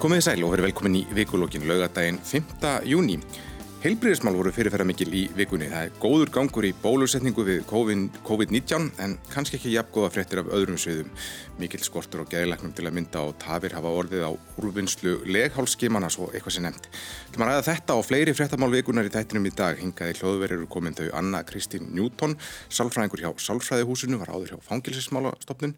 Komið 0.00 0.22
sæl 0.24 0.40
og 0.46 0.54
verið 0.54 0.64
velkomin 0.70 0.94
í 0.96 1.00
vikulókin 1.12 1.66
laugadaginn 1.68 2.16
5. 2.24 2.70
júni. 2.88 3.18
Heilbriðismál 3.80 4.34
voru 4.36 4.50
fyrirferða 4.52 4.84
mikil 4.84 5.06
í 5.16 5.20
vikunni. 5.32 5.70
Það 5.72 5.86
er 5.86 5.94
góður 6.02 6.30
gangur 6.34 6.66
í 6.68 6.74
bólusetningu 6.82 7.46
við 7.46 7.62
COVID-19 7.64 8.90
en 9.00 9.14
kannski 9.32 9.56
ekki 9.56 9.70
jafngóða 9.72 10.10
fréttir 10.12 10.42
af 10.42 10.50
öðrum 10.52 10.76
sviðum. 10.76 11.06
Mikil 11.56 11.80
skortur 11.80 12.20
og 12.20 12.28
geðilegnum 12.28 12.74
til 12.76 12.84
að 12.84 12.98
mynda 12.98 13.22
og 13.24 13.38
tafir 13.40 13.72
hafa 13.72 13.92
orðið 14.02 14.26
á 14.28 14.32
úrvinnslu 14.60 15.14
leghálskimana 15.32 16.10
svo 16.12 16.28
eitthvað 16.28 16.56
sem 16.58 16.66
nefnt. 16.66 16.90
Til 17.32 17.40
maður 17.40 17.54
ræða 17.54 17.64
þetta 17.70 17.96
og 17.96 18.04
fleiri 18.04 18.34
fréttamál 18.36 18.68
vikunar 18.74 19.08
í 19.08 19.14
þættinum 19.14 19.48
í 19.48 19.54
dag 19.62 19.80
hingaði 19.80 20.18
hljóðverður 20.20 20.68
komin 20.76 20.98
þau 21.00 21.08
Anna 21.16 21.40
Kristín 21.48 21.88
Newton, 21.96 22.36
salfræðingur 22.68 23.24
hjá 23.24 23.32
Salfræðihúsinu, 23.46 24.20
var 24.20 24.34
áður 24.34 24.58
hjá 24.58 24.68
Fangilsismálastofnun, 24.68 25.72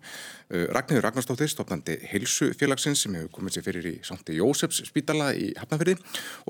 uh, 0.50 0.66
Ragnhildur 0.74 1.06
Ragnarstóttir, 1.06 1.54
stofnandi 1.54 2.00
Heilsufélagsins 2.10 3.06
sem 3.06 3.14
hefur 3.20 3.30
komið 3.38 3.60
sér 3.60 3.68
fyrir 3.68 3.90
í 3.92 3.96
Sankti 4.06 4.40
Jósefs 4.40 4.82
spítala 4.90 5.30
í 5.38 5.52
Hafnafyrði 5.60 5.98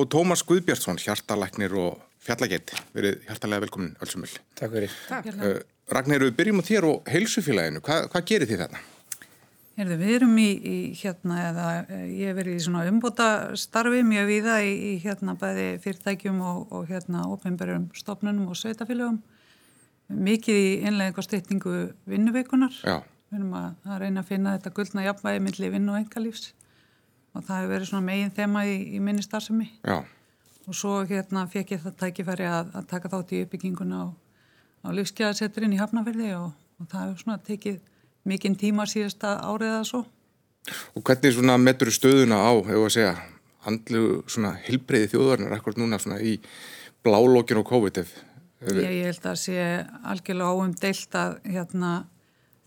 og 0.01 0.09
Tómas 0.13 0.45
Guðbjartsson, 0.49 1.01
hjartalæknir 1.43 1.75
og 1.75 2.01
fjallagett. 2.23 2.73
Verið 2.95 3.27
hjartalega 3.27 3.65
velkomin 3.67 3.97
Ölsumöll. 4.03 4.39
Takk 4.55 4.73
fyrir. 4.73 4.93
Uh, 5.11 5.61
Ragnhildur, 5.91 6.31
við 6.31 6.37
byrjum 6.39 6.63
á 6.63 6.65
þér 6.65 6.87
og 6.87 7.11
Heilsufélaginu. 7.11 7.83
Hva, 7.83 8.07
hvað 8.13 8.27
gerir 8.31 8.51
þið 8.51 8.63
þarna? 8.63 8.83
Herðu, 9.73 9.97
við 10.03 10.15
erum 10.19 10.37
í, 10.39 10.49
í 10.53 10.77
hérna, 11.01 11.39
eða 11.49 11.67
ég 12.05 12.29
hef 12.29 12.37
verið 12.37 12.59
í 12.59 12.63
svona 12.63 12.85
umbúta 12.91 13.29
starfi 13.57 14.03
mjög 14.05 14.27
viða 14.29 14.59
í, 14.63 14.73
í 14.93 14.93
hérna 15.03 15.35
bæði 15.41 15.69
fyrirtækjum 15.83 16.43
og, 16.45 16.67
og 16.71 16.91
hérna 16.91 17.25
ofinberjum 17.33 17.89
stofnunum 17.97 18.51
og 18.53 18.59
sveitafélögum. 18.61 19.23
Mikið 20.13 20.59
í 20.61 20.73
einlega 20.87 21.25
styrtingu 21.25 21.89
vinnuveikunar. 22.05 22.75
Já. 22.85 23.01
Við 23.33 23.41
erum 23.41 23.55
að, 23.57 23.71
að 23.89 24.03
reyna 24.05 24.21
að 24.21 24.29
finna 24.29 24.57
þetta 24.59 24.75
guldna 24.77 25.07
jafnvægi 25.07 25.41
millir 25.41 25.73
vinn 25.73 25.89
og 25.89 26.03
engalífs 26.03 26.51
og 27.33 27.47
það 27.47 27.63
hefur 27.63 27.71
verið 27.73 27.89
svona 27.89 28.05
megin 28.05 28.35
þema 28.37 28.67
í, 28.69 28.75
í 28.93 28.99
minni 29.01 29.25
starfsemi. 29.25 29.71
Já. 29.81 30.03
Og 30.73 30.77
svo 30.79 31.03
hérna 31.05 31.45
fekk 31.53 31.75
ég 31.75 31.83
það 31.83 31.97
tækifæri 32.01 32.47
að, 32.49 32.71
að 32.79 32.85
taka 32.89 33.11
þátt 33.13 33.33
í 33.37 33.43
uppbygginguna 33.45 33.97
á, 34.01 34.07
á 34.09 34.89
lífsgæðasetturinn 34.97 35.75
í 35.77 35.81
Hafnarferði 35.83 36.31
og, 36.39 36.55
og 36.81 36.89
það 36.89 37.03
hefur 37.03 37.19
svona 37.27 37.43
tekið 37.45 37.77
mikinn 38.25 38.57
tíma 38.57 38.87
síðasta 38.89 39.35
árið 39.45 39.75
eða 39.75 39.83
svo. 39.91 40.01
Og 40.97 41.05
hvernig 41.05 41.37
svona 41.37 41.59
metur 41.61 41.93
stöðuna 41.93 42.41
á, 42.41 42.53
hefur 42.71 42.89
að 42.89 42.97
segja, 42.97 43.13
handlu 43.67 44.03
svona 44.33 44.55
hilbreyði 44.65 45.13
þjóðvarnar 45.13 45.59
akkurat 45.59 45.83
núna 45.83 46.01
svona 46.01 46.23
í 46.25 46.39
blálókin 47.05 47.61
og 47.61 47.69
COVID 47.69 48.01
ef, 48.01 48.17
ef 48.65 48.73
Ég, 48.73 48.91
ég 49.03 49.09
held 49.11 49.29
að 49.29 49.41
sé 49.43 49.71
algjörlega 50.09 50.57
óum 50.57 50.73
deilt 50.81 51.21
að 51.21 51.39
hérna, 51.53 51.95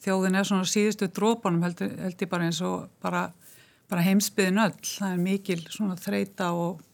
þjóðin 0.06 0.38
er 0.38 0.50
svona 0.54 0.70
síðustu 0.70 1.10
drópanum 1.10 1.66
held, 1.66 1.82
held 1.82 2.22
ég 2.22 2.30
bara 2.30 2.52
eins 2.52 2.62
og 2.62 2.86
bara, 3.02 3.32
bara 3.90 4.06
heimsbyðin 4.06 4.68
öll. 4.68 4.82
Það 4.86 5.10
er 5.10 5.24
mikil 5.26 5.64
svona 5.74 5.98
þreita 5.98 6.54
og, 6.54 6.85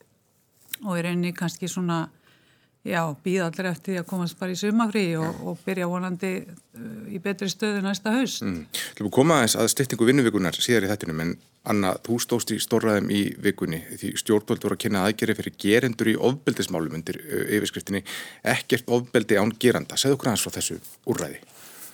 og 0.86 0.98
er 0.98 1.12
einni 1.12 1.34
kannski 1.38 1.70
svona 1.72 2.08
Já, 2.82 3.04
býða 3.22 3.52
allir 3.52 3.68
eftir 3.70 3.94
því 3.94 3.98
að 4.02 4.06
komast 4.10 4.38
bara 4.40 4.54
í 4.56 4.58
sumafrí 4.58 5.04
og, 5.22 5.42
og 5.46 5.60
byrja 5.62 5.86
vonandi 5.86 6.32
uh, 6.42 6.86
í 7.14 7.20
betri 7.22 7.46
stöðu 7.52 7.84
næsta 7.86 8.10
haust. 8.16 8.42
Mm. 8.42 8.64
Þú 8.98 9.04
erum 9.04 9.12
komað 9.14 9.42
eins 9.44 9.56
að 9.62 9.68
styrtingu 9.70 10.08
vinnuvikunar 10.10 10.58
síðar 10.58 10.88
í 10.88 10.90
þettinum 10.90 11.22
en 11.22 11.36
Anna, 11.70 11.92
þú 12.02 12.18
stóst 12.24 12.50
í 12.56 12.58
stórraðum 12.58 13.12
í 13.14 13.20
vikunni 13.38 13.84
því 13.92 14.16
stjórnvöld 14.18 14.66
voru 14.66 14.80
að 14.80 14.82
kynna 14.82 15.04
aðgeri 15.06 15.36
fyrir 15.38 15.54
gerendur 15.62 16.10
í 16.10 16.16
ofbeldismálum 16.18 16.98
undir 16.98 17.20
uh, 17.22 17.44
yfirskriftinni 17.60 18.02
ekkert 18.56 18.90
ofbeldi 18.98 19.38
án 19.38 19.54
geranda. 19.62 20.00
Segð 20.02 20.18
okkur 20.18 20.32
aðeins 20.32 20.48
frá 20.48 20.56
þessu 20.58 20.80
úrræði. 21.06 21.38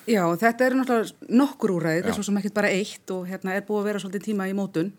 Já, 0.07 0.23
þetta 0.39 0.69
eru 0.69 0.79
náttúrulega 0.79 1.35
nokkur 1.43 1.75
úrræði, 1.81 2.15
svo 2.15 2.23
sem 2.23 2.39
ekkert 2.39 2.55
bara 2.61 2.71
eitt 2.71 3.11
og 3.11 3.27
hérna 3.27 3.57
er 3.57 3.67
búið 3.67 3.81
að 3.81 3.89
vera 3.91 4.05
svolítið 4.05 4.29
tíma 4.29 4.47
í 4.47 4.55
mótun 4.55 4.95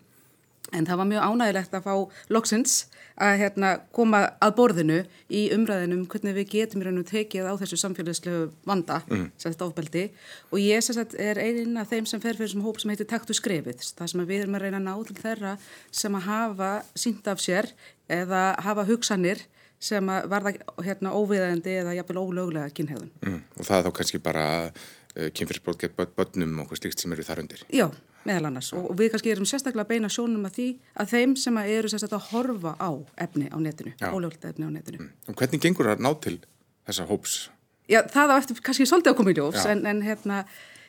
en 0.75 0.87
það 0.87 1.01
var 1.01 1.09
mjög 1.09 1.27
ánægilegt 1.27 1.75
að 1.77 1.85
fá 1.87 1.93
loksins 2.33 2.75
að 3.19 3.35
hérna, 3.41 3.71
koma 3.95 4.21
að 4.39 4.55
borðinu 4.59 4.99
í 5.27 5.45
umræðinum 5.55 6.05
hvernig 6.11 6.37
við 6.37 6.49
getum 6.53 6.83
í 6.83 6.87
raunum 6.87 7.07
tekið 7.07 7.49
á 7.51 7.53
þessu 7.59 7.79
samfélagslegu 7.81 8.47
vanda, 8.69 9.01
mm. 9.09 9.27
sem 9.35 9.51
þetta 9.51 9.67
ofbeldi 9.67 10.05
og 10.53 10.63
ég 10.63 10.85
sagt, 10.85 11.17
er 11.19 11.41
einin 11.41 11.79
af 11.81 11.91
þeim 11.91 12.07
sem 12.09 12.23
fer 12.23 12.39
fyrir 12.39 12.53
sem 12.53 12.63
hóp 12.63 12.79
sem 12.79 12.93
heitir 12.93 13.09
Taktu 13.09 13.35
skrefið 13.35 13.83
það 13.97 14.13
sem 14.13 14.25
við 14.29 14.45
erum 14.45 14.59
að 14.59 14.65
reyna 14.65 14.79
að 14.79 14.87
ná 14.87 15.07
til 15.09 15.19
þeirra 15.19 15.55
sem 15.91 16.19
að 16.19 16.27
hafa 16.29 16.73
sínt 16.95 17.27
af 17.27 17.43
sér 17.43 17.73
eða 18.09 18.43
hafa 18.63 18.87
hugsanir 18.87 19.43
sem 19.79 20.11
að 20.11 20.27
varða 20.31 20.53
hérna, 20.83 21.15
óviðandi 21.15 21.75
eða 21.81 21.95
jafnvel 21.95 22.19
ólöglega 22.19 22.71
kynhegðun. 22.75 23.11
Mm. 23.23 23.41
Og 23.55 23.67
það 23.67 23.77
er 23.77 23.85
þá 23.85 23.93
kannski 23.99 24.21
bara 24.23 24.45
uh, 24.67 25.29
kynfyrirsbrót 25.35 25.79
gett 25.85 25.95
börnum 25.95 26.57
og 26.63 26.69
hvað 26.69 26.81
slíkt 26.81 27.03
sem 27.03 27.15
eru 27.15 27.25
þar 27.25 27.43
undir. 27.45 27.63
Já, 27.71 27.87
meðal 28.27 28.49
annars 28.49 28.71
og 28.75 28.89
við 28.99 29.13
kannski 29.13 29.31
erum 29.33 29.47
sérstaklega 29.49 29.85
að 29.85 29.93
beina 29.93 30.09
sjónum 30.11 30.47
að 30.49 30.57
því 30.57 30.67
að 30.99 31.13
þeim 31.13 31.35
sem 31.39 31.59
að 31.61 31.71
eru 31.75 31.91
sérstaklega 31.91 32.19
að 32.19 32.31
horfa 32.33 32.73
á 32.79 32.91
efni 33.25 33.47
á 33.47 33.57
netinu, 33.61 33.93
ólögulegt 33.99 34.49
efni 34.49 34.67
á 34.67 34.71
netinu. 34.73 34.99
Mm. 35.03 35.13
Og 35.31 35.39
hvernig 35.39 35.63
gengur 35.63 35.89
það 35.89 35.95
að 35.95 36.03
ná 36.05 36.11
til 36.25 36.35
þessa 36.89 37.07
hóps? 37.09 37.37
Já, 37.89 38.03
það 38.05 38.33
á 38.33 38.35
eftir 38.37 38.59
kannski 38.65 38.89
svolítið 38.89 39.13
að 39.13 39.17
koma 39.17 39.33
í 39.33 39.37
ljós 39.39 39.63
en, 39.65 39.85
en 39.89 40.03
hérna, 40.05 40.43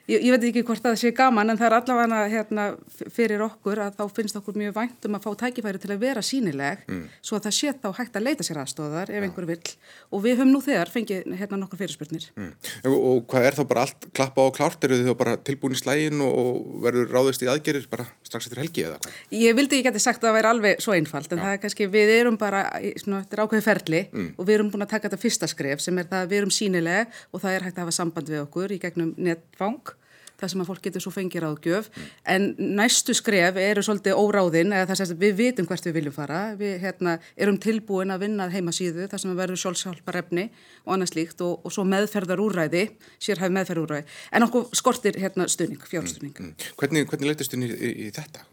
ég, 0.09 0.25
ég 0.25 0.33
veit 0.35 0.47
ekki 0.51 0.63
hvort 0.67 0.83
það 0.85 0.97
sé 1.01 1.13
gaman 1.17 1.53
en 1.53 1.59
það 1.61 1.67
er 1.69 1.77
allavega 1.79 2.21
hérna, 2.33 2.67
fyrir 3.13 3.45
okkur 3.45 3.83
að 3.85 3.99
þá 3.99 4.17
finnst 4.17 4.39
okkur 4.41 4.59
mjög 4.61 4.77
vænt 4.77 5.09
um 5.09 5.19
að 5.19 5.27
fá 5.27 5.31
tækifæri 5.45 5.81
til 5.83 5.93
að 5.95 6.03
vera 6.05 6.23
sínileg 6.25 6.85
mm. 6.87 7.03
svo 7.21 7.39
að 7.39 7.49
það 7.49 7.57
sé 7.59 7.75
þá 7.83 7.89
hægt 7.99 8.19
að 8.19 8.27
leita 8.27 8.47
sér 8.47 8.61
aðstóðar 8.63 9.13
ef 9.13 9.27
einhver 9.27 9.49
vill 9.51 9.75
og 10.11 10.25
við 10.25 10.37
höfum 10.39 10.53
nú 10.55 10.63
þegar 10.65 10.93
fengið 10.93 11.29
hérna 11.41 11.61
nokkur 11.61 11.81
fyrirspurnir. 11.81 12.29
Mm. 12.37 12.53
Og, 12.91 12.97
og 12.97 13.21
hvað 13.31 13.49
er 13.51 13.59
þá 13.59 13.63
bara 13.73 13.85
allt 13.87 14.09
klappa 14.17 14.47
á 14.47 14.49
klárt? 14.57 14.87
Eru 14.87 15.01
þið 15.01 15.11
þá 15.11 15.19
bara 15.21 15.37
tilbúin 15.51 15.77
í 15.77 15.81
slægin 15.81 16.25
og 16.25 16.81
verður 16.85 17.15
ráðist 17.15 17.45
í 17.45 17.51
aðgerir 17.51 17.87
bara 17.91 18.09
strax 18.27 18.49
eftir 18.49 18.63
helgi 18.63 18.87
eða 18.89 18.99
hvað? 19.01 19.21
Ég 19.37 19.57
vildi 19.59 19.79
ekki 19.79 19.89
geti 19.91 20.03
sagt 20.03 20.23
að 20.25 20.31
það 20.31 20.39
væri 20.39 20.53
alveg 20.55 20.85
svo 20.85 20.97
einfalt 20.97 21.33
en 21.35 21.41
Já. 21.41 21.45
það 21.45 21.57
er 21.57 21.63
kannski 21.65 21.89
við 21.91 22.15
erum 22.17 22.41
bara 22.41 22.65
svona, 23.03 23.23
þetta 23.25 23.37
er 23.37 23.45
ákveði 23.45 23.67
ferli 23.67 24.03
mm. 24.09 24.29
og 24.37 24.49
við 24.49 24.57
erum 24.57 24.73
búin 24.73 24.87
að 24.87 24.93
taka 24.95 25.09
þetta 25.09 25.23
fyrsta 25.23 25.51
skref 25.51 25.85
sem 25.85 26.01
er 26.01 26.11
það 26.11 26.25
að 26.25 26.33
við 26.33 26.43
erum 26.43 26.55
sínileg 26.55 27.19
og 27.31 27.45
það 27.45 27.57
er 27.57 27.67
hægt 27.69 27.79
að 27.79 27.87
hafa 27.87 27.97
samband 27.97 28.31
við 28.31 28.45
okkur 28.45 28.75
í 28.75 28.81
gegnum 28.83 29.15
netfang 29.21 29.95
það 30.41 30.53
sem 30.53 30.63
að 30.65 30.71
fólk 30.71 30.85
getur 30.87 31.05
svo 31.05 31.13
fengið 31.15 31.45
ráðgjöf 31.45 31.91
en 32.35 32.49
næstu 32.59 33.15
skref 33.17 33.59
eru 33.61 33.85
svolítið 33.85 34.21
óráðinn 34.21 34.75
eða 34.77 34.97
sést 34.99 35.15
að 35.15 35.25
við 35.25 35.37
vitum 35.41 35.69
hvert 35.71 35.89
við 35.89 35.99
viljum 35.99 36.17
fara 36.17 36.41
við 36.61 36.79
hérna, 36.85 37.19
erum 37.37 37.61
tilbúin 37.63 38.15
að 38.15 38.25
vinna 38.27 38.49
heimasíðu 38.53 39.09
þar 39.11 39.25
sem 39.25 39.35
að 39.35 39.43
verður 39.45 39.63
sjálfsjálfarefni 39.65 40.49
og 40.87 40.97
annað 40.97 41.13
slíkt 41.15 41.45
og, 41.47 41.61
og 41.65 41.75
svo 41.75 41.87
meðferðar 41.89 42.43
úræði 42.45 42.87
sérhæf 43.19 43.53
meðferðar 43.55 43.87
úræði 43.87 44.19
en 44.33 44.49
okkur 44.49 44.81
skortir 44.81 45.21
hérna 45.21 45.49
stuðning, 45.51 45.85
fjárstuðning 45.91 46.35
mm. 46.37 46.51
mm. 46.55 46.75
Hvernig, 46.81 47.07
hvernig 47.11 47.33
leytist 47.33 47.55
þið 47.55 47.69
í, 47.69 47.73
í, 47.77 47.95
í 48.09 48.13
þetta? 48.17 48.47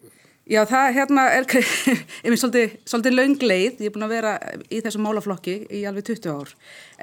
Já, 0.47 0.61
það 0.63 0.93
hérna 0.95 1.23
er 1.35 1.45
einmitt 2.23 2.39
svolítið, 2.39 2.75
svolítið 2.87 3.15
laungleið, 3.17 3.81
ég 3.83 3.89
er 3.89 3.93
búin 3.95 4.05
að 4.05 4.13
vera 4.15 4.33
í 4.71 4.79
þessum 4.85 5.03
málaflokki 5.03 5.55
í 5.75 5.81
alveg 5.89 6.05
20 6.07 6.29
ár, 6.31 6.53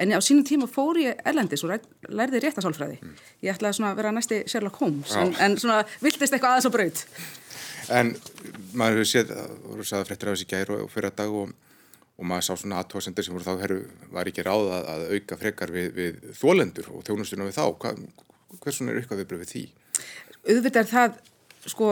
en 0.01 0.13
á 0.17 0.19
sínum 0.25 0.45
tíma 0.47 0.65
fór 0.71 0.97
ég 1.03 1.19
erlendis 1.29 1.61
og 1.65 1.75
lærði 2.09 2.41
réttasálfræði. 2.41 2.97
Mm. 3.03 3.19
Ég 3.45 3.53
ætlaði 3.53 3.77
svona 3.77 3.91
að 3.93 3.99
vera 4.01 4.13
næsti 4.15 4.39
Sherlock 4.49 4.79
Holmes, 4.81 5.13
en, 5.21 5.35
en 5.45 5.57
svona 5.61 5.83
viltist 6.01 6.33
eitthvað 6.33 6.55
aðeins 6.55 6.69
á 6.69 6.73
braut. 6.73 7.03
En 7.93 8.15
maður 8.73 9.03
hefur 9.03 9.11
séð, 9.11 9.35
voru 9.67 9.85
sagðið 9.85 10.09
fréttir 10.09 10.31
af 10.31 10.39
þessi 10.39 10.49
gæru 10.49 10.81
og 10.81 10.89
fyrir 10.95 11.11
að 11.11 11.21
dag 11.21 11.37
og, 11.43 11.53
og 12.17 12.29
maður 12.31 12.47
sá 12.47 12.53
svona 12.57 12.81
aðtóðsendir 12.81 13.27
sem 13.27 13.37
voru 13.37 13.45
þá, 13.45 13.61
herru, 13.61 13.79
var 14.15 14.31
ekki 14.31 14.47
ráð 14.47 14.73
að, 14.79 14.89
að 14.95 15.05
auka 15.13 15.37
frekar 15.43 15.75
við, 15.75 15.91
við 15.93 16.17
þólendur 16.41 16.89
og 16.95 17.05
þjónustuna 17.05 17.45
við 17.45 17.59
þá. 17.59 17.65
Hva, 17.77 17.93
hversun 18.65 18.89
er 18.89 19.03
eitthvað 19.03 19.21
viðbröð 19.21 19.45
við 19.45 19.53
sko 21.65 21.89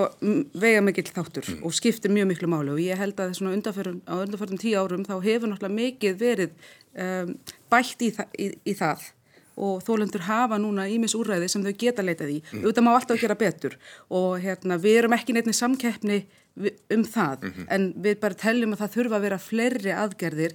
vega 0.54 0.84
mikill 0.86 1.10
þáttur 1.10 1.48
mm. 1.48 1.64
og 1.66 1.74
skiptir 1.76 2.14
mjög 2.14 2.30
miklu 2.34 2.50
máli 2.52 2.74
og 2.74 2.82
ég 2.84 3.00
held 3.00 3.20
að 3.20 3.36
svona 3.40 3.56
á 3.56 4.16
undanförum 4.20 4.62
tíu 4.62 4.78
árum 4.78 5.06
þá 5.08 5.18
hefur 5.24 5.50
náttúrulega 5.50 5.80
mikið 5.80 6.20
verið 6.20 6.56
um, 6.94 7.34
bætt 7.74 8.06
í, 8.06 8.12
þa 8.14 8.28
í, 8.38 8.52
í 8.70 8.78
það 8.78 9.10
og 9.54 9.84
þólendur 9.86 10.26
hafa 10.26 10.58
núna 10.62 10.88
ímis 10.90 11.14
úrræði 11.18 11.50
sem 11.52 11.66
þau 11.66 11.74
geta 11.78 12.06
leitað 12.06 12.36
í, 12.36 12.40
mm. 12.42 12.64
auðvitað 12.64 12.86
má 12.88 12.94
alltaf 12.94 13.22
gera 13.22 13.38
betur 13.38 13.78
og 14.10 14.40
hérna 14.42 14.80
við 14.82 15.04
erum 15.04 15.18
ekki 15.18 15.36
neittni 15.36 15.54
samkeppni 15.58 16.24
um 16.54 17.04
það 17.06 17.44
mm 17.44 17.52
-hmm. 17.52 17.66
en 17.70 17.94
við 17.98 18.20
bara 18.22 18.38
telljum 18.38 18.74
að 18.74 18.82
það 18.84 18.94
þurfa 18.96 19.16
að 19.16 19.26
vera 19.26 19.38
fleiri 19.38 19.94
aðgerðir 19.94 20.54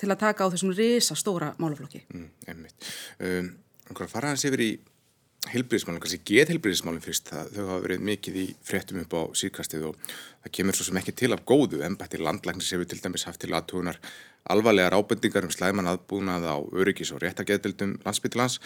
til 0.00 0.08
að 0.10 0.20
taka 0.20 0.44
á 0.44 0.52
þessum 0.52 0.72
risa 0.72 1.14
stóra 1.14 1.54
málaflokki. 1.58 2.04
Mm, 2.14 2.66
um, 3.20 3.50
Hvað 3.84 4.08
fara 4.08 4.28
hans 4.28 4.44
yfir 4.44 4.60
í 4.60 4.70
heilbríðismálum, 5.52 6.00
kannski 6.02 6.22
geðheilbríðismálum 6.30 7.02
fyrst, 7.04 7.28
það, 7.28 7.50
þau 7.54 7.64
hafa 7.68 7.82
verið 7.84 8.04
mikið 8.08 8.38
í 8.40 8.44
fréttum 8.64 9.00
upp 9.02 9.16
á 9.18 9.22
síðkastið 9.36 9.88
og 9.90 9.98
það 10.08 10.54
kemur 10.58 10.78
svo 10.78 10.86
sem 10.88 11.00
ekki 11.00 11.14
til 11.20 11.32
af 11.36 11.44
góðu, 11.48 11.82
en 11.84 11.98
bættir 12.00 12.24
landlæknis 12.24 12.72
hefur 12.72 12.88
til 12.88 13.00
dæmis 13.04 13.26
haft 13.28 13.42
til 13.44 13.52
aðtugunar 13.52 14.00
alvarlegar 14.50 14.96
ábendingar 14.96 15.46
um 15.46 15.52
slæman 15.52 15.88
aðbúnað 15.88 16.48
á 16.48 16.56
öryggis 16.60 17.12
og 17.14 17.22
réttageðdildum 17.24 17.98
landsbytulans 18.04 18.58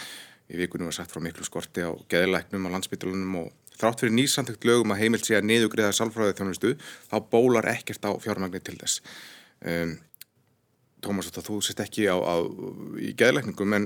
í 0.48 0.58
vikunum 0.58 0.88
var 0.88 0.96
sagt 0.96 1.12
frá 1.12 1.22
miklu 1.22 1.46
skorti 1.46 1.84
á 1.84 1.92
geðlæknum 2.10 2.66
á 2.66 2.74
landsbytulunum 2.74 3.40
og 3.42 3.48
þrátt 3.78 4.02
fyrir 4.02 4.16
nýsandökt 4.16 4.66
lögum 4.66 4.94
að 4.94 5.02
heimilt 5.04 5.28
sé 5.28 5.36
að 5.38 5.48
niðugriða 5.50 5.94
salfræðið 5.94 6.40
þjónustu, 6.40 6.74
þá 7.10 7.16
bólar 7.30 7.68
ekkert 7.70 8.08
á 8.08 8.10
fjármagnir 8.22 8.64
til 8.64 8.78
þess. 8.80 9.02
Um, 9.62 9.98
Tómas, 10.98 11.30
þú 11.30 11.60
sést 11.62 11.78
ekki 11.78 12.08
á, 12.10 12.18
á, 12.18 12.42
í 12.98 13.12
geðlækningum 13.14 13.76
en 13.76 13.84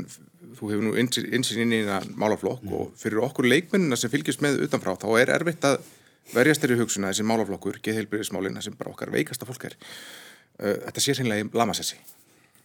þú 0.59 0.71
hefur 0.71 0.87
nú 0.87 0.95
einsinn 0.99 1.65
inn 1.65 1.75
í 1.77 1.83
það 1.87 2.09
málaflokk 2.19 2.65
mm. 2.65 2.79
og 2.79 2.95
fyrir 3.01 3.23
okkur 3.27 3.49
leikmennina 3.49 3.99
sem 3.99 4.13
fylgjast 4.13 4.43
með 4.45 4.65
utanfrá 4.67 4.97
þá 5.01 5.09
er 5.21 5.35
erfitt 5.37 5.67
að 5.69 5.83
verjast 6.33 6.65
eru 6.67 6.79
hugsun 6.81 7.07
að 7.07 7.15
þessi 7.15 7.29
málaflokkur, 7.29 7.79
geðheilbyrðismálina 7.85 8.63
sem 8.65 8.75
bara 8.79 8.93
okkar 8.93 9.13
veikasta 9.15 9.49
fólk 9.49 9.69
er, 9.71 9.79
uh, 10.63 10.77
þetta 10.89 11.05
sé 11.05 11.17
hinnlega 11.19 11.47
í 11.47 11.49
lamasessi. 11.59 11.99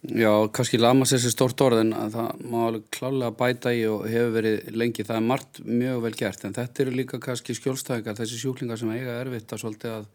Já, 0.07 0.29
kannski 0.53 0.77
lamasessi 0.77 1.31
stort 1.33 1.59
orð 1.65 1.81
en 1.81 1.95
það 2.13 2.43
má 2.45 2.57
alveg 2.67 2.83
klálega 2.93 3.33
bæta 3.39 3.73
í 3.73 3.81
og 3.89 4.05
hefur 4.07 4.35
verið 4.35 4.69
lengi. 4.77 5.05
Það 5.07 5.17
er 5.17 5.25
margt 5.25 5.61
mjög 5.65 6.03
vel 6.05 6.13
gert 6.19 6.45
en 6.45 6.53
þetta 6.55 6.83
eru 6.83 6.93
líka 6.93 7.19
kannski 7.23 7.55
skjólstæðingar, 7.57 8.19
þessi 8.19 8.37
sjúklingar 8.43 8.79
sem 8.79 8.93
eiga 8.93 9.17
erfitt 9.23 9.55
að 9.57 9.65
að, 9.89 10.05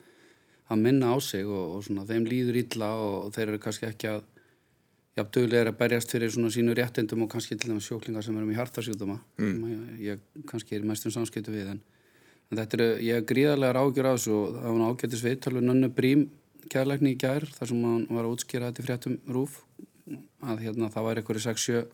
að 0.70 0.84
minna 0.86 1.10
á 1.12 1.16
sig 1.18 1.42
og, 1.44 1.76
og 1.76 1.84
svona 1.84 2.06
þeim 2.08 2.28
líður 2.30 2.60
illa 2.62 2.92
og 2.94 3.34
þeir 3.34 3.48
eru 3.48 3.62
kannski 3.66 3.90
ekki 3.90 4.12
að 4.14 4.22
Já, 5.12 5.26
dögulega 5.28 5.66
er 5.66 5.68
að 5.68 5.76
berjast 5.76 6.12
fyrir 6.14 6.30
svona 6.32 6.48
sínu 6.52 6.72
réttindum 6.72 7.26
og 7.26 7.28
kannski 7.34 7.56
til 7.60 7.68
dæmis 7.68 7.84
sjóklingar 7.84 8.24
sem 8.24 8.36
eru 8.38 8.46
með 8.48 8.62
hjartasjúkdóma. 8.62 9.18
Mm. 9.36 9.58
ég, 9.68 10.06
ég 10.06 10.46
kannski 10.48 10.78
er 10.78 10.86
mestum 10.88 11.12
samskiptu 11.12 11.52
við 11.52 11.74
en, 11.74 11.82
en 12.48 12.60
þetta 12.62 12.78
er, 12.78 12.84
ég 13.04 13.20
er 13.20 13.26
gríðarlega 13.28 13.82
ágjör 13.82 14.08
á 14.08 14.12
þessu 14.14 14.32
og 14.38 14.56
það 14.56 14.78
var 14.78 14.94
ágættis 14.94 15.26
viðtalið 15.26 15.68
Nönnu 15.68 15.92
Brím 15.92 16.24
kærleikni 16.72 17.12
í 17.12 17.20
gær 17.20 17.44
þar 17.58 17.72
sem 17.74 17.84
hann 17.90 18.08
var 18.08 18.24
að 18.24 18.38
útskýra 18.38 18.72
þetta 18.72 18.80
í 18.80 18.88
fréttum 18.88 19.20
rúf 19.36 19.60
að 20.48 20.64
hérna 20.64 20.88
það 20.96 21.08
var 21.10 21.20
einhverju 21.20 21.46
6-7 21.50 21.84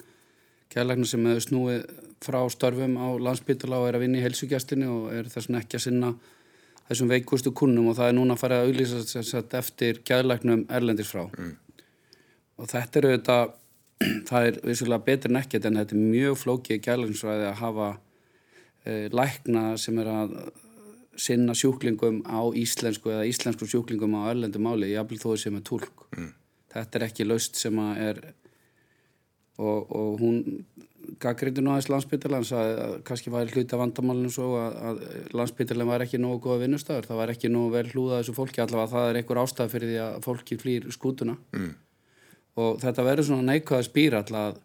kærleikni 0.70 1.10
sem 1.10 1.26
hefur 1.26 1.46
snúið 1.48 1.86
frá 2.22 2.42
störfum 2.54 2.98
á 3.02 3.06
landsbytula 3.18 3.82
og 3.82 3.90
er 3.90 3.98
að 3.98 4.06
vinna 4.06 4.22
í 4.22 4.26
helsugjastinni 4.28 4.86
og 4.86 5.10
er 5.10 5.26
þess 5.26 5.50
vegna 5.50 5.64
ekki 5.64 5.80
að 5.80 5.88
sinna 5.88 6.16
þessum 6.86 7.10
veikustu 7.10 7.50
kunnum 7.50 7.90
og 7.90 7.98
það 7.98 8.12
er 8.12 8.20
núna 8.20 8.38
að 8.38 8.44
fara 8.44 8.60
að 8.62 8.68
auðlýsa 8.68 9.42
eftir 9.58 10.04
kærleiknum 10.06 10.68
erlendis 10.70 11.10
frá. 11.10 11.26
Mm 11.34 11.56
og 12.58 12.70
þetta 12.70 13.00
eru 13.00 13.12
þetta 13.14 13.38
það 14.28 14.48
er 14.48 14.60
vissulega 14.66 15.06
betur 15.06 15.32
en 15.32 15.40
ekkert 15.40 15.68
en 15.68 15.80
þetta 15.80 15.96
er 15.96 16.08
mjög 16.14 16.40
flókið 16.42 16.82
gælinsvæði 16.86 17.46
að 17.48 17.60
hafa 17.62 17.90
e, 18.84 18.96
lækna 19.14 19.64
sem 19.80 19.98
er 20.02 20.10
að 20.12 20.34
sinna 21.18 21.54
sjúklingum 21.58 22.20
á 22.30 22.40
íslensku 22.54 23.10
eða 23.10 23.26
íslensku 23.26 23.66
sjúklingum 23.66 24.14
á 24.22 24.30
öllendu 24.30 24.62
máli 24.62 24.92
jáfnveg 24.92 25.24
þó 25.24 25.32
sem 25.40 25.56
er 25.58 25.64
tólk 25.66 26.04
mm. 26.14 26.28
þetta 26.74 27.00
er 27.00 27.08
ekki 27.08 27.26
laust 27.26 27.58
sem 27.58 27.80
að 27.82 28.04
er 28.04 28.20
og, 29.58 29.90
og 29.90 30.20
hún 30.22 30.38
gaggrindi 31.18 31.64
nú 31.64 31.72
aðeins 31.72 31.88
landsbytjarlan 31.90 32.46
að 32.54 32.94
kannski 33.08 33.32
var 33.34 33.50
hluti 33.50 33.74
af 33.74 33.80
vandamálinu 33.80 34.30
svo 34.30 34.52
að, 34.60 34.78
að 34.90 35.02
landsbytjarlan 35.34 35.90
var 35.90 36.04
ekki 36.04 36.20
nógu 36.22 36.44
góða 36.44 36.62
vinnustöður 36.62 37.08
það 37.08 37.20
var 37.24 37.34
ekki 37.34 37.50
nógu 37.50 37.74
vel 37.74 37.84
hlúða 37.90 38.20
þessu 38.20 38.36
fólki 38.36 38.62
allavega 38.62 38.92
það 38.92 39.10
er 39.10 39.20
einhver 39.22 39.42
ástæð 39.42 39.74
fyrir 39.74 39.90
því 39.90 40.00
að 40.04 40.18
fólki 40.28 40.58
flýr 40.60 40.90
skútuna. 40.94 41.38
Mm 41.56 41.74
og 42.58 42.80
þetta 42.82 43.04
verður 43.06 43.28
svona 43.28 43.52
neikvæða 43.52 43.86
spýra 43.86 44.22
alltaf 44.22 44.64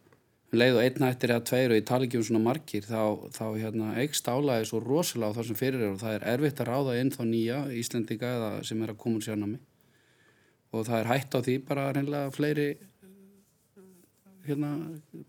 leið 0.54 0.78
og 0.78 0.84
einn 0.84 1.06
hættir 1.08 1.34
eða 1.34 1.46
tveir 1.50 1.74
og 1.74 1.80
ég 1.80 1.86
tala 1.90 2.06
ekki 2.06 2.20
um 2.20 2.26
svona 2.28 2.44
margir 2.46 2.86
þá, 2.86 3.30
þá 3.34 3.46
hérna, 3.58 3.94
eigst 4.02 4.28
álæði 4.30 4.68
svo 4.70 4.82
rosalega 4.84 5.34
á 5.34 5.36
það 5.38 5.48
sem 5.50 5.58
fyrir 5.58 5.82
er 5.82 5.94
og 5.94 6.02
það 6.02 6.18
er 6.18 6.26
erfitt 6.36 6.62
að 6.62 6.70
ráða 6.70 6.98
inn 7.02 7.14
þá 7.14 7.22
nýja 7.26 7.60
Íslendinga 7.82 8.34
eða 8.38 8.52
sem 8.70 8.84
er 8.86 8.94
að 8.94 9.00
koma 9.02 9.18
úr 9.18 9.26
sérnami 9.26 9.60
og 10.74 10.86
það 10.90 11.00
er 11.00 11.10
hætt 11.10 11.38
á 11.38 11.40
því 11.48 11.56
bara 11.70 11.88
reynilega 11.96 12.34
fleiri 12.36 12.68
hérna 14.48 14.70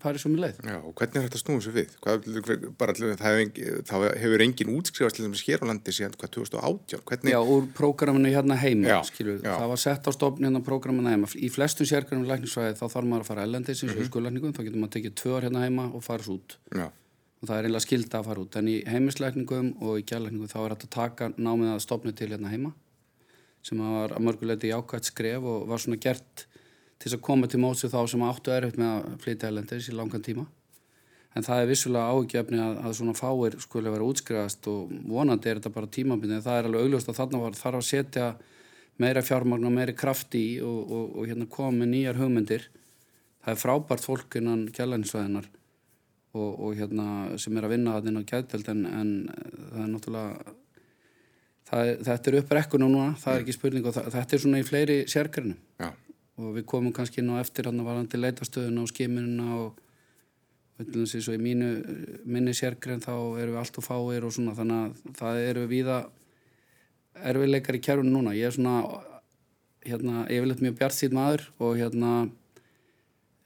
parið 0.01 0.23
sem 0.25 0.33
er 0.35 0.41
leið. 0.43 0.57
Já, 0.67 0.75
og 0.79 0.93
hvernig 0.99 1.19
er 1.19 1.25
þetta 1.27 1.39
snúið 1.41 1.61
sér 1.65 1.75
við? 1.75 1.93
Hvað, 2.03 2.65
bara, 2.79 2.95
það 2.95 4.05
hefur 4.21 4.43
engin 4.45 4.73
útskrifast 4.75 5.21
að 5.21 5.37
hér 5.47 5.63
á 5.63 5.65
landi 5.69 5.95
síðan 5.95 6.17
hvað 6.19 6.33
2018? 6.35 7.05
Hvernig... 7.11 7.31
Já, 7.31 7.39
úr 7.55 7.69
prógraminu 7.77 8.33
hérna 8.33 8.59
heima, 8.59 8.91
já, 8.91 8.97
skilur, 9.07 9.39
já. 9.39 9.53
það 9.55 9.71
var 9.71 9.81
sett 9.85 10.09
á 10.09 10.11
stofn 10.15 10.47
hérna 10.49 10.63
prógraminu 10.65 11.13
heima. 11.13 11.31
Í 11.39 11.51
flestum 11.53 11.89
sérkjörnum 11.89 12.27
lækningssvæði 12.29 12.77
þá 12.79 12.85
þarf 12.85 13.09
maður 13.11 13.25
að 13.25 13.31
fara 13.31 13.47
ellendis 13.47 13.83
eins 13.83 13.85
og 13.85 13.91
mm 13.93 14.01
-hmm. 14.01 14.11
skurlækningum, 14.11 14.55
þá 14.55 14.63
getur 14.67 14.81
maður 14.83 14.95
tekið 14.97 15.17
tvö 15.21 15.35
ár 15.35 15.47
hérna 15.47 15.65
heima 15.65 15.89
og 15.91 16.03
faris 16.03 16.31
út. 16.31 16.57
Já. 16.75 16.87
Og 17.41 17.49
það 17.49 17.57
er 17.57 17.67
einlega 17.69 17.85
skilda 17.87 18.19
að 18.19 18.27
fara 18.29 18.41
út. 18.41 18.55
En 18.55 18.67
í 18.67 18.77
heimislækningum 18.89 19.75
og 19.81 19.99
í 19.99 20.03
kjærlækningum 20.03 20.51
þá 20.51 20.59
er 20.63 20.75
þetta 20.75 20.87
að 20.87 20.95
taka 20.95 21.29
námið 21.37 21.75
að 21.75 21.83
stofnu 21.83 22.11
til 22.15 22.31
hérna 22.31 22.51
heima 22.51 22.73
sem 23.65 23.81
var 23.81 24.13
að 24.13 24.25
mörguleiti 24.27 24.69
jákvægt 24.69 25.09
skref 25.09 25.45
og 25.49 25.65
var 25.69 25.81
svona 25.81 25.97
gert 26.01 26.45
til 27.01 27.11
að 27.13 27.23
koma 27.25 27.49
til 27.51 27.61
mótsu 27.61 27.89
þá 27.91 27.99
sem 28.09 28.23
áttu 28.25 28.53
erfitt 28.55 28.79
með 28.79 28.93
að 28.93 29.17
flytja 29.23 29.49
elendis 29.51 29.89
í 29.91 29.95
langan 29.95 30.23
tíma. 30.25 30.45
En 31.35 31.43
það 31.43 31.61
er 31.61 31.67
vissulega 31.67 32.15
ágefni 32.15 32.61
að, 32.63 32.77
að 32.87 32.93
svona 32.95 33.15
fáir 33.17 33.57
skulle 33.59 33.91
vera 33.91 34.07
útskrifast 34.07 34.69
og 34.71 34.93
vonandi 35.11 35.51
er 35.51 35.59
þetta 35.59 35.73
bara 35.75 35.91
tímabindið. 35.91 36.45
Það 36.45 36.59
er 36.59 36.69
alveg 36.69 36.85
augljóst 36.85 37.11
að 37.11 37.17
þarna 37.19 37.41
var 37.41 37.57
þarf 37.59 37.81
að 37.81 37.89
setja 37.89 38.29
meira 39.03 39.23
fjármagn 39.25 39.67
og 39.67 39.75
meira 39.75 39.95
kraft 39.97 40.37
í 40.39 40.45
og, 40.63 40.79
og, 40.87 41.09
og 41.19 41.27
hérna 41.27 41.49
koma 41.51 41.81
með 41.81 41.91
nýjar 41.91 42.21
hugmyndir. 42.21 42.69
Það 43.43 43.51
er 43.51 43.61
frábært 43.65 44.07
fólk 44.07 44.39
innan 44.39 44.63
kjælænsvæðinar 44.77 45.49
og, 46.39 46.53
og 46.53 46.79
hérna 46.79 47.09
sem 47.41 47.59
er 47.59 47.67
að 47.67 47.75
vinna 47.75 47.97
það 47.97 48.09
inn 48.13 48.23
á 48.23 48.29
kjæðtelt 48.31 48.71
en, 48.71 48.85
en 48.87 49.11
það 49.33 49.83
er 49.83 49.91
náttúrulega, 49.91 50.55
það, 51.67 51.91
þetta 52.07 52.31
er 52.31 52.39
upp 52.39 52.57
rekkunum 52.59 52.95
núna, 52.95 53.11
það 53.19 53.35
er 53.35 53.43
ekki 53.43 53.59
spurning 53.59 53.91
og 53.91 53.99
það, 53.99 54.09
þetta 54.15 54.39
er 54.39 54.43
svona 54.45 54.63
í 54.63 54.67
fleiri 54.71 54.99
sérkernum. 55.11 55.59
Já 55.83 55.91
og 56.41 56.51
við 56.57 56.67
komum 56.67 56.93
kannski 56.95 57.21
inn 57.21 57.31
á 57.31 57.39
eftir 57.39 57.69
hann 57.69 57.79
að 57.79 57.89
varandi 57.89 58.19
leitastöðuna 58.19 58.83
og 58.83 58.91
skiminuna 58.91 59.49
og 59.61 59.81
eins 60.83 61.15
og 61.15 61.37
í 61.37 61.39
mínu 61.39 61.69
minni 62.27 62.53
sérgrein 62.55 63.03
þá 63.03 63.13
eru 63.39 63.53
við 63.53 63.59
allt 63.61 63.77
og 63.79 63.85
fáir 63.85 64.25
og 64.27 64.33
svona 64.35 64.55
þannig 64.57 64.81
að 64.81 65.19
það 65.19 65.41
eru 65.49 65.67
viða 65.71 65.99
erfiðleikar 67.15 67.77
í 67.77 67.83
kjærunum 67.85 68.17
núna. 68.17 68.33
Ég 68.35 68.49
er 68.49 68.55
svona 68.57 68.81
hérna, 69.85 70.25
yfirleitt 70.27 70.63
mjög 70.65 70.75
bjart 70.81 70.97
síð 70.97 71.15
maður 71.15 71.45
og 71.63 71.77
hérna 71.79 72.11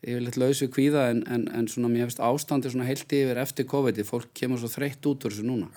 yfirleitt 0.01 0.39
laus 0.39 0.63
við 0.63 0.73
kvíða 0.73 1.05
en, 1.11 1.23
en, 1.29 1.45
en 1.53 1.69
svona 1.69 1.91
mér 1.91 2.07
hefist 2.07 2.23
ástandi 2.23 2.71
svona 2.71 2.87
heilt 2.87 3.13
yfir 3.13 3.41
eftir 3.41 3.67
COVID-i 3.69 4.07
fólk 4.07 4.31
kemur 4.33 4.61
svo 4.61 4.71
þreytt 4.71 5.05
út 5.11 5.27
úr 5.27 5.35
þessu 5.35 5.45
núna. 5.45 5.69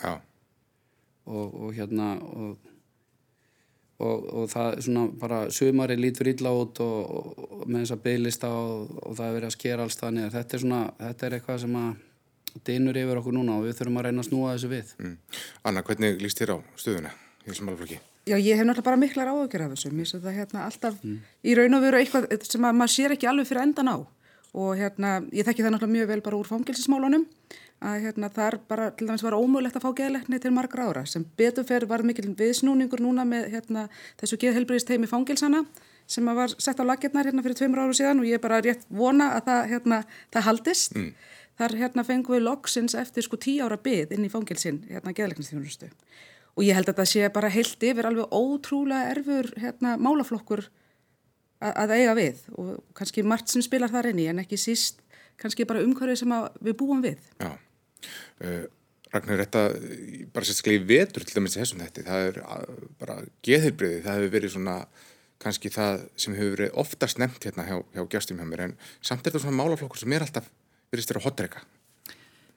Og, 1.28 1.52
og 1.52 1.74
hérna 1.76 2.14
og 2.22 2.71
og, 4.02 4.28
og 4.42 4.48
það 4.52 4.76
er 4.76 4.84
svona 4.86 5.04
bara 5.22 5.40
sumari 5.54 5.96
lítur 5.98 6.30
illa 6.32 6.52
út 6.56 6.80
og, 6.84 7.42
og 7.46 7.66
með 7.66 7.84
þess 7.84 7.94
að 7.96 8.04
bygglista 8.06 8.52
og, 8.52 8.94
og 9.02 9.18
það 9.18 9.28
er 9.28 9.36
verið 9.38 9.48
að 9.48 9.56
skera 9.56 9.86
alls 9.86 9.98
það 10.00 10.14
niður. 10.16 10.32
Þetta 10.36 10.58
er 10.58 10.64
svona, 10.64 10.80
þetta 11.00 11.28
er 11.28 11.36
eitthvað 11.38 11.60
sem 11.64 11.76
að 11.82 11.90
dinur 12.68 13.02
yfir 13.02 13.20
okkur 13.22 13.36
núna 13.36 13.58
og 13.58 13.66
við 13.66 13.76
þurfum 13.80 14.00
að 14.00 14.08
reyna 14.08 14.24
að 14.24 14.30
snúa 14.30 14.54
þessu 14.54 14.72
við. 14.72 14.94
Mm. 15.00 15.18
Anna, 15.68 15.84
hvernig 15.86 16.22
líst 16.22 16.42
þér 16.42 16.54
á 16.54 16.58
stöðuna 16.76 17.12
í 17.12 17.50
þessum 17.50 17.70
alveg? 17.72 17.94
Já, 18.22 18.36
ég 18.38 18.54
hef 18.54 18.66
náttúrulega 18.66 18.86
bara 18.86 19.00
miklar 19.02 19.30
áhugjur 19.32 19.64
af 19.64 19.72
þessu. 19.74 19.90
Mér 19.90 20.04
finnst 20.04 20.18
þetta 20.18 20.34
hérna 20.36 20.66
alltaf 20.68 20.98
mm. 21.02 21.16
í 21.42 21.54
raun 21.58 21.78
og 21.78 21.86
veru 21.86 22.02
eitthvað 22.02 22.28
sem 22.46 22.66
að 22.68 22.76
maður 22.78 22.94
sér 22.94 23.16
ekki 23.16 23.30
alveg 23.30 23.48
fyrir 23.48 23.64
endan 23.64 23.90
á 23.90 23.96
og 24.52 24.76
hérna, 24.76 25.14
ég 25.32 25.46
þekki 25.48 25.64
það 25.64 25.74
náttúrulega 25.74 25.96
mjög 25.96 26.10
vel 26.10 26.22
bara 26.26 26.38
úr 26.38 26.48
fangilsismálunum 26.50 27.22
að 27.82 28.06
hérna, 28.06 28.30
þar 28.32 28.58
bara 28.70 28.90
til 28.96 29.08
dæmis 29.08 29.24
var 29.26 29.36
ómögulegt 29.36 29.78
að 29.78 29.84
fá 29.86 29.94
geðleikni 29.98 30.40
til 30.42 30.52
margra 30.54 30.88
ára 30.88 31.02
sem 31.08 31.24
beturferð 31.38 31.90
var 31.90 32.04
mikil 32.06 32.30
viðsnúningur 32.38 33.02
núna 33.02 33.26
með 33.28 33.50
hérna, 33.56 33.86
þessu 34.20 34.38
geðhelbriðsteimi 34.42 35.10
fangilsana 35.10 35.64
sem 36.10 36.26
var 36.26 36.54
sett 36.58 36.80
á 36.82 36.84
lakirnar 36.86 37.28
hérna 37.28 37.44
fyrir 37.44 37.58
tveimur 37.58 37.84
áru 37.84 37.96
síðan 37.96 38.22
og 38.22 38.28
ég 38.28 38.38
er 38.38 38.42
bara 38.42 38.60
rétt 38.64 38.84
vona 38.90 39.32
að 39.38 39.46
það, 39.48 39.62
hérna, 39.72 40.02
það 40.34 40.46
haldist. 40.48 40.98
Mm. 40.98 41.12
Þar 41.60 41.74
hérna 41.78 42.04
fengum 42.08 42.36
við 42.36 42.44
loksins 42.46 42.94
eftir 42.98 43.26
sko 43.26 43.38
tí 43.40 43.58
ára 43.62 43.76
byð 43.80 44.14
inn 44.16 44.26
í 44.26 44.30
fangilsin 44.32 44.82
hérna 44.88 45.12
geðleiknistjónustu 45.16 45.90
og 46.52 46.64
ég 46.66 46.76
held 46.76 46.90
að 46.90 47.00
það 47.00 47.10
sé 47.10 47.28
bara 47.32 47.50
heilt 47.52 47.84
yfir 47.88 48.08
alveg 48.08 48.34
ótrúlega 48.34 49.12
erfur 49.12 49.48
hérna 49.60 49.94
málaflokkur 50.00 50.66
að, 51.62 51.72
að 51.84 51.94
eiga 51.96 52.16
við 52.18 52.42
og 52.58 52.72
kannski 52.98 53.24
margt 53.24 53.52
sem 53.52 53.64
spilar 53.64 53.92
þar 53.92 54.10
einni 54.10 54.28
en 54.32 54.42
ekki 54.42 54.58
síst 54.60 55.00
kannski 55.40 55.66
bara 55.68 55.82
umhverfið 55.84 56.22
sem 56.22 56.34
við 56.60 56.76
búum 56.78 57.02
við. 57.04 57.20
Já. 57.40 57.52
Uh, 58.42 58.64
Ragnar, 59.12 59.42
þetta 59.44 59.62
bara 60.32 60.48
sérstaklega 60.48 60.80
í 60.80 60.86
vetur 60.88 61.26
til 61.26 61.36
dæmis 61.36 61.58
þessum 61.58 61.82
þetta, 61.82 62.04
það 62.06 62.28
er 62.30 62.38
bara 63.00 63.18
geðheilbriði, 63.44 63.98
það 64.06 64.18
hefur 64.18 64.32
verið 64.32 64.54
svona 64.54 64.76
kannski 65.42 65.72
það 65.74 66.06
sem 66.16 66.36
hefur 66.38 66.54
verið 66.56 66.80
oftast 66.80 67.20
nefnt 67.20 67.44
hérna 67.44 67.66
hjá, 67.66 67.76
hjá 67.92 68.02
gjastum 68.14 68.40
hjá 68.40 68.46
mér 68.48 68.64
en 68.68 68.74
samt 69.02 69.26
er 69.26 69.32
þetta 69.32 69.44
svona 69.44 69.58
málaflokkur 69.58 70.00
sem 70.00 70.16
er 70.16 70.24
alltaf 70.24 70.48
verið 70.92 71.06
styrir 71.06 71.24
á 71.24 71.26
hotreika. 71.26 71.64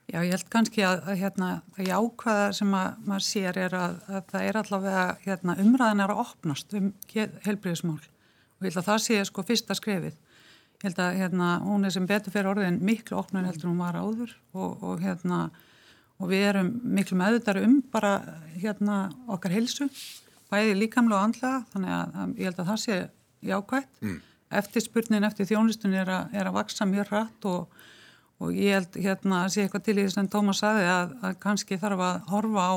Já, 0.05 0.19
ég 0.21 0.35
held 0.35 0.49
kannski 0.53 0.83
að, 0.85 0.99
að 1.09 1.21
hérna, 1.23 1.47
það 1.75 1.87
jákvæða 1.89 2.49
sem 2.59 2.73
að, 2.77 2.97
maður 3.09 3.25
sér 3.25 3.57
er 3.57 3.75
að, 3.79 3.95
að 4.05 4.27
það 4.31 4.49
er 4.49 4.59
allavega 4.61 5.05
hérna, 5.23 5.55
umræðin 5.63 6.03
er 6.05 6.13
að 6.13 6.21
opnast 6.23 6.75
um 6.77 6.91
heilbriðismál 7.15 7.97
og 7.97 8.67
ég 8.67 8.69
held 8.69 8.81
að 8.83 8.89
það 8.91 9.01
sé 9.07 9.23
sko 9.27 9.45
fyrsta 9.47 9.75
skrefið. 9.75 10.19
Held 10.85 10.99
að 11.01 11.15
hérna, 11.17 11.47
hún 11.65 11.87
er 11.87 11.93
sem 11.95 12.05
betur 12.05 12.33
fyrir 12.33 12.51
orðin 12.51 12.75
miklu 12.85 13.17
opnun 13.17 13.47
heldur 13.47 13.71
hún 13.71 13.81
var 13.81 13.97
áður 13.97 14.35
og, 14.53 14.83
og, 14.85 14.99
hérna, 15.01 15.47
og 16.21 16.29
við 16.29 16.43
erum 16.51 16.69
miklu 16.97 17.17
meðutari 17.17 17.63
um 17.65 17.79
bara 17.93 18.19
hérna, 18.53 19.07
okkar 19.33 19.55
hilsu, 19.55 19.87
bæði 20.51 20.75
líkamlega 20.83 21.17
og 21.17 21.29
andlega, 21.31 21.63
þannig 21.73 21.95
að, 21.95 22.19
að 22.21 22.35
ég 22.37 22.51
held 22.51 22.61
að 22.61 22.69
það 22.69 22.81
sé 22.83 22.99
jákvægt. 23.49 23.97
Mm. 24.05 24.21
Eftirspurnin 24.61 25.25
eftir 25.25 25.49
þjónustunni 25.49 25.99
er, 26.03 26.13
er 26.37 26.51
að 26.51 26.57
vaksa 26.59 26.85
mjög 26.85 27.09
hratt 27.09 27.49
og, 27.49 27.81
og 28.37 28.53
ég 28.53 28.77
held 28.77 29.01
hérna 29.07 29.41
að 29.41 29.55
sé 29.55 29.65
eitthvað 29.65 29.87
til 29.87 29.97
í 29.97 30.03
þess 30.03 30.21
að 30.21 30.31
Tómas 30.37 30.61
saði 30.61 30.85
að, 30.91 31.17
að 31.25 31.39
kannski 31.47 31.81
þarf 31.81 32.05
að 32.11 32.21
horfa 32.29 32.69
á 32.69 32.75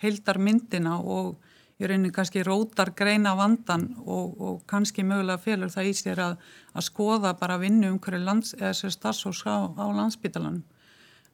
heildarmyndina 0.00 0.96
og 1.04 1.34
í 1.80 1.88
rauninni 1.88 2.12
kannski 2.12 2.44
rótar 2.44 2.92
greina 2.96 3.32
vandan 3.38 3.88
og, 4.04 4.34
og 4.40 4.58
kannski 4.70 5.04
mögulega 5.06 5.40
félur 5.40 5.72
það 5.72 5.88
í 5.88 5.94
sér 5.96 6.20
að, 6.26 6.36
að 6.76 6.86
skoða 6.90 7.32
bara 7.40 7.58
vinnu 7.62 7.94
um 7.94 7.98
hverju 8.02 8.20
lands, 8.24 8.52
eða 8.58 8.74
sér 8.76 8.94
starfsóks 8.94 9.46
á, 9.48 9.72
á 9.72 9.86
landsbytalanum 9.88 10.62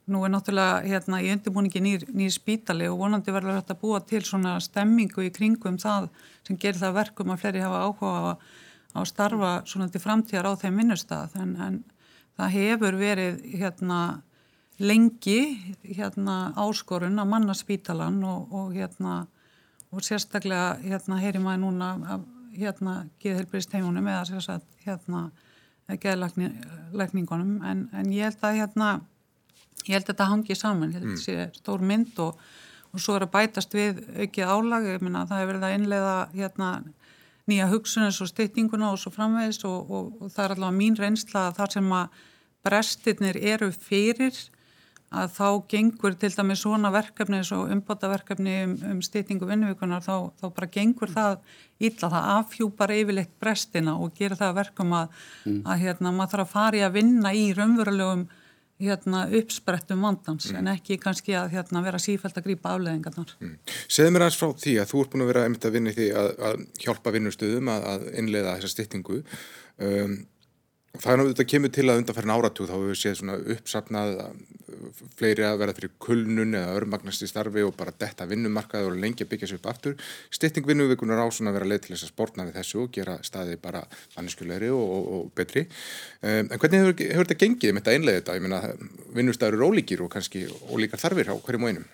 nú 0.07 0.23
er 0.23 0.31
náttúrulega 0.31 0.85
hérna 0.87 1.19
í 1.19 1.31
undirbúningi 1.33 1.81
nýr, 1.83 2.05
nýr 2.15 2.31
spítali 2.31 2.87
og 2.87 3.01
vonandi 3.01 3.33
verður 3.35 3.59
þetta 3.59 3.75
búa 3.81 3.99
til 4.07 4.21
svona 4.23 4.55
stemmingu 4.63 5.25
í 5.25 5.33
kringum 5.35 5.75
það 5.81 6.07
sem 6.47 6.59
gerir 6.59 6.79
það 6.79 6.95
verkum 7.01 7.33
að 7.33 7.41
fleiri 7.43 7.63
hafa 7.65 7.81
áhuga 7.83 8.13
á, 8.15 8.23
á 8.95 8.99
starfa 9.03 9.51
svona 9.67 9.89
til 9.91 10.01
framtíðar 10.03 10.47
á 10.47 10.59
þeim 10.63 10.79
vinnustaf 10.79 11.35
en, 11.35 11.55
en 11.59 11.81
það 12.39 12.55
hefur 12.55 12.99
verið 13.01 13.43
hérna 13.59 13.99
lengi 14.79 15.41
hérna 15.83 16.53
áskorun 16.55 17.19
að 17.19 17.31
manna 17.33 17.57
spítalan 17.57 18.21
og, 18.23 18.53
og 18.53 18.71
hérna 18.77 19.25
og 19.91 20.03
sérstaklega 20.03 20.77
hérna 20.83 21.19
heyri 21.21 21.41
maður 21.41 21.63
núna 21.65 21.91
að 22.15 22.25
hérna 22.57 22.95
geðhelbrist 23.23 23.75
heimunum 23.75 24.07
eða 24.07 24.25
sérstaklega 24.31 24.87
hérna 24.87 25.27
geðlækningunum 25.87 27.61
en, 27.63 27.85
en 27.95 28.09
ég 28.11 28.27
held 28.27 28.43
að 28.43 28.59
hérna 28.61 28.89
ég 29.87 29.95
held 29.95 30.03
að 30.03 30.11
þetta 30.11 30.29
hangi 30.31 30.57
saman, 30.57 30.91
ég 30.91 30.99
held 30.99 31.07
að 31.07 31.13
þetta 31.15 31.21
mm. 31.21 31.51
sé 31.53 31.61
stór 31.61 31.85
mynd 31.87 32.19
og, 32.23 32.41
og 32.91 33.03
svo 33.03 33.15
er 33.15 33.27
að 33.27 33.33
bætast 33.37 33.75
við 33.77 34.01
aukið 34.17 34.51
álag, 34.51 34.87
ég 34.91 35.05
minna 35.05 35.25
það 35.29 35.43
er 35.43 35.51
verið 35.51 35.67
að 35.67 35.75
innlega 35.77 36.15
hérna 36.33 36.71
nýja 37.47 37.69
hugsunis 37.71 38.19
og 38.23 38.31
styttinguna 38.31 38.91
og 38.91 38.99
svo 38.99 39.13
framvegis 39.15 39.61
og, 39.67 39.87
og, 39.87 40.09
og 40.19 40.33
það 40.33 40.43
er 40.43 40.55
allavega 40.57 40.77
mín 40.81 40.99
reynsla 40.99 41.47
að 41.47 41.59
það 41.61 41.73
sem 41.77 41.93
að 41.95 42.21
brestirnir 42.67 43.39
eru 43.53 43.69
fyrir 43.71 44.41
að 45.07 45.29
þá 45.37 45.47
gengur 45.71 46.15
til 46.19 46.29
dæmi 46.33 46.55
svona 46.59 46.89
verkefni 46.91 47.39
eins 47.39 47.51
og 47.55 47.69
umbótaverkefni 47.71 48.55
um, 48.65 48.73
um 48.91 49.03
styttingu 49.05 49.47
vinnuvíkunar 49.47 50.03
þá, 50.03 50.33
þá 50.35 50.47
bara 50.49 50.67
gengur 50.73 51.13
það 51.13 51.37
illa, 51.79 52.09
það 52.09 52.27
afhjúpar 52.33 52.91
yfirleitt 52.95 53.31
brestina 53.39 53.95
og 53.95 54.11
gerir 54.17 54.39
það 54.39 54.57
verkum 54.59 54.91
að, 54.97 55.15
mm. 55.45 55.61
að 55.63 55.85
hérna 55.85 56.11
maður 56.11 56.33
þarf 56.33 56.45
að 56.47 56.53
fari 56.57 56.83
að 56.83 56.99
vinna 56.99 57.31
í 57.31 57.47
raunverulegum 57.55 58.27
hérna, 58.83 59.23
uppsprettum 59.39 60.03
vandans 60.05 60.51
mm. 60.51 60.59
en 60.59 60.71
ekki 60.75 60.99
kannski 61.01 61.33
að 61.39 61.55
hérna, 61.55 61.81
vera 61.85 62.01
sífælt 62.01 62.37
að 62.37 62.49
grýpa 62.49 62.75
afleðingarnar. 62.75 63.31
Mm. 63.41 63.55
Segð 63.87 64.11
mér 64.13 64.27
aðeins 64.27 64.39
frá 64.41 64.51
því 64.63 64.73
að 64.81 64.91
þú 64.91 65.01
ert 65.01 65.13
búin 65.13 65.25
að 65.25 65.31
vera 65.31 65.45
einmitt 65.47 65.67
að 65.69 65.77
vinna 65.77 65.93
í 65.93 65.97
því 65.97 66.09
að, 66.21 66.31
að 66.49 66.65
hjálpa 66.83 67.13
vinnustöðum 67.15 67.71
að, 67.73 67.87
að 67.93 68.09
innleiða 68.21 68.57
þessa 68.57 68.73
styttingu 68.75 69.21
um, 69.23 70.19
Það 70.97 71.11
er 71.13 71.19
náttúrulega 71.21 71.49
kemur 71.51 71.73
til 71.73 71.87
að 71.87 71.99
undanferðin 72.01 72.35
áratúð 72.35 72.69
þá 72.69 72.75
hefur 72.75 72.91
við 72.91 73.01
séð 73.01 73.17
svona 73.19 73.35
uppsapnað 73.55 74.13
fleiri 75.17 75.45
að 75.45 75.59
vera 75.61 75.75
fyrir 75.77 75.91
kulnun 76.01 76.55
eða 76.57 76.75
örmagnast 76.77 77.23
í 77.25 77.29
starfi 77.29 77.63
og 77.65 77.75
bara 77.77 77.93
detta 77.99 78.27
vinnumarkaði 78.29 78.89
og 78.89 78.97
lengi 79.01 79.25
að 79.25 79.31
byggja 79.31 79.49
sér 79.51 79.59
upp 79.59 79.69
aftur. 79.71 79.95
Styrting 80.33 80.67
vinnuvíkunar 80.67 81.21
á 81.21 81.27
svona 81.33 81.51
að 81.51 81.59
vera 81.59 81.69
leið 81.71 81.83
til 81.85 81.93
þess 81.95 82.07
að 82.07 82.13
spórna 82.13 82.47
við 82.47 82.59
þessu 82.59 82.81
og 82.83 82.91
gera 82.97 83.17
staði 83.25 83.57
bara 83.61 83.83
manneskulegri 84.15 84.71
og, 84.73 84.83
og, 84.97 85.07
og 85.17 85.31
betri. 85.37 85.65
Um, 86.21 86.49
en 86.49 86.57
hvernig 86.57 86.83
hefur, 86.83 86.97
hefur 87.13 87.29
þetta 87.29 87.39
gengið 87.45 87.73
með 87.73 87.85
þetta 87.85 87.95
einlega 87.97 88.21
þetta? 88.21 88.37
Ég 88.37 88.45
meina 88.45 88.61
vinnustæður 89.17 89.59
eru 89.59 89.71
ólíkir 89.71 90.03
og 90.05 90.11
kannski 90.13 90.45
ólíkar 90.69 91.03
þarfir 91.03 91.33
á 91.33 91.35
hverjum 91.35 91.67
og 91.67 91.73
einum. 91.73 91.89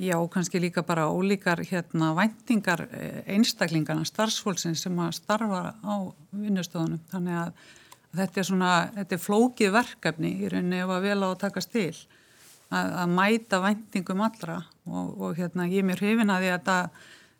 Já, 0.00 0.16
kannski 0.32 0.60
líka 0.62 0.84
bara 0.86 1.10
ólíkar 1.12 1.60
hérna 1.68 2.14
væntingar 2.16 2.86
eh, 2.88 3.20
einstaklingarna, 3.34 4.06
starfsfólksinn 4.08 4.78
sem 4.78 4.96
að 5.02 5.18
starfa 5.18 5.74
á 5.76 5.94
vinnustöðunum. 6.32 7.02
Þannig 7.10 7.36
að 7.42 7.50
Þetta 8.10 8.40
er 8.40 8.46
svona, 8.48 8.70
þetta 8.96 9.14
er 9.14 9.22
flókið 9.22 9.74
verkefni 9.76 10.32
í 10.42 10.48
rauninni 10.50 10.80
ef 10.82 10.90
að 10.90 11.04
vel 11.06 11.20
á 11.22 11.28
að 11.28 11.38
takast 11.44 11.70
til 11.70 11.92
að, 12.70 12.90
að 13.02 13.12
mæta 13.14 13.60
vendingum 13.62 14.24
allra 14.26 14.56
og, 14.86 15.12
og 15.14 15.38
hérna 15.38 15.68
ég 15.70 15.82
er 15.82 15.88
mér 15.90 16.02
hrifin 16.02 16.32
að 16.32 16.44
því 16.44 16.50
að 16.50 16.56
þetta, 16.56 16.78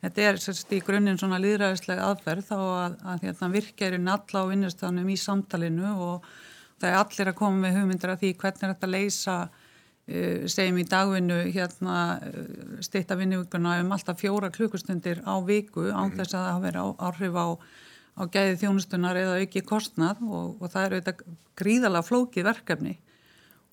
þetta 0.04 0.28
er 0.28 0.38
sérst 0.44 0.74
í 0.74 0.82
grunninn 0.86 1.18
svona 1.20 1.40
líðræðislega 1.42 2.06
aðferð 2.10 2.46
þá 2.50 2.56
að, 2.60 2.94
að 3.14 3.26
hérna 3.26 3.50
virkjærin 3.56 4.12
alla 4.14 4.44
á 4.46 4.50
vinnustafnum 4.50 5.10
í 5.10 5.18
samtalinu 5.20 5.96
og 5.96 6.30
það 6.80 6.90
er 6.92 7.00
allir 7.00 7.32
að 7.32 7.40
koma 7.42 7.64
með 7.64 7.76
hugmyndir 7.80 8.14
af 8.14 8.22
því 8.22 8.32
hvernig 8.40 8.64
er 8.64 8.74
þetta 8.74 8.88
að 8.88 8.94
leysa 8.96 9.36
uh, 9.50 10.48
segjum 10.54 10.80
í 10.80 10.88
dagvinnu 10.94 11.42
hérna 11.50 11.98
uh, 12.16 12.80
styrta 12.86 13.18
vinnuvíkuna 13.20 13.78
um 13.84 13.94
alltaf 13.98 14.22
fjóra 14.22 14.50
klukkustundir 14.54 15.22
á 15.26 15.34
viku 15.46 15.90
án 15.90 16.10
mhm. 16.10 16.18
þess 16.18 16.34
að 16.34 16.40
það 16.40 16.50
hafa 16.54 16.66
verið 16.68 17.06
áhrif 17.10 17.40
á 17.42 17.46
á 18.16 18.22
gæði 18.30 18.58
þjónustunar 18.64 19.18
eða 19.20 19.38
auki 19.40 19.62
kostnað 19.66 20.20
og, 20.26 20.56
og 20.60 20.72
það 20.72 20.86
eru 20.86 20.98
auðvitað 21.00 21.38
gríðalega 21.60 22.08
flókið 22.08 22.48
verkefni 22.50 22.96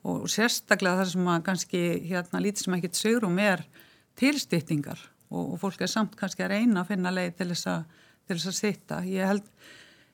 og 0.08 0.28
sérstaklega 0.32 1.02
það 1.02 1.12
sem 1.14 1.30
að 1.34 1.44
kannski 1.48 1.84
hérna 2.08 2.42
lítið 2.44 2.66
sem 2.66 2.78
ekkit 2.78 3.00
sögurum 3.00 3.40
er 3.44 3.64
tilstýttingar 4.20 5.02
og, 5.32 5.54
og 5.54 5.60
fólk 5.62 5.84
er 5.84 5.92
samt 5.92 6.16
kannski 6.20 6.46
að 6.46 6.54
reyna 6.56 6.84
að 6.84 6.94
finna 6.94 7.14
leið 7.14 7.36
til 7.40 7.50
þess 7.52 7.70
að, 7.74 8.00
til 8.28 8.38
þess 8.38 8.52
að 8.52 8.58
sitta. 8.62 9.02
Ég 9.10 9.30
held, 9.32 9.52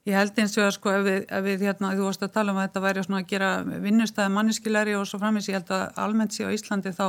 ég 0.09 0.17
held 0.17 0.41
eins 0.41 0.57
og 0.57 0.67
að 0.67 0.75
sko 0.77 0.93
ef 0.93 1.05
við, 1.07 1.19
ef 1.27 1.45
við 1.45 1.65
hérna, 1.67 1.93
þú 1.97 2.09
varst 2.09 2.25
að 2.25 2.35
tala 2.37 2.55
um 2.55 2.61
að 2.61 2.67
þetta 2.69 2.85
væri 2.87 3.05
að 3.05 3.29
gera 3.29 3.53
vinnustæði 3.85 4.35
manniskilari 4.37 4.97
og 4.97 5.07
svo 5.09 5.21
framins 5.21 5.49
ég 5.51 5.59
held 5.59 5.73
að 5.75 6.03
almennt 6.05 6.35
sé 6.35 6.47
á 6.47 6.55
Íslandi 6.55 6.95
þá 6.95 7.07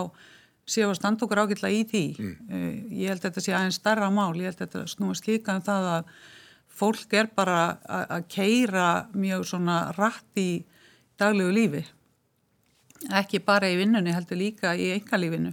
séu 0.65 0.89
að 0.89 0.97
standa 0.97 1.27
okkur 1.27 1.43
ágætla 1.45 1.71
í 1.73 1.83
því. 1.89 2.05
Mm. 2.19 2.37
Uh, 2.49 2.71
ég 3.01 3.13
held 3.13 3.21
að 3.21 3.29
þetta 3.29 3.45
sé 3.45 3.57
aðeins 3.57 3.81
starra 3.81 4.09
mál, 4.13 4.33
ég 4.41 4.49
held 4.49 4.61
að 4.61 4.65
þetta 4.65 4.95
snúast 4.95 5.29
líka 5.29 5.57
um 5.57 5.65
það 5.65 5.91
að 5.99 6.15
fólk 6.75 7.15
er 7.15 7.31
bara 7.35 7.77
að 7.87 8.29
keira 8.33 8.87
mjög 9.15 9.47
svona 9.53 9.79
rætt 9.97 10.41
í 10.41 10.65
daglegu 11.21 11.55
lífi. 11.55 11.83
Ekki 13.15 13.43
bara 13.45 13.69
í 13.71 13.79
vinnunni 13.79 14.15
heldur 14.15 14.41
líka 14.41 14.75
í 14.77 14.91
engalífinu 14.97 15.53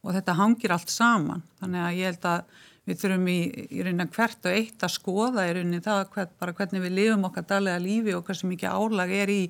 og 0.00 0.14
þetta 0.16 0.36
hangir 0.38 0.74
allt 0.74 0.92
saman. 0.92 1.42
Þannig 1.60 1.86
að 1.86 1.98
ég 1.98 2.12
held 2.12 2.28
að 2.30 2.58
við 2.88 3.02
þurfum 3.02 3.26
í, 3.30 3.40
í 3.70 3.82
rauninni 3.84 4.06
hvert 4.14 4.46
og 4.48 4.56
eitt 4.56 4.84
að 4.84 4.94
skoða 4.94 5.46
í 5.48 5.52
rauninni 5.56 5.82
það 5.84 6.06
hvern, 6.14 6.32
bara 6.40 6.54
hvernig 6.56 6.84
við 6.84 6.96
lifum 6.96 7.26
okkar 7.28 7.46
daglega 7.50 7.82
lífi 7.82 8.16
og 8.16 8.24
hversu 8.26 8.50
mikið 8.50 8.76
álag 8.76 9.12
er 9.14 9.32
í 9.32 9.40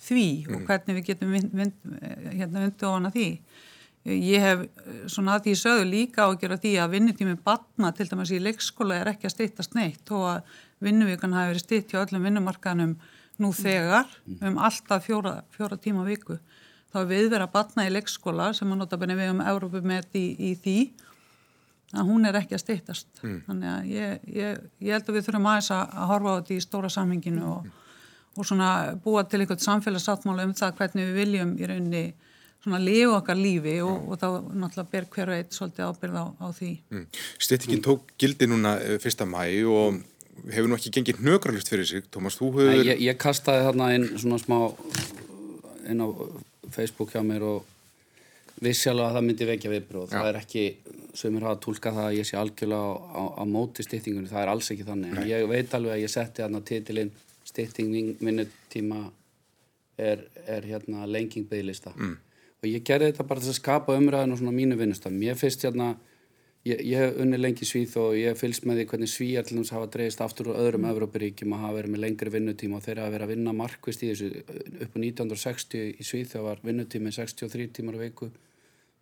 því 0.00 0.28
mm. 0.46 0.54
og 0.56 0.64
hvernig 0.68 0.98
við 0.98 1.10
getum 1.10 1.34
vind, 1.36 1.50
vind, 1.54 1.74
hérna 2.32 2.64
undu 2.66 2.88
ofan 2.88 3.10
að 3.10 3.18
því 3.18 3.28
Ég 4.08 4.40
hef 4.40 4.62
svona 5.12 5.34
að 5.36 5.48
því 5.48 5.54
sögðu 5.60 5.88
líka 5.90 6.24
á 6.24 6.32
að 6.32 6.54
því 6.62 6.70
að 6.80 6.92
vinnutími 6.94 7.34
batna 7.44 7.90
til 7.92 8.06
dæmis 8.08 8.30
í 8.32 8.38
leikskóla 8.40 8.96
er 8.96 9.10
ekki 9.12 9.28
að 9.28 9.34
stýttast 9.34 9.76
neitt 9.76 10.12
og 10.16 10.24
að 10.30 10.54
vinnuvíkan 10.80 11.34
hafi 11.36 11.50
verið 11.52 11.64
stýtt 11.66 11.92
hjá 11.92 12.00
öllum 12.06 12.24
vinnumarkanum 12.24 12.94
nú 13.40 13.50
þegar 13.56 14.08
um 14.40 14.56
alltaf 14.60 15.04
fjóra, 15.04 15.42
fjóra 15.52 15.76
tíma 15.76 16.06
viku. 16.08 16.38
Þá 16.90 17.02
er 17.02 17.10
við 17.10 17.28
verið 17.28 17.44
að 17.44 17.52
batna 17.52 17.86
í 17.86 17.92
leikskóla 17.92 18.48
sem 18.56 18.72
að 18.72 18.80
nota 18.80 18.98
benni 19.00 19.18
við 19.18 19.34
um 19.34 19.44
Európu 19.44 19.82
með 19.84 20.16
í, 20.16 20.24
í 20.48 20.54
því 20.56 20.78
að 22.00 22.08
hún 22.08 22.24
er 22.24 22.38
ekki 22.40 22.56
að 22.56 22.64
stýttast. 22.64 23.08
Mm. 23.20 23.36
Þannig 23.46 23.70
að 23.74 23.92
ég, 23.92 24.26
ég, 24.40 24.64
ég 24.80 24.96
held 24.96 25.08
að 25.12 25.18
við 25.18 25.28
þurfum 25.28 25.50
aðeins 25.52 25.70
að 25.76 26.02
horfa 26.10 26.32
á 26.32 26.36
þetta 26.40 26.56
í 26.56 26.64
stóra 26.64 26.90
samminginu 26.96 27.46
og, 27.50 27.70
og 28.36 28.48
svona 28.48 28.72
búa 29.04 29.24
til 29.28 29.42
einhvert 29.42 29.64
samfélagsáttmála 29.64 30.48
um 30.48 30.56
það 30.56 30.76
hvernig 30.80 31.08
við 31.10 31.20
viljum 31.20 31.54
í 31.58 31.70
rauninni 31.70 32.04
svona 32.64 32.80
lifu 32.82 33.14
okkar 33.16 33.38
lífi 33.38 33.78
og, 33.84 34.10
og 34.10 34.20
þá 34.20 34.28
náttúrulega 34.52 34.92
ber 34.92 35.08
hver 35.14 35.32
og 35.32 35.40
eitt 35.40 35.56
svolítið 35.56 35.88
ábyrð 35.88 36.20
á, 36.20 36.24
á 36.36 36.46
því. 36.56 36.70
Mm. 36.92 37.06
Styrtingin 37.40 37.84
tók 37.84 38.12
gildi 38.20 38.48
núna 38.50 38.76
eh, 38.84 38.98
fyrsta 39.00 39.26
mæ 39.28 39.46
og 39.64 40.00
hefur 40.50 40.68
nú 40.68 40.76
ekki 40.76 40.92
gengið 40.98 41.24
nögralust 41.24 41.72
fyrir 41.72 41.88
sig, 41.88 42.06
Tómas, 42.12 42.36
þú 42.40 42.52
hefur... 42.54 42.70
Nei, 42.72 42.86
ég, 42.92 43.02
ég 43.08 43.18
kastaði 43.20 43.66
þarna 43.68 43.90
inn 43.96 44.06
svona 44.20 44.40
smá 44.40 44.58
inn 45.90 46.04
á 46.04 46.08
Facebook 46.72 47.12
hjá 47.14 47.24
mér 47.26 47.44
og 47.48 47.68
vissjálega 48.60 49.08
að 49.08 49.18
það 49.18 49.26
myndi 49.26 49.48
vekja 49.48 49.72
viðbróð. 49.72 50.08
Það 50.12 50.30
er 50.30 50.38
ekki, 50.42 50.64
sem 51.16 51.36
er 51.36 51.46
að 51.48 51.60
tólka 51.64 51.92
það 51.96 52.08
að 52.10 52.16
ég 52.18 52.28
sé 52.28 52.38
algjörlega 52.40 52.88
á, 52.92 52.92
á, 53.16 53.22
á 53.40 53.44
móti 53.48 53.84
styrtingunni, 53.84 54.28
það 54.32 54.44
er 54.44 54.52
alls 54.52 54.72
ekki 54.74 54.88
þannig. 54.88 55.14
Nei. 55.16 55.22
Ég 55.32 55.46
veit 55.48 55.76
alveg 55.76 55.96
að 55.96 56.02
ég 56.04 56.12
setti 56.12 56.44
þarna 56.44 56.60
titilinn 56.68 57.12
styrting 57.48 58.20
vinnutíma 58.20 59.00
er, 60.00 60.26
er 60.44 60.68
hérna 60.68 61.08
lenging 61.08 61.48
bygglista. 61.48 61.96
Mm 61.96 62.18
og 62.60 62.68
ég 62.68 62.84
gerði 62.84 63.10
þetta 63.10 63.26
bara 63.28 63.42
til 63.42 63.52
að 63.52 63.58
skapa 63.58 63.96
umræðin 63.96 64.34
og 64.34 64.40
svona 64.40 64.54
mínu 64.56 64.76
vinnustam. 64.80 65.16
Ég 65.24 65.38
fyrst 65.40 65.64
hérna, 65.64 65.94
ég, 66.68 66.82
ég 66.84 67.00
hef 67.00 67.16
unni 67.24 67.40
lengi 67.40 67.68
svíð 67.68 67.96
og 68.02 68.18
ég 68.18 68.36
fylgst 68.36 68.66
með 68.68 68.82
því 68.82 68.86
hvernig 68.92 69.12
svíjar 69.12 69.48
til 69.48 69.56
þess 69.56 69.72
að 69.72 69.78
hafa 69.78 69.90
dreyist 69.94 70.20
aftur 70.24 70.52
úr 70.52 70.60
öðrum 70.60 70.88
Evrópuríkjum 70.90 71.56
og 71.56 71.64
hafa 71.64 71.78
verið 71.78 71.94
með 71.94 72.04
lengri 72.04 72.34
vinnutíma 72.36 72.76
og 72.76 72.84
þeirra 72.84 73.08
að 73.08 73.16
vera 73.16 73.28
að 73.28 73.32
vinna 73.32 73.56
markvist 73.56 74.04
í 74.04 74.12
þessu 74.12 74.30
upp 74.84 74.92
á 74.92 74.98
1960 75.00 75.88
í 75.96 76.06
svíð 76.10 76.34
þegar 76.34 76.46
var 76.50 76.62
vinnutími 76.68 77.14
63 77.16 77.70
tímar 77.80 77.96
á 77.96 78.04
veiku 78.04 78.28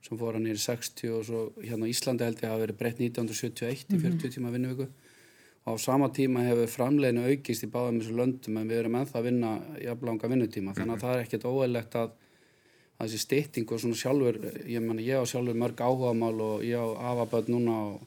sem 0.07 0.15
fór 0.15 0.39
hann 0.39 0.47
nýri 0.47 0.63
60 0.63 1.17
og 1.17 1.27
svo 1.27 1.43
hérna 1.59 1.91
Íslandi 1.91 2.29
held 2.29 2.39
ég 2.39 2.47
að 2.47 2.55
hafa 2.55 2.63
verið 2.63 2.79
breytt 2.79 3.01
1971 3.03 3.91
í 3.91 3.99
40 3.99 4.15
mhm. 4.15 4.35
tíma 4.37 4.55
vinnuviku 4.55 4.87
og 5.67 5.75
á 5.75 5.83
sama 5.83 6.13
tíma 6.15 6.45
hefur 6.47 6.71
framleginu 6.71 7.27
aukist 7.27 7.67
í 7.67 7.71
báðum 7.73 7.99
þessu 7.99 8.15
löndum 8.15 8.61
en 8.61 8.71
við 8.71 8.85
erum 8.85 9.01
ennþá 9.01 9.19
að 9.19 9.27
vinna 9.27 9.51
jafnlanga 9.83 10.31
vinnutíma 10.31 10.77
þannig 10.79 10.95
að 10.95 11.01
mhm. 11.01 11.03
það 11.03 11.17
er 11.17 11.25
ekkert 11.27 11.49
óæðilegt 11.51 11.99
að 11.99 12.15
að 12.15 12.15
þessi 12.99 13.21
stytting 13.23 13.73
og 13.73 13.83
svona 13.83 13.99
sjálfur 13.99 14.39
ég, 14.67 14.81
meni, 14.83 15.07
ég 15.07 15.23
á 15.23 15.25
sjálfur 15.29 15.59
mörg 15.59 15.83
áhugamál 15.83 16.41
og 16.43 16.65
ég 16.67 16.79
á 16.79 16.87
afaböld 17.13 17.51
núna 17.53 17.77
og, 17.93 18.01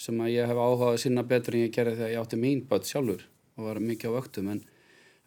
sem 0.00 0.18
að 0.22 0.32
ég 0.34 0.50
hef 0.50 0.58
áhugað 0.58 0.94
að 0.94 1.00
sinna 1.04 1.26
betur 1.28 1.56
en 1.56 1.66
ég 1.66 1.74
gerði 1.74 1.98
þegar 2.00 2.14
ég 2.14 2.24
átti 2.24 2.40
mín 2.40 2.64
böld 2.68 2.88
sjálfur 2.88 3.26
og 3.56 3.64
var 3.68 3.82
mikið 3.84 4.16
á 4.16 4.18
öktum 4.22 4.50
en, 4.54 4.62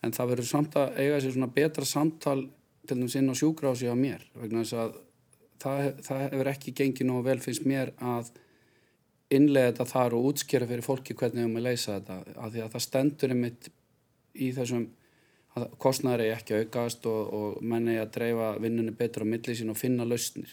en 0.04 0.16
það 0.16 0.34
verður 0.34 0.50
samt 0.50 0.78
að 0.82 1.00
eiga 1.00 1.22
sér 1.22 1.36
svona 1.36 1.54
betra 1.54 1.88
samtal 1.88 2.40
til 2.84 3.00
þess 3.00 3.20
inn 3.20 3.32
á 3.32 3.36
sjúgrási 3.40 3.88
á 3.88 3.96
mér 3.96 4.25
vegna 4.36 4.66
þess 4.66 4.80
að 4.82 4.96
það, 5.63 5.92
það 6.04 6.24
hefur 6.25 6.50
ekki 6.54 6.75
gengið 6.80 7.10
nógu 7.10 7.28
vel 7.30 7.40
finnst 7.44 7.68
mér 7.70 7.94
að 8.04 8.34
innlega 9.34 9.72
þetta 9.72 9.88
þar 9.90 10.16
og 10.18 10.28
útskjera 10.32 10.68
fyrir 10.70 10.86
fólki 10.86 11.16
hvernig 11.18 11.40
við 11.40 11.48
erum 11.48 11.60
að 11.60 11.68
leysa 11.68 11.96
þetta. 11.98 12.18
Af 12.36 12.52
því 12.54 12.63
að 12.63 12.74
það 12.74 12.86
stendur 12.86 13.34
einmitt 13.34 13.70
í 14.34 14.50
þessum 14.56 14.86
kostnæri 15.53 16.31
ekki 16.33 16.57
aukast 16.63 17.05
og, 17.10 17.33
og 17.33 17.57
menni 17.62 17.98
að 18.01 18.13
dreifa 18.17 18.53
vinnunni 18.62 18.93
betur 18.98 19.25
á 19.25 19.27
milli 19.29 19.55
sín 19.57 19.74
og 19.74 19.77
finna 19.77 20.05
lausnir. 20.07 20.50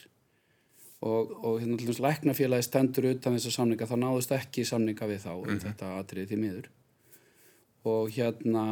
Og, 1.00 1.30
og 1.40 1.62
hérna 1.62 1.78
dæmis 1.80 2.02
læknafélagi 2.04 2.66
stendur 2.66 3.08
utan 3.14 3.38
þessar 3.38 3.54
samninga 3.54 3.88
þá 3.88 3.96
náðust 4.02 4.34
ekki 4.36 4.66
samninga 4.68 5.08
við 5.08 5.22
þá 5.24 5.32
um 5.38 5.62
þetta 5.62 5.94
atrið 6.02 6.28
því 6.28 6.40
miður. 6.42 6.68
Og 7.88 8.12
hérna 8.12 8.64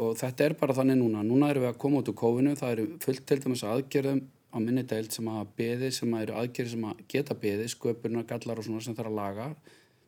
og 0.00 0.16
þetta 0.16 0.46
er 0.46 0.56
bara 0.56 0.76
þannig 0.78 1.00
núna. 1.02 1.24
Núna 1.24 1.52
erum 1.52 1.66
við 1.66 1.74
að 1.74 1.80
koma 1.84 2.00
út 2.00 2.08
úr 2.08 2.16
kófinu 2.16 2.56
það 2.56 2.72
eru 2.72 2.88
fullt 3.04 3.26
til 3.28 3.40
dæmis 3.44 3.64
aðgerðum 3.68 4.24
á 4.24 4.56
minni 4.56 4.86
deild 4.88 5.12
sem 5.12 5.28
að 5.28 5.52
beði 5.60 5.92
sem 5.92 6.16
að 6.16 6.24
eru 6.24 6.38
aðgerði 6.40 6.72
sem 6.72 6.86
að 6.88 7.02
geta 7.12 7.36
beði 7.44 7.68
sköpurna, 7.68 8.24
gallar 8.24 8.62
og 8.62 8.64
svona 8.64 8.84
sem 8.84 8.96
þarf 8.96 9.12
að 9.12 9.18
laga. 9.20 9.50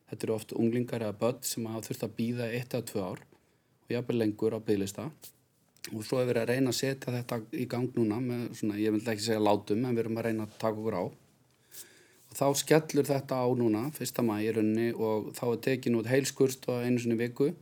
Þetta 0.08 0.24
eru 0.24 0.38
oft 0.38 0.56
unglingar 0.56 1.04
eða 1.04 1.20
börn 1.20 1.44
sem 1.44 1.68
að 1.68 1.90
þurft 1.90 2.06
að 2.06 2.14
býða 2.16 2.52
eitt 2.56 2.72
eða 2.72 2.88
tvö 2.88 3.02
ár 3.04 3.26
og 3.88 3.92
jafnveg 3.92 4.22
lengur 4.22 4.56
á 4.56 4.60
bygglista 4.64 5.10
og 5.94 6.04
svo 6.04 6.20
er 6.20 6.28
við 6.28 6.40
að 6.42 6.50
reyna 6.52 6.72
að 6.72 6.78
setja 6.80 7.14
þetta 7.14 7.38
í 7.56 7.64
gang 7.70 7.94
núna 7.96 8.18
með 8.22 8.44
svona, 8.58 8.76
ég 8.80 8.94
vil 8.94 9.02
ekki 9.02 9.24
segja 9.24 9.42
látum 9.42 9.86
en 9.86 9.94
við 9.94 10.04
erum 10.04 10.20
að 10.20 10.28
reyna 10.28 10.46
að 10.46 10.58
taka 10.60 10.82
okkur 10.82 10.98
á. 10.98 11.04
Og 12.28 12.36
þá 12.36 12.46
skellur 12.60 13.08
þetta 13.08 13.38
á 13.40 13.46
núna 13.56 13.86
fyrsta 13.96 14.24
mæ 14.26 14.34
í 14.44 14.50
rauninni 14.52 14.90
og 14.92 15.30
þá 15.38 15.44
er 15.48 15.62
tekin 15.68 15.96
út 16.00 16.10
heilskurst 16.10 16.68
og 16.68 16.84
einu 16.84 17.00
sinni 17.00 17.16
viku. 17.20 17.52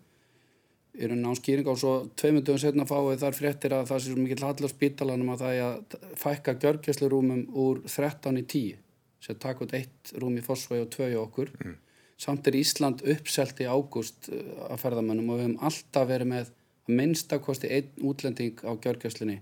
Í 0.97 1.07
rauninni 1.07 1.31
án 1.31 1.39
skýring 1.39 1.71
og 1.71 1.79
svo 1.79 1.95
tveimundum 2.19 2.59
setna 2.59 2.89
fáið 2.89 3.23
þar 3.23 3.39
fréttir 3.39 3.77
að 3.77 3.87
það 3.93 4.03
sé 4.03 4.11
svo 4.11 4.25
mikill 4.25 4.47
hall 4.49 4.67
á 4.67 4.75
spítalanum 4.75 5.33
að 5.35 5.45
það 5.45 5.61
er 5.61 5.67
að 5.69 5.97
fækka 6.19 6.57
gjörgjæslu 6.65 7.11
úr 7.13 7.83
13 7.87 8.43
í 8.43 8.47
10 8.57 8.83
sem 9.27 9.39
taka 9.43 9.65
út 9.65 9.75
eitt 9.77 10.15
rúm 10.21 10.39
í 10.39 10.45
Fossvæg 10.45 10.85
og 10.85 10.93
tvö 10.95 11.11
í 11.13 11.19
okkur. 11.21 11.53
Mm. 11.63 11.83
samt 12.17 12.47
er 12.49 12.57
Ísland 12.57 13.03
uppselt 13.13 13.59
í 13.61 13.67
ágúst 13.69 14.31
uh, 14.33 14.71
að 14.73 14.79
ferðamennum 14.81 15.35
og 15.35 15.37
við 15.37 15.43
hefum 15.45 15.65
alltaf 15.69 16.07
verið 16.09 16.31
með 16.31 16.53
að 16.87 16.95
minnstakosti 17.01 17.71
einn 17.73 18.07
útlending 18.07 18.63
á 18.63 18.73
gjörgjæslinni 18.75 19.41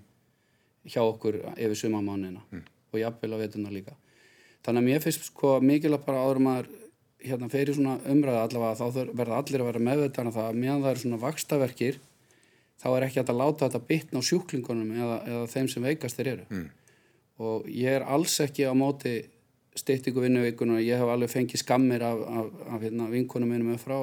hjá 0.88 1.02
okkur 1.02 1.40
yfir 1.56 1.76
sumamániðina 1.78 2.42
mm. 2.50 2.64
og 2.92 3.00
jafnvel 3.00 3.36
á 3.36 3.42
vetuna 3.44 3.72
líka 3.72 3.96
þannig 4.64 4.80
að 4.80 4.88
mér 4.88 5.04
finnst 5.04 5.28
sko 5.28 5.58
mikilvægt 5.64 6.06
bara 6.06 6.24
áður 6.24 6.42
maður 6.44 6.72
hérna 7.24 7.48
fyrir 7.52 7.76
svona 7.76 7.98
umræða 8.10 8.46
allavega 8.48 8.80
þá 8.80 9.12
verða 9.16 9.38
allir 9.40 9.62
að 9.62 9.70
vera 9.70 9.84
meðvitaðan 9.88 10.30
að 10.30 10.38
það 10.38 10.48
að 10.48 10.58
meðan 10.60 10.82
það 10.84 10.90
eru 10.90 11.04
svona 11.04 11.20
vakstaverkir 11.22 12.00
þá 12.80 12.88
er 12.92 13.06
ekki 13.06 13.22
að 13.22 13.36
láta 13.38 13.68
þetta 13.68 13.84
bitna 13.88 14.20
á 14.20 14.28
sjúklingunum 14.28 14.90
eða, 14.98 15.20
eða 15.30 15.52
þeim 15.54 15.70
sem 15.72 15.86
veikast 15.88 16.20
þeir 16.20 16.30
eru 16.34 16.44
mm. 16.50 16.66
og 17.44 17.70
ég 17.72 17.96
er 18.00 18.04
alls 18.16 18.36
ekki 18.44 18.68
á 18.68 18.72
móti 18.76 19.14
styrtingu 19.74 20.22
vinnuveikuna 20.22 20.82
ég 20.84 21.00
hef 21.00 21.10
alveg 21.10 21.32
fengið 21.32 21.64
skammir 21.64 22.04
af, 22.06 22.20
af, 22.20 22.52
af 22.76 22.84
hérna, 22.84 23.08
vinkunum 23.10 23.50
minnum 23.50 23.80
frá 23.80 23.96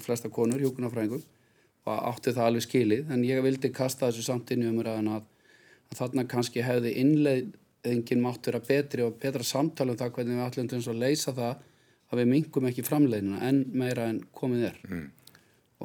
flesta 0.00 0.30
konur, 0.32 0.62
hjókunarfræðingum 0.62 1.24
og 1.88 2.08
átti 2.10 2.34
það 2.36 2.46
alveg 2.46 2.66
skilið 2.66 3.12
en 3.14 3.24
ég 3.24 3.42
vildi 3.44 3.72
kasta 3.72 4.08
þessu 4.08 4.26
samt 4.26 4.52
inn 4.52 4.64
í 4.64 4.70
umræðan 4.70 5.12
að, 5.16 5.24
að 5.90 6.00
þarna 6.02 6.26
kannski 6.28 6.64
hefði 6.64 6.92
innleiðingin 7.02 8.24
mátt 8.24 8.48
vera 8.48 8.60
betri 8.64 9.06
og 9.06 9.16
betra 9.22 9.46
samtala 9.46 9.94
um 9.94 10.00
það 10.00 10.12
hvernig 10.16 10.36
við 10.36 10.46
ætlum 10.46 10.70
til 10.70 10.82
að 10.82 11.00
leysa 11.04 11.36
það 11.36 11.64
að 12.10 12.20
við 12.20 12.30
mingum 12.34 12.68
ekki 12.70 12.84
framleiðina 12.86 13.40
en 13.46 13.64
meira 13.72 14.10
en 14.10 14.20
komið 14.36 14.66
er 14.72 14.78
mm. 14.88 15.06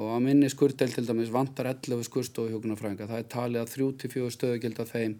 og 0.01 0.11
á 0.11 0.17
minni 0.25 0.49
skurðdel 0.51 0.91
til 0.91 1.05
dæmis 1.07 1.31
vantar 1.33 1.69
11 1.71 2.07
skurðstofhjókunarfræðinga 2.09 3.09
það 3.11 3.21
er 3.21 3.31
talið 3.31 3.63
að 3.63 3.73
3-4 3.77 4.35
stöðugild 4.35 4.81
af 4.83 4.93
þeim 4.95 5.19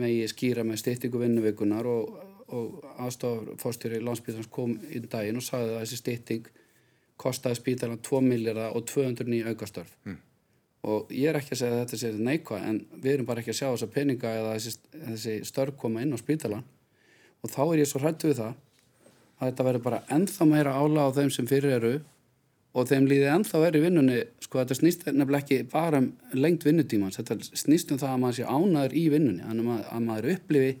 megi 0.00 0.28
skýra 0.30 0.64
með 0.64 0.82
styrtingu 0.84 1.20
vinnuveikunar 1.20 1.88
og, 1.88 2.14
og 2.54 2.84
aðstofafórstjóri 3.04 4.00
landsbyrjans 4.04 4.50
kom 4.52 4.76
í 4.88 5.02
daginn 5.02 5.40
og 5.40 5.44
sagði 5.44 5.74
að 5.74 5.82
þessi 5.82 6.00
styrting 6.00 6.50
kostaði 7.20 7.60
spítalan 7.60 8.00
2 8.06 8.20
miljardar 8.24 8.76
og 8.76 8.86
209 8.88 9.52
aukastörf. 9.52 9.94
Mm. 10.04 10.18
og 10.80 11.10
ég 11.12 11.28
er 11.28 11.36
ekki 11.36 11.52
að 11.52 11.58
segja 11.60 11.76
að 11.76 11.80
þetta 11.82 11.96
sé 12.00 12.10
neikvæð 12.16 12.62
en 12.64 12.76
við 13.02 13.12
erum 13.12 13.26
bara 13.28 13.42
ekki 13.42 13.52
að 13.52 13.58
sjá 13.58 13.66
þessa 13.66 13.88
peninga 13.92 14.30
eða 14.32 14.52
þessi, 14.54 14.70
þessi 14.94 15.34
störf 15.44 15.74
koma 15.76 16.00
inn 16.00 16.16
á 16.16 16.18
spítalan 16.20 16.62
og 17.44 17.52
þá 17.52 17.60
er 17.66 17.82
ég 17.82 17.90
svo 17.90 18.00
hrættu 18.00 18.30
við 18.30 18.38
það 18.38 18.54
að 19.40 19.50
þetta 19.50 19.66
verður 19.66 19.84
bara 19.84 20.00
ennþá 20.16 20.46
meira 20.48 20.72
ála 20.76 21.04
á 21.04 21.16
þeim 21.18 21.32
sem 21.34 21.48
fyrir 21.50 21.76
eru 21.76 21.92
og 22.70 22.86
þeim 22.88 23.08
líði 23.10 23.30
ennþá 23.32 23.62
verið 23.64 23.86
vinnunni. 23.88 24.20
Sko 24.44 24.60
þetta 24.60 24.76
snýst 24.78 25.06
nefnilega 25.08 25.42
ekki 25.42 25.68
bara 25.72 26.02
um 26.02 26.10
lengt 26.36 26.66
vinnutímans, 26.66 27.18
þetta 27.18 27.38
snýst 27.58 27.90
um 27.92 28.00
það 28.00 28.14
að 28.14 28.22
maður 28.24 28.38
sé 28.38 28.46
ánaður 28.46 28.96
í 28.96 29.04
vinnunni, 29.14 29.44
að 29.44 29.62
maður, 29.66 29.86
að 29.90 30.06
maður 30.06 30.30
upplifi 30.36 30.72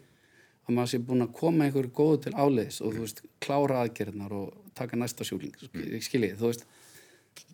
að 0.70 0.76
maður 0.76 0.92
sé 0.92 1.00
búin 1.08 1.26
að 1.26 1.32
koma 1.40 1.66
einhverju 1.66 1.92
góðu 1.96 2.20
til 2.26 2.34
áleiðis 2.36 2.80
og 2.84 2.94
þú 2.94 3.06
veist 3.06 3.24
klára 3.42 3.80
aðgerðnar 3.84 4.36
og 4.38 4.52
taka 4.80 4.98
næsta 5.00 5.26
sjúling 5.28 5.54
skiljið, 6.02 6.36
þú 6.40 6.50
veist. 6.50 6.66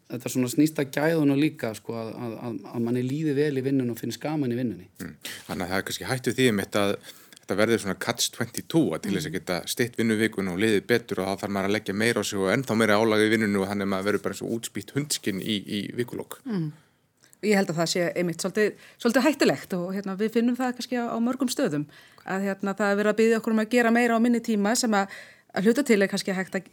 Þetta 0.06 0.28
er 0.28 0.32
svona 0.32 0.48
snýsta 0.50 0.84
gæðuna 0.86 1.34
líka 1.34 1.72
sko, 1.74 1.96
að, 1.98 2.12
að, 2.14 2.58
að 2.70 2.82
manni 2.84 3.02
líði 3.02 3.32
vel 3.34 3.58
í 3.58 3.62
vinnun 3.66 3.90
og 3.90 3.98
finnst 3.98 4.22
gaman 4.22 4.54
í 4.54 4.58
vinnunni. 4.58 4.86
Mm. 5.02 5.16
Þannig 5.48 5.64
að 5.64 5.72
það 5.72 5.80
er 5.80 5.86
kannski 5.88 6.06
hættu 6.06 6.34
því 6.36 6.50
um 6.52 6.60
þetta 6.62 6.84
að 6.86 6.92
þetta 7.46 7.58
verður 7.60 7.82
svona 7.84 8.00
catch 8.02 8.32
22 8.34 8.80
að 8.96 9.02
til 9.04 9.12
þess 9.14 9.28
að 9.28 9.34
geta 9.36 9.56
stitt 9.70 9.98
vinnuvikun 10.00 10.50
og 10.50 10.58
liðið 10.58 10.88
betur 10.90 11.20
og 11.22 11.28
þá 11.28 11.44
þarf 11.44 11.52
maður 11.54 11.68
að 11.68 11.74
leggja 11.76 11.94
meira 11.94 12.22
á 12.22 12.24
sig 12.26 12.40
og 12.42 12.50
ennþá 12.50 12.76
meira 12.80 12.96
álagið 12.98 13.30
vinnunu 13.36 13.60
og 13.62 13.70
þannig 13.70 13.86
að 13.86 13.92
maður 13.92 14.08
verður 14.08 14.24
bara 14.24 14.38
svo 14.40 14.48
útspýtt 14.56 14.90
hundskinn 14.96 15.38
í, 15.38 15.60
í 15.62 15.80
vikulokk 15.94 16.40
mm. 16.42 16.66
Ég 17.46 17.60
held 17.60 17.70
að 17.70 17.78
það 17.78 17.90
sé 17.92 18.04
einmitt 18.16 18.42
svolítið, 18.42 18.82
svolítið 18.98 19.26
hættilegt 19.28 19.74
og 19.76 19.90
hérna, 19.94 20.16
við 20.18 20.32
finnum 20.34 20.56
það 20.58 20.72
kannski 20.80 20.98
á, 20.98 21.06
á 21.06 21.18
mörgum 21.22 21.50
stöðum 21.52 21.84
að 22.24 22.48
hérna, 22.48 22.74
það 22.74 22.90
er 22.90 22.98
verið 22.98 23.12
að 23.12 23.18
byggja 23.20 23.38
okkur 23.38 23.54
um 23.54 23.62
að 23.62 23.72
gera 23.76 23.92
meira 23.94 24.18
á 24.18 24.24
minni 24.24 24.40
tíma 24.42 24.72
sem 24.74 24.96
að, 24.96 25.14
að 25.54 25.68
hluta 25.68 25.86
til 25.86 26.00
er 26.00 26.10
kannski 26.10 26.34
hægt 26.34 26.58
að 26.58 26.72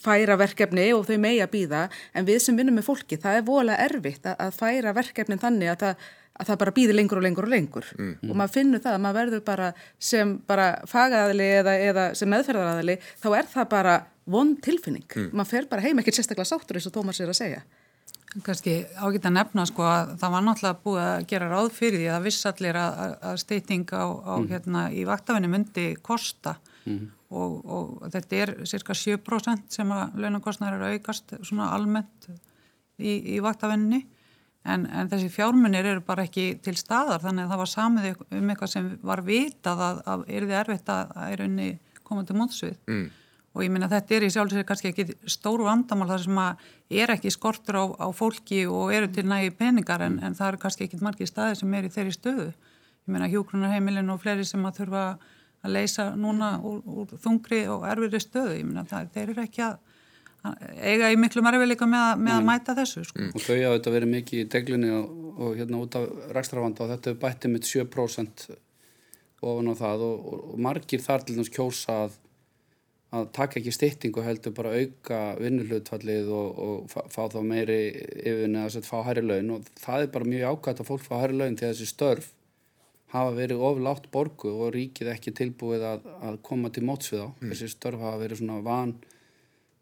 færa 0.00 0.38
verkefni 0.40 0.88
og 0.96 1.04
þau 1.08 1.18
megi 1.20 1.42
að 1.44 1.52
býða 1.52 1.82
en 2.16 2.26
við 2.28 2.40
sem 2.44 2.56
vinnum 2.56 2.78
með 2.78 2.88
fólki, 2.88 3.18
það 3.20 3.38
er 3.38 3.46
vola 3.46 3.76
erfitt 3.84 4.26
að, 4.26 4.38
að 4.46 4.56
færa 4.56 4.94
verkefnin 4.96 5.42
þannig 5.42 5.72
að 5.72 5.82
það, 5.82 6.06
að 6.32 6.48
það 6.48 6.60
bara 6.62 6.74
býði 6.78 6.96
lengur 6.96 7.20
og 7.20 7.26
lengur 7.26 7.48
og 7.48 7.52
lengur 7.52 7.90
mm. 7.98 8.14
og 8.30 8.38
maður 8.40 8.54
finnur 8.56 8.82
það 8.84 8.96
að 8.96 9.04
maður 9.04 9.20
verður 9.20 9.44
bara 9.50 9.68
sem 10.12 10.34
bara 10.48 10.70
fagaðali 10.88 11.50
eða, 11.60 11.76
eða 11.90 12.08
sem 12.18 12.32
meðferðaraðali, 12.32 12.98
þá 13.20 13.28
er 13.36 13.52
það 13.52 13.70
bara 13.76 14.00
von 14.32 14.56
tilfinning, 14.64 15.06
mm. 15.10 15.30
maður 15.36 15.52
fer 15.52 15.70
bara 15.70 15.84
heim 15.84 16.00
ekkert 16.00 16.20
sérstaklega 16.20 16.48
sáttur 16.48 16.80
eins 16.80 16.88
og 16.88 16.96
Tómas 16.96 17.20
er 17.20 17.32
að 17.32 17.40
segja 17.42 17.64
Kanski 18.32 18.78
ágætt 18.96 19.26
að 19.28 19.34
nefna 19.36 19.64
sko 19.68 19.84
að 19.84 20.14
það 20.22 20.30
var 20.32 20.44
náttúrulega 20.46 20.84
búið 20.86 21.02
að 21.04 21.24
gera 21.28 21.48
ráð 21.50 21.66
fyrir 21.76 22.00
því 22.00 22.06
að 22.14 22.22
vissallir 22.24 22.78
að, 22.80 23.00
að 23.28 23.40
steyting 23.42 23.90
á, 23.92 24.04
á 24.08 24.34
mm. 24.38 24.46
hérna 24.48 24.84
í 24.88 25.02
vaktafinni 25.04 25.50
myndi 25.52 25.84
kosta 26.00 26.54
mm 26.86 27.10
og, 27.32 27.52
og 27.64 28.10
þetta 28.12 28.40
er 28.40 28.52
cirka 28.68 28.96
7% 28.96 29.72
sem 29.72 29.92
að 29.94 30.18
launakostnæður 30.22 30.78
eru 30.78 30.98
aukast 30.98 31.36
svona 31.40 31.70
almennt 31.76 32.28
í, 32.98 33.36
í 33.36 33.38
vaktavenninni 33.44 34.02
en, 34.68 34.84
en 34.86 35.10
þessi 35.10 35.30
fjármunir 35.32 35.88
eru 35.94 36.04
bara 36.06 36.26
ekki 36.26 36.58
til 36.64 36.76
staðar 36.78 37.22
þannig 37.24 37.46
að 37.46 37.54
það 37.54 37.62
var 37.62 37.72
samið 37.72 38.22
um 38.38 38.52
eitthvað 38.52 38.74
sem 38.74 38.92
var 39.02 39.24
vitað 39.26 39.82
að, 39.88 40.04
að 40.14 40.28
er 40.28 40.46
þið 40.46 40.60
erfitt 40.60 40.94
að 40.94 41.16
það 41.16 41.34
er 41.34 41.44
unni 41.48 41.68
komandi 42.02 42.36
mótsvið 42.36 42.76
mm. 42.92 43.04
og 43.56 43.64
ég 43.64 43.72
minna 43.72 43.88
að 43.88 43.96
þetta 43.96 44.16
er 44.16 44.26
í 44.26 44.32
sjálfsvegar 44.36 44.68
kannski 44.68 44.92
ekki 44.92 45.18
stóru 45.36 45.68
vandamál 45.68 46.10
þar 46.12 46.26
sem 46.26 46.42
að 46.44 46.66
er 47.02 47.14
ekki 47.16 47.32
skortur 47.32 47.80
á, 47.80 47.84
á 47.96 48.08
fólki 48.14 48.64
og 48.68 48.92
eru 48.94 49.08
til 49.12 49.24
nægi 49.30 49.54
peningar 49.56 50.04
en, 50.04 50.20
en 50.20 50.36
það 50.36 50.52
eru 50.52 50.64
kannski 50.66 50.88
ekki 50.88 51.00
margi 51.02 51.30
staði 51.30 51.62
sem 51.62 51.78
er 51.78 51.88
í 51.88 51.92
þeirri 51.92 52.12
stöðu. 52.14 52.50
Ég 53.02 53.10
minna 53.10 53.26
hjókrunarheimilin 53.30 54.12
og 54.12 54.20
fleiri 54.22 54.44
sem 54.46 54.62
að 54.68 54.82
þurfa 54.82 55.06
að 55.62 55.74
leysa 55.76 56.10
núna 56.18 56.56
úr, 56.66 56.82
úr 56.82 57.16
þungri 57.22 57.62
og 57.70 57.86
erfiðri 57.88 58.20
stöðu, 58.22 58.56
ég 58.58 58.66
minna 58.66 58.84
það, 58.88 59.10
þeir 59.14 59.32
eru 59.34 59.44
ekki 59.44 59.64
að 59.68 59.80
eiga 60.82 61.12
í 61.12 61.18
miklu 61.20 61.42
margveðleika 61.46 61.86
með, 61.86 62.22
með 62.24 62.34
að 62.34 62.46
mæta 62.48 62.74
þessu 62.74 63.04
sko. 63.06 63.28
og 63.30 63.44
þau 63.44 63.54
hafa 63.54 63.76
þetta 63.76 63.94
verið 63.94 64.12
mikið 64.16 64.40
í 64.42 64.48
deglinni 64.50 64.90
og, 64.96 65.12
og 65.36 65.54
hérna 65.60 65.82
út 65.84 65.98
af 66.00 66.08
rækstrafanda 66.34 66.82
og 66.82 66.90
þetta 66.96 67.12
er 67.12 67.20
bættið 67.22 67.54
mitt 67.54 67.68
7% 67.70 68.46
ofan 69.42 69.70
á 69.70 69.74
það 69.78 70.04
og, 70.08 70.26
og, 70.32 70.42
og 70.54 70.60
margir 70.66 71.02
þar 71.04 71.26
til 71.26 71.38
þess 71.38 71.54
kjósa 71.54 71.96
að, 72.06 72.18
að 73.14 73.30
taka 73.38 73.60
ekki 73.60 73.76
styttingu 73.76 74.26
heldur 74.26 74.54
bara 74.56 74.74
auka 74.74 75.22
vinnulutfallið 75.38 76.34
og 76.34 76.90
fá, 76.90 77.00
fá 77.06 77.22
þá 77.30 77.40
meiri 77.46 77.80
yfirni 78.18 78.62
að 78.62 78.82
fá 78.86 78.98
hærri 79.06 79.24
laun. 79.26 79.56
Og 79.58 79.72
það 79.82 80.06
er 80.06 80.14
bara 80.14 80.30
mjög 80.34 80.54
ákvæmt 80.56 80.82
að 80.82 80.90
fólk 80.90 81.06
fá 81.06 81.16
hærri 81.20 81.38
laun 81.38 81.58
til 81.58 81.70
þessi 81.70 81.90
störf 81.90 82.30
hafa 83.12 83.32
verið 83.36 83.62
oflátt 83.68 84.08
borgu 84.12 84.52
og 84.52 84.72
ríkið 84.76 85.12
ekki 85.12 85.34
tilbúið 85.36 85.84
að, 85.84 86.06
að 86.24 86.38
koma 86.46 86.70
til 86.72 86.84
móts 86.88 87.12
við 87.12 87.26
á. 87.26 87.28
Mm. 87.28 87.50
Þessi 87.52 87.70
störf 87.74 88.00
hafa 88.00 88.22
verið 88.22 88.40
svona 88.40 88.60
van 88.64 88.94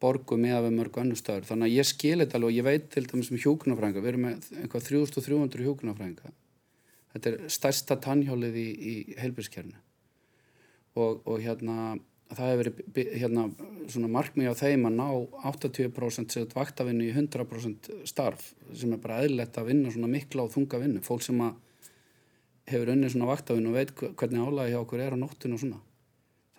borgu 0.01 0.38
með 0.40 0.57
að 0.57 0.66
við 0.66 0.77
mörgu 0.79 1.03
annu 1.03 1.19
störf. 1.19 1.47
Þannig 1.51 1.69
að 1.69 1.77
ég 1.77 1.88
skilir 1.88 2.25
þetta 2.25 2.38
alveg 2.40 2.51
og 2.51 2.59
ég 2.59 2.66
veit 2.66 2.90
til 2.90 3.05
dæmis 3.07 3.31
um 3.31 3.40
hjókunafrænga. 3.45 4.03
Við 4.03 4.12
erum 4.12 4.27
með 4.27 4.51
eitthvað 4.62 4.87
3300 4.88 5.66
hjókunafrænga. 5.69 6.35
Þetta 7.14 7.31
er 7.31 7.40
stærsta 7.53 7.99
tannhjólið 8.01 8.57
í, 8.59 8.69
í 8.71 8.95
heilbíðskernu. 9.21 9.77
Og, 10.99 11.21
og 11.23 11.43
hérna 11.43 11.99
það 12.31 12.53
hefur 12.53 12.69
verið 12.71 13.14
hérna, 13.19 13.47
svona 13.90 14.11
markmið 14.14 14.53
á 14.55 14.61
þeim 14.61 14.87
að 14.87 14.97
ná 14.99 15.09
80% 15.51 16.35
set 16.35 16.55
vaktavinnu 16.55 17.09
í 17.09 17.14
100% 17.14 17.90
starf 18.09 18.53
sem 18.71 18.95
er 18.95 19.03
bara 19.03 19.23
eðlert 19.25 19.59
að 19.59 19.73
vinna 19.73 19.90
svona 19.90 20.11
mikla 20.11 20.47
og 20.47 20.55
þunga 20.55 20.81
vinnu. 20.83 21.03
Fólk 21.05 21.25
sem 21.27 21.40
að 21.43 21.59
hefur 22.68 22.92
unnið 22.94 23.14
svona 23.14 23.31
vaktafinn 23.31 23.70
og 23.70 23.79
veit 23.79 23.94
hvernig 23.94 24.42
álægi 24.42 24.75
hjá 24.75 24.81
okkur 24.83 25.05
er 25.05 25.16
á 25.16 25.18
nóttun 25.20 25.57
og 25.57 25.62
svona 25.62 25.81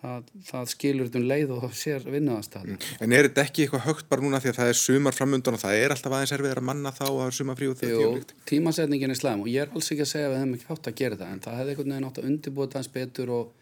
það, 0.02 0.30
það 0.48 0.70
skilur 0.72 1.08
þetta 1.08 1.20
um 1.20 1.28
leið 1.30 1.54
og 1.56 1.64
sér 1.78 2.06
vinnuðastæð 2.10 2.66
mm. 2.66 2.90
En 3.04 3.14
er 3.16 3.28
þetta 3.28 3.44
ekki 3.46 3.64
eitthvað 3.64 3.84
högt 3.86 4.08
bara 4.10 4.24
núna 4.24 4.40
því 4.42 4.52
að 4.52 4.58
það 4.58 4.72
er 4.72 4.78
sumar 4.80 5.16
framundan 5.16 5.58
og 5.58 5.62
það 5.62 5.78
er 5.78 5.94
alltaf 5.94 6.16
aðeins 6.16 6.34
erfið 6.36 6.54
að 6.54 6.68
manna 6.68 6.94
þá 6.96 7.04
að 7.08 7.32
sumafrí 7.38 7.70
og 7.70 7.80
þetta 7.80 8.04
er 8.06 8.14
líkt? 8.18 8.36
Tímasetningin 8.50 9.14
er 9.14 9.20
slæm 9.20 9.44
og 9.44 9.50
ég 9.52 9.66
er 9.66 9.74
alls 9.74 9.90
ekki 9.94 10.06
að 10.06 10.12
segja 10.12 10.28
að 10.28 10.34
við 10.34 10.40
hefum 10.42 10.54
ekki 10.58 10.70
hátt 10.70 10.90
að 10.90 10.98
gera 11.02 11.20
það 11.22 11.34
en 11.34 11.42
það 11.46 11.58
hefði 11.60 11.74
einhvern 11.74 11.94
veginn 11.94 12.08
átt 12.08 12.22
að 12.22 12.30
undirbúta 12.30 12.80
hans 12.80 12.92
betur 12.96 13.34
og 13.38 13.52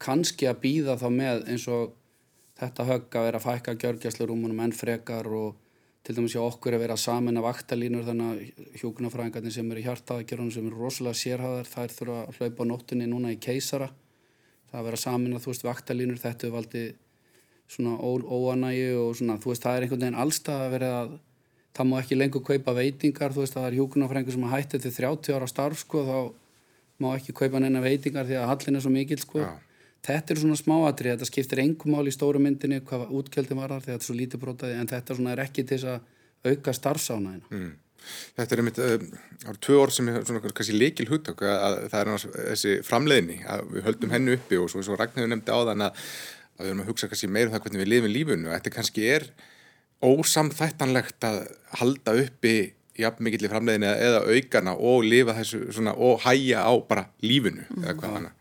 kannski 0.00 0.48
að 0.48 0.62
býða 0.64 0.96
þá 1.00 1.08
með 1.12 1.42
eins 1.52 1.66
og 1.68 1.96
þetta 2.60 2.86
högg 2.88 3.18
að 3.18 3.26
vera 3.28 3.42
fækka 3.44 3.76
gjörgjæslarúmunum 3.84 4.64
enn 4.64 4.76
frekar 4.76 5.28
og 5.28 5.58
til 6.06 6.16
dæmis 6.16 6.34
hjá 6.34 6.40
okkur 6.42 6.76
að 6.76 6.84
vera 6.84 6.96
samin 6.96 7.36
af 7.36 7.44
vaktalínur 7.44 8.06
þannig 8.06 8.30
að 8.30 8.78
hjókunarfræðingarnir 8.80 9.54
sem 9.54 9.72
eru 9.72 9.84
hjartaðagjörunum 9.84 10.52
sem 10.54 10.68
eru 10.70 10.80
rosalega 10.80 11.20
sérhæðar 11.20 11.68
þær 11.68 11.94
þurfa 11.96 12.20
að 12.22 12.38
hlaupa 12.38 12.66
nóttunni 12.70 13.08
núna 13.10 13.34
í 13.34 13.38
keisara. 13.42 13.90
Það 14.70 14.80
að 14.80 14.88
vera 14.88 15.00
samin 15.04 15.36
að 15.36 15.44
þú 15.44 15.52
veist 15.52 15.66
vaktalínur 15.68 16.22
þetta 16.22 16.48
er 16.48 16.54
valdi 16.56 16.84
svona 17.70 17.96
óanægi 18.00 18.86
og 18.96 19.16
svona 19.18 19.38
þú 19.42 19.52
veist 19.52 19.66
það 19.66 19.76
er 19.76 19.86
einhvern 19.86 20.04
veginn 20.06 20.20
allstað 20.24 20.64
að 20.64 20.74
vera 20.76 20.92
að 21.02 21.16
það 21.76 21.90
má 21.90 21.96
ekki 22.00 22.18
lengur 22.18 22.46
kaupa 22.48 22.76
veitingar 22.80 23.34
þú 23.34 23.44
veist 23.44 23.58
það 23.58 23.66
er 23.68 23.80
hjókunarfræðingar 23.80 24.36
sem 24.36 24.46
að 24.48 24.54
hætti 24.56 24.80
til 24.80 24.94
30 24.96 25.36
ára 25.36 25.50
starf 25.50 25.84
sko 25.84 26.06
þá 26.08 26.16
má 27.00 27.12
ekki 27.12 27.36
kaupa 27.36 27.60
neina 27.60 27.84
veitingar 27.84 28.26
því 28.26 28.40
að 28.40 28.48
hallin 28.54 28.80
er 28.80 28.86
svo 28.86 28.94
mikil 28.94 29.20
sko. 29.20 29.44
Já 29.44 29.69
Þetta 30.06 30.32
eru 30.32 30.42
svona 30.44 30.56
smáatri, 30.56 31.12
þetta 31.12 31.28
skiptir 31.28 31.60
engum 31.60 31.92
mál 31.92 32.08
í 32.08 32.14
stóru 32.14 32.40
myndinni 32.40 32.80
hvað 32.88 33.10
útgjöldin 33.18 33.60
var 33.60 33.74
þar 33.74 33.84
þegar 33.84 33.98
þetta 33.98 34.04
er 34.04 34.08
svo 34.08 34.16
lítið 34.16 34.42
brotaði 34.44 34.78
en 34.80 34.90
þetta 34.90 35.16
er 35.32 35.42
ekki 35.44 35.64
til 35.68 35.80
að 35.92 36.00
auka 36.48 36.74
starfsánaðina. 36.76 37.50
Mm. 37.52 37.70
Þetta 38.38 38.54
er 38.54 38.62
einmitt, 38.62 38.80
uh, 38.80 39.46
eru 39.50 39.60
tvö 39.60 39.78
orð 39.82 39.94
sem 39.98 40.08
er 40.08 40.24
svona 40.24 40.40
kannski 40.46 40.76
líkil 40.76 41.08
húttak 41.10 41.42
að 41.44 41.78
það 41.92 42.00
er 42.00 42.26
þessi 42.48 42.74
framleiðni 42.86 43.40
að 43.44 43.64
við 43.74 43.86
höldum 43.88 44.14
hennu 44.14 44.36
uppi 44.38 44.60
og 44.60 44.70
svo, 44.72 44.82
svo 44.86 44.96
Ragnarður 44.96 45.32
nefndi 45.34 45.52
á 45.52 45.60
þann 45.68 45.86
að, 45.86 46.02
að 46.56 46.64
við 46.64 46.72
erum 46.72 46.82
að 46.84 46.90
hugsa 46.94 47.10
kannski 47.10 47.30
meira 47.30 47.50
um 47.50 47.54
það 47.54 47.64
hvernig 47.66 47.82
við 47.84 47.92
lifum 47.92 48.14
lífunu 48.14 48.48
og 48.48 48.56
þetta 48.56 48.74
kannski 48.78 49.06
er 49.18 49.28
ósamþættanlegt 50.00 51.28
að 51.28 51.40
halda 51.82 52.16
uppi 52.24 52.56
jafn 53.00 53.24
mikill 53.24 53.44
í 53.44 53.52
framleiðinni 53.52 53.92
eða 54.08 54.24
aukana 54.28 54.76
og 54.76 55.04
lifa 55.04 55.36
þessu 55.36 55.66
svona 55.68 55.92
og 55.92 56.24
hæja 56.24 56.64
á 56.64 56.72
bara 56.88 57.08
lífunu 57.24 57.66
mm. 57.68 57.84
eða 57.84 57.96
hvað 58.00 58.16
hana. 58.16 58.32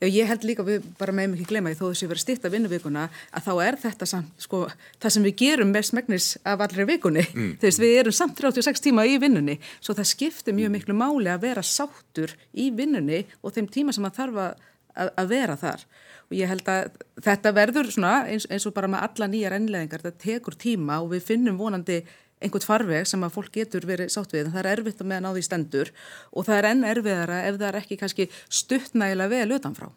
Ég 0.00 0.24
held 0.24 0.44
líka, 0.48 0.64
við 0.64 0.84
bara 0.96 1.12
meðum 1.12 1.34
ekki 1.36 1.50
glema 1.50 1.68
því 1.68 1.76
þó 1.76 1.90
þessi 1.90 2.06
verið 2.08 2.22
stitt 2.22 2.44
af 2.48 2.52
vinnuvíkuna 2.54 3.02
að 3.36 3.42
þá 3.44 3.50
er 3.66 3.76
þetta 3.82 4.06
samt, 4.08 4.30
sko, 4.40 4.60
það 4.96 5.12
sem 5.12 5.26
við 5.26 5.34
gerum 5.42 5.74
mest 5.74 5.92
megnis 5.92 6.28
af 6.48 6.62
allri 6.64 6.86
vikunni 6.88 7.24
mm. 7.26 7.50
veist, 7.60 7.82
við 7.82 7.98
erum 8.00 8.16
samt 8.16 8.40
36 8.40 8.80
tíma 8.86 9.04
í 9.04 9.18
vinnunni 9.20 9.58
svo 9.76 9.92
það 9.98 10.08
skiptir 10.08 10.56
mjög 10.56 10.72
miklu 10.72 10.96
máli 10.96 11.28
að 11.28 11.44
vera 11.44 11.64
sáttur 11.66 12.32
í 12.56 12.70
vinnunni 12.78 13.26
og 13.44 13.52
þeim 13.58 13.68
tíma 13.74 13.92
sem 13.92 14.08
að 14.08 14.16
þarf 14.22 14.40
að, 14.46 14.64
að 15.10 15.30
vera 15.34 15.58
þar 15.60 15.84
og 16.30 16.38
ég 16.38 16.48
held 16.54 16.72
að 16.72 16.96
þetta 17.26 17.54
verður 17.60 17.92
svona 17.92 18.14
eins, 18.32 18.48
eins 18.48 18.68
og 18.70 18.76
bara 18.80 18.88
með 18.88 19.04
alla 19.04 19.28
nýjar 19.34 19.58
ennleðingar, 19.58 20.06
þetta 20.06 20.24
tekur 20.24 20.56
tíma 20.56 21.02
og 21.04 21.12
við 21.12 21.28
finnum 21.28 21.60
vonandi 21.60 22.00
einhvert 22.40 22.66
farveg 22.66 23.08
sem 23.08 23.24
að 23.24 23.34
fólk 23.36 23.52
getur 23.54 23.86
verið 23.88 24.12
sátt 24.12 24.32
við 24.34 24.46
en 24.46 24.54
það 24.54 24.62
er 24.62 24.70
erfitt 24.74 25.02
að 25.02 25.10
meðan 25.10 25.28
á 25.28 25.32
því 25.36 25.42
stendur 25.46 25.90
og 26.32 26.46
það 26.46 26.60
er 26.60 26.68
enn 26.70 26.86
erfiðara 26.88 27.42
ef 27.48 27.58
það 27.58 27.66
er 27.68 27.80
ekki 27.82 27.98
kannski 28.00 28.28
stuttnægilega 28.60 29.34
vel 29.34 29.58
utanfrá 29.58 29.90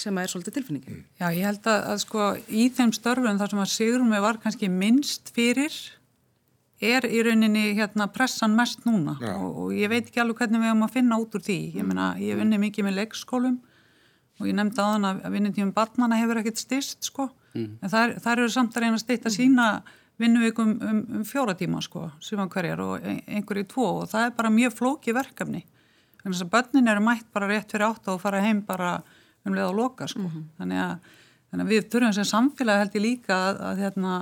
sem 0.00 0.16
að 0.16 0.24
er 0.24 0.32
svolítið 0.32 0.56
tilfinningin. 0.56 1.00
Mm. 1.00 1.06
Já, 1.20 1.26
ég 1.36 1.46
held 1.46 1.66
að, 1.68 1.80
að 1.92 2.02
sko 2.04 2.26
í 2.48 2.66
þeim 2.76 2.92
störfum 2.96 3.40
þar 3.40 3.52
sem 3.52 3.62
að 3.64 3.72
Sigrumi 3.74 4.20
var 4.24 4.38
kannski 4.40 4.70
minnst 4.72 5.32
fyrir 5.36 5.74
er 6.80 7.04
í 7.04 7.20
rauninni 7.24 7.74
hérna 7.76 8.06
pressan 8.12 8.54
mest 8.56 8.86
núna 8.86 9.18
og, 9.34 9.48
og 9.66 9.74
ég 9.76 9.90
veit 9.92 10.06
ekki 10.06 10.22
alveg 10.22 10.40
hvernig 10.40 10.62
við 10.62 10.70
höfum 10.70 10.86
að 10.86 10.94
finna 10.94 11.18
út 11.20 11.36
úr 11.36 11.44
því. 11.44 11.58
Ég 11.76 11.84
meina, 11.86 12.14
ég 12.20 12.40
vinni 12.40 12.60
mikið 12.62 12.88
með 12.88 12.96
leikskólum 13.02 13.58
og 14.40 14.48
ég 14.48 14.56
nefndi 14.56 14.80
á 14.80 14.88
þann 14.88 15.08
að 15.10 15.20
vinnitífum 15.34 15.74
barnana 15.76 16.16
hefur 16.16 16.40
ekkert 16.40 16.60
styrst 16.62 17.10
sko, 17.10 17.28
mm. 17.52 17.72
en 17.84 17.92
það, 17.92 18.14
það 18.24 18.32
eru 18.32 18.52
samt 18.54 18.76
að 18.76 18.86
reyna 18.86 18.96
að 18.96 19.04
styrta 19.04 19.32
sína 19.34 19.66
vinnuvikum 20.20 20.74
um, 20.76 21.00
um 21.18 21.24
fjóra 21.26 21.54
tíma 21.58 21.82
sko, 21.84 22.08
sviðan 22.22 22.50
hverjar 22.52 22.82
og 22.84 23.06
einhverju 23.06 23.68
tvo 23.70 23.86
og 24.02 24.10
það 24.12 24.26
er 24.26 24.36
bara 24.36 24.52
mjög 24.54 24.76
flóki 24.78 25.14
verkefni. 25.16 25.64
Þannig 26.20 26.44
að 26.44 26.52
börnin 26.52 26.92
eru 26.92 27.04
mætt 27.04 27.30
bara 27.32 27.48
rétt 27.48 27.72
fyrir 27.72 27.88
átt 27.88 28.10
og 28.12 28.20
fara 28.20 28.42
heim 28.44 28.60
bara 28.68 28.98
um 29.46 29.56
leið 29.56 29.70
og 29.70 29.78
loka 29.78 30.08
sko. 30.08 30.26
Mm 30.26 30.30
-hmm. 30.34 30.44
þannig, 30.58 30.78
að, 30.84 30.96
þannig 31.50 31.64
að 31.64 31.72
við 31.72 31.88
þurfum 31.92 32.12
sem 32.12 32.30
samfélagi 32.34 32.82
held 32.84 32.94
ég 32.94 33.02
líka 33.02 33.34
að, 33.48 33.60
að 33.70 33.82
hérna 33.84 34.14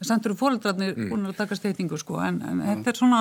sendur 0.00 0.34
fóröldrarnir 0.38 0.94
mm. 0.96 1.08
búin 1.10 1.28
að 1.28 1.36
taka 1.42 1.56
steytingu 1.58 1.98
sko 2.00 2.20
en, 2.24 2.40
en 2.46 2.60
ja. 2.62 2.68
þetta 2.70 2.92
er 2.92 2.98
svona 3.00 3.20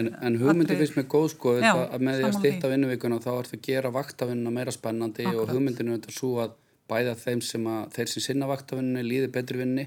En, 0.00 0.08
en 0.26 0.38
hugmyndi 0.40 0.78
finnst 0.78 0.96
mér 0.98 1.06
góð 1.10 1.28
sko 1.36 1.54
já, 1.60 1.72
að 1.74 2.02
með 2.02 2.18
því 2.18 2.26
að 2.28 2.38
styrta 2.40 2.70
vinnuvíkuna 2.72 3.20
þá 3.22 3.30
er 3.36 3.50
það 3.50 3.58
að 3.58 3.68
gera 3.68 3.92
vaktavinnuna 3.94 4.54
meira 4.56 4.74
spennandi 4.74 5.26
Akkurat. 5.26 5.42
og 5.44 5.54
hugmyndinu 5.54 5.94
er 5.94 6.00
þetta 6.00 6.16
svo 6.16 6.32
að 6.42 6.56
bæða 6.90 7.14
þeim 7.22 7.44
sem 7.46 7.70
að 7.70 7.84
þeir 7.94 8.12
sem 8.12 8.26
sinna 8.26 8.50
vaktavinnunni 8.50 9.06
líði 9.06 9.30
betri 9.38 9.62
vinni 9.62 9.86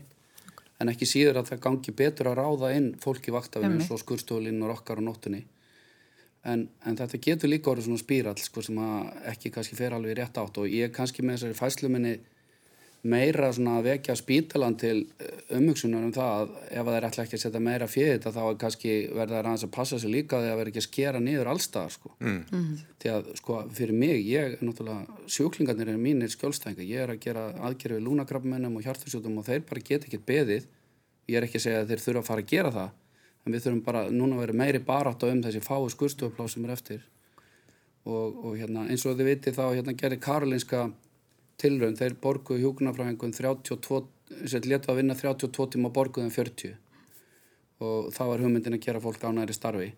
en 0.79 0.91
ekki 0.93 1.07
síður 1.09 1.41
að 1.41 1.51
það 1.51 1.63
gangi 1.65 1.93
betur 2.01 2.29
að 2.31 2.39
ráða 2.39 2.73
inn 2.77 2.89
fólk 3.03 3.27
í 3.27 3.35
vaktafinu 3.35 3.79
eins 3.79 3.91
og 3.91 4.01
skurstólinn 4.01 4.61
og 4.63 4.73
rokkar 4.73 5.01
og 5.01 5.09
nóttunni. 5.09 5.43
En, 6.47 6.69
en 6.87 6.95
þetta 6.95 7.19
getur 7.19 7.51
líka 7.51 7.73
orðið 7.73 7.89
svona 7.89 8.01
spírall 8.01 8.39
sko, 8.39 8.63
sem 8.63 8.77
ekki 9.27 9.51
kannski 9.51 9.75
fer 9.75 9.95
alveg 9.95 10.15
rétt 10.21 10.39
átt. 10.39 10.61
Og 10.61 10.71
ég 10.71 10.93
kannski 10.95 11.25
með 11.25 11.41
þessari 11.41 11.57
fæsluminni 11.59 12.13
meira 13.07 13.47
svona 13.55 13.77
að 13.79 13.85
vekja 13.87 14.15
spítalan 14.19 14.75
til 14.79 14.95
eh, 15.23 15.55
umhugsunar 15.55 16.03
um 16.03 16.13
það 16.15 16.33
að 16.35 16.49
ef 16.67 16.87
það 16.87 16.95
er 16.97 17.05
alltaf 17.07 17.23
ekki 17.23 17.37
að 17.37 17.43
setja 17.45 17.61
meira 17.63 17.87
fyrir 17.87 18.17
þetta 18.17 18.33
þá 18.35 18.41
er 18.43 18.57
kannski 18.63 18.95
verða 19.13 19.35
það 19.35 19.45
aðeins 19.45 19.65
að 19.67 19.73
passa 19.77 19.99
sig 19.99 20.11
líka 20.11 20.41
því 20.41 20.49
að 20.49 20.59
verða 20.59 20.73
ekki 20.73 20.83
að 20.83 20.87
skera 20.87 21.21
niður 21.23 21.51
allstaðar 21.53 21.95
sko. 21.95 22.11
Mm. 22.19 22.65
Því 22.99 23.13
að 23.13 23.29
sko 23.39 23.59
fyrir 23.79 23.99
mig 24.03 24.23
ég 24.27 24.49
er 24.49 24.65
náttúrulega, 24.65 25.19
sjúklingarnir 25.31 25.93
er 25.93 26.01
mínir 26.01 26.33
skjólstænga, 26.33 26.83
ég 26.83 27.05
er 27.05 27.13
að 27.13 27.21
gera 27.23 27.45
aðgerfi 27.69 28.01
lúnakrabbmennum 28.03 28.75
og 28.75 28.87
hjartasjótum 28.87 29.39
og 29.39 29.47
þeir 29.47 29.63
bara 29.69 29.85
get 29.91 30.09
ekki 30.09 30.19
beðið, 30.27 30.67
ég 31.31 31.39
er 31.39 31.47
ekki 31.47 31.61
að 31.61 31.67
segja 31.69 31.85
að 31.85 31.93
þeir 31.93 32.03
þurfa 32.07 32.25
að 32.25 32.29
fara 32.33 32.43
að 32.43 32.51
gera 32.51 32.73
það 32.75 32.97
en 33.45 33.55
við 33.55 33.63
þurfum 33.65 33.83
bara 33.85 34.07
núna 34.11 34.35
að 34.35 34.43
vera 34.43 34.57
meiri 34.61 34.81
barátt 34.83 35.23
á 35.23 35.31
um 35.31 35.43
þessi 35.43 35.61
fáu 35.63 35.87
skurstofplá 35.91 36.47
sem 36.51 36.65
er 36.67 36.73
eftir 36.75 37.05
og, 38.03 38.45
og 38.45 38.57
hérna, 38.57 38.85
eins 38.89 39.05
og 39.07 39.17
þið 39.17 39.29
viti 39.29 39.53
þá 39.55 39.63
hérna, 39.73 39.95
gerir 39.97 40.21
Karolinska 40.23 40.89
tilraun, 41.61 41.97
þeir 41.99 42.17
borguðu 42.23 42.63
hjókunarfræðingun 42.63 43.33
32, 43.35 44.03
sem 44.45 44.67
letu 44.67 44.91
að 44.91 45.01
vinna 45.01 45.17
32 45.17 45.73
tíma 45.75 45.91
borguðum 45.93 46.31
40 46.33 46.77
og 47.79 48.09
það 48.11 48.31
var 48.31 48.43
hugmyndin 48.43 48.75
að 48.75 48.85
gera 48.85 49.01
fólk 49.03 49.21
ánæri 49.23 49.55
starfi. 49.55 49.93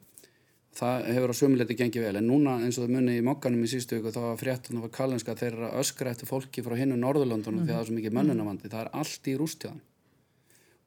Það 0.77 1.07
hefur 1.11 1.33
á 1.33 1.35
sömuleiti 1.35 1.75
gengið 1.79 2.05
vel 2.05 2.19
en 2.19 2.27
núna 2.29 2.53
eins 2.63 2.77
og 2.77 2.85
það 2.85 2.93
munið 2.95 3.17
í 3.19 3.23
mokkanum 3.27 3.63
í 3.65 3.71
sístu 3.71 3.97
viku 3.97 4.13
þá 4.13 4.21
var 4.23 4.37
fréttunum 4.39 4.85
af 4.87 4.93
Karolinska 4.95 5.35
þeir 5.35 5.49
eru 5.49 5.65
að 5.67 5.79
öskra 5.81 6.13
eftir 6.13 6.29
fólki 6.29 6.63
frá 6.63 6.77
hinnu 6.79 6.99
Norðurlandunum 7.01 7.59
mm 7.59 7.65
-hmm. 7.65 7.67
því 7.67 7.73
að 7.73 7.75
það 7.75 7.81
er 7.81 7.89
svo 7.89 7.97
mikið 7.97 8.15
mönnunavandi, 8.17 8.71
það 8.71 8.85
er 8.85 8.91
allt 9.01 9.27
í 9.27 9.35
rústjáðan 9.41 9.81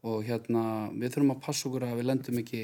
og 0.05 0.25
hérna 0.25 0.63
við 0.93 1.13
þurfum 1.13 1.35
að 1.35 1.45
passa 1.45 1.69
okkur 1.69 1.85
að 1.85 1.99
við 1.99 2.09
lendum 2.09 2.41
ekki 2.41 2.63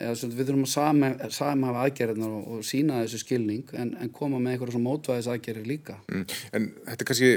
eða 0.00 0.16
svona, 0.18 0.36
við 0.38 0.50
þurfum 0.50 0.66
að 0.66 1.36
samhafa 1.36 1.86
aðgerðinar 1.86 2.34
og, 2.36 2.50
og 2.56 2.66
sína 2.66 3.00
þessu 3.04 3.22
skilning 3.22 3.72
en, 3.76 3.94
en 4.00 4.12
koma 4.14 4.40
með 4.40 4.56
eitthvað 4.56 4.74
svona 4.74 4.88
mótvæðis 4.88 5.30
aðgerðir 5.34 5.70
líka 5.70 5.98
mm, 6.08 6.26
En 6.56 6.70
þetta 6.88 7.04
er 7.04 7.10
kannski 7.10 7.32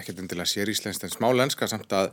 ekkert 0.00 0.22
endilega 0.22 0.48
sér 0.48 0.70
íslenskt 0.72 1.04
en 1.06 1.12
smá 1.12 1.28
lenska 1.36 1.68
samt 1.70 1.92
að 1.94 2.08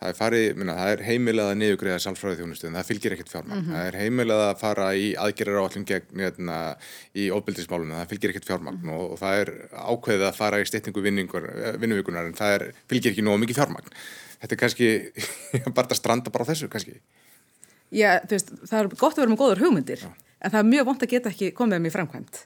það 0.00 0.10
er, 0.10 0.16
farið, 0.16 0.46
minna, 0.60 0.76
það 0.78 0.92
er 0.92 1.02
heimilað 1.04 1.50
að 1.50 1.58
niðugriða 1.60 1.98
sálfræði 2.04 2.38
þjónustu 2.40 2.68
en 2.68 2.78
það 2.78 2.88
fylgir 2.88 3.14
ekkert 3.16 3.32
fjármagn 3.32 3.58
mm 3.58 3.66
-hmm. 3.66 3.76
það 3.76 3.88
er 3.88 3.98
heimilað 4.00 4.44
að 4.46 4.60
fara 4.60 4.86
í 4.96 5.06
aðgerðir 5.24 5.60
á 5.60 5.62
allum 5.64 5.86
gegn 5.90 6.24
hérna, 6.24 6.58
í 7.14 7.28
óbyldismálum 7.34 7.90
en 7.90 8.00
það 8.00 8.12
fylgir 8.14 8.32
ekkert 8.32 8.48
fjármagn 8.48 8.80
mm 8.80 8.88
-hmm. 8.88 8.96
og, 8.96 9.12
og 9.12 9.18
það 9.20 9.40
er 9.42 9.52
ákveðið 9.72 10.26
að 10.28 10.40
fara 10.40 10.60
í 10.60 10.68
styrtingu 10.70 11.04
vinnuvíkunar 11.04 12.26
en 12.26 12.38
það 12.38 12.54
er, 12.56 12.66
fylgir 12.88 13.12
ekki 13.12 13.26
nógu 13.26 13.42
mikið 13.44 13.60
fjármagn 13.60 13.92
þetta 14.40 14.54
er 14.54 14.62
kannski 14.64 14.88
bara 15.76 15.88
að 15.88 16.00
stranda 16.00 16.30
bara 16.30 16.48
á 16.48 16.50
þessu 16.52 16.68
kannski 16.72 17.00
Já, 17.90 18.20
þú 18.26 18.36
veist, 18.36 18.54
það 18.70 18.78
er 18.80 18.88
gott 19.00 19.16
að 19.16 19.24
vera 19.24 19.32
með 19.32 19.42
góður 19.42 19.64
hugmyndir 19.64 20.04
Já. 20.04 20.12
en 20.40 20.54
það 20.54 20.62
er 20.62 20.70
mjög 20.70 20.88
vond 20.90 21.04
að 21.04 21.12
geta 21.14 21.32
ekki 21.32 21.50
komið 21.56 21.76
með 21.76 21.84
mér 21.86 21.94
framkvæmt 21.96 22.40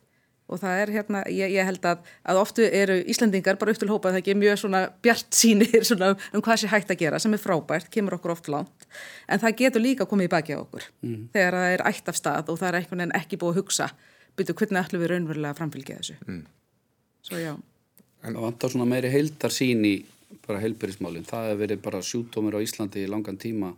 og 0.44 0.61
það 0.61 0.78
er 0.83 0.90
hérna, 0.92 1.20
ég, 1.33 1.52
ég 1.57 1.64
held 1.64 1.87
að, 1.88 2.09
að 2.28 2.38
oftu 2.42 2.64
eru 2.68 2.98
Íslandingar 3.09 3.57
bara 3.61 3.72
upp 3.72 3.80
til 3.80 3.88
hópa 3.88 4.11
það 4.12 4.20
ekki 4.20 4.35
mjög 4.37 4.59
svona 4.61 4.83
bjart 5.04 5.37
sínir 5.37 5.87
svona 5.88 6.11
um 6.37 6.44
hvað 6.44 6.61
sé 6.61 6.72
hægt 6.72 6.92
að 6.92 7.00
gera 7.00 7.20
sem 7.22 7.37
er 7.37 7.40
frábært, 7.40 7.88
kemur 7.92 8.18
okkur 8.18 8.35
oft 8.37 8.50
langt 8.52 8.88
en 9.24 9.40
það 9.40 9.57
getur 9.62 9.85
líka 9.85 10.09
komið 10.09 10.28
í 10.28 10.33
baki 10.37 10.57
á 10.57 10.61
okkur 10.61 10.88
mm. 11.00 11.22
þegar 11.33 11.59
það 11.61 11.76
er 11.76 11.87
ætt 11.88 12.11
af 12.12 12.20
stað 12.20 12.52
og 12.52 12.61
það 12.61 12.70
er 12.70 12.80
eitthvað 12.80 13.07
en 13.07 13.14
ekki 13.16 13.40
búið 13.40 13.54
að 13.54 13.62
hugsa 13.62 13.88
byrju 14.37 14.59
hvernig 14.61 14.83
ætlum 14.83 15.04
við 15.04 15.14
raunverulega 15.14 15.54
að 15.54 15.62
framfylgja 15.62 16.00
þessu 16.02 16.18
mm. 16.26 16.42
Svo 17.24 17.40
já 17.40 17.54
En 18.24 18.33
það 18.33 18.44
vantar 18.46 18.72
svona 18.72 18.88
meiri 18.88 19.11
heildar 19.12 19.52
sín 19.52 19.85
í 19.85 19.94
bara 20.46 20.61
heilbyrjismálinn. 20.62 21.26
Það 21.28 21.48
hefur 21.50 21.61
verið 21.61 21.83
bara 21.85 22.00
sjútómur 22.04 22.57
á 22.57 22.64
Íslandi 22.64 23.04
í 23.04 23.11
langan 23.11 23.37
tíma. 23.40 23.74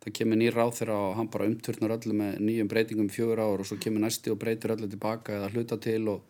Það 0.00 0.16
kemur 0.16 0.40
nýr 0.40 0.56
ráð 0.56 0.74
þeirra 0.78 0.96
og 0.96 1.14
hann 1.18 1.28
bara 1.32 1.46
umturnar 1.50 1.94
öllu 1.98 2.16
með 2.16 2.40
nýjum 2.40 2.68
breytingum 2.72 3.10
fjögur 3.12 3.42
ár 3.42 3.60
og 3.60 3.68
svo 3.68 3.76
kemur 3.80 4.00
næsti 4.00 4.32
og 4.32 4.38
breytur 4.40 4.74
öllu 4.76 4.88
tilbaka 4.88 5.36
eða 5.36 5.50
hluta 5.52 5.76
til 5.76 6.00
og, 6.08 6.22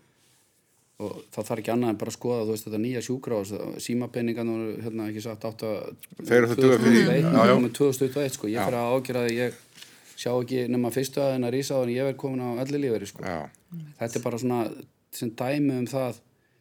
og 0.99 1.21
það 1.31 1.51
þarf 1.51 1.63
ekki 1.63 1.73
annað 1.77 1.93
en 1.95 2.01
bara 2.01 2.11
að 2.11 2.17
skoða 2.19 2.49
veist 2.51 2.67
þetta 2.67 2.81
nýja 2.83 3.03
sjúkrás, 3.07 3.53
símapenningan 3.87 4.51
og 4.51 4.85
hérna 4.85 5.07
ekki 5.13 5.23
sagt 5.23 5.47
átt 5.47 5.67
að 5.69 5.77
Þeir 6.19 6.37
eru 6.41 6.51
þetta 6.51 6.73
2021 6.75 7.71
2021 7.79 8.39
sko, 8.39 8.51
ég 8.51 8.67
fyrir 8.67 8.81
að 8.81 8.97
ágjörða 8.97 9.27
að 9.29 9.37
ég 9.39 9.61
sjá 10.21 10.33
ekki 10.35 10.65
nema 10.69 10.91
fyrstu 10.93 11.23
aðeins 11.23 11.47
að 11.49 11.55
rýsa 11.55 11.79
á 11.79 11.81
en 11.85 11.93
ég 11.95 12.09
verð 12.11 12.19
komin 12.21 12.43
á 12.43 12.49
allir 12.61 12.83
líferi 12.83 13.09
sko. 13.09 13.23
Þetta 14.01 14.19
er 14.19 14.25
bara 14.25 14.41
svona 14.43 14.65
sem 15.15 15.31
dæmi 15.31 15.79
um 15.79 15.87
það 15.91 16.19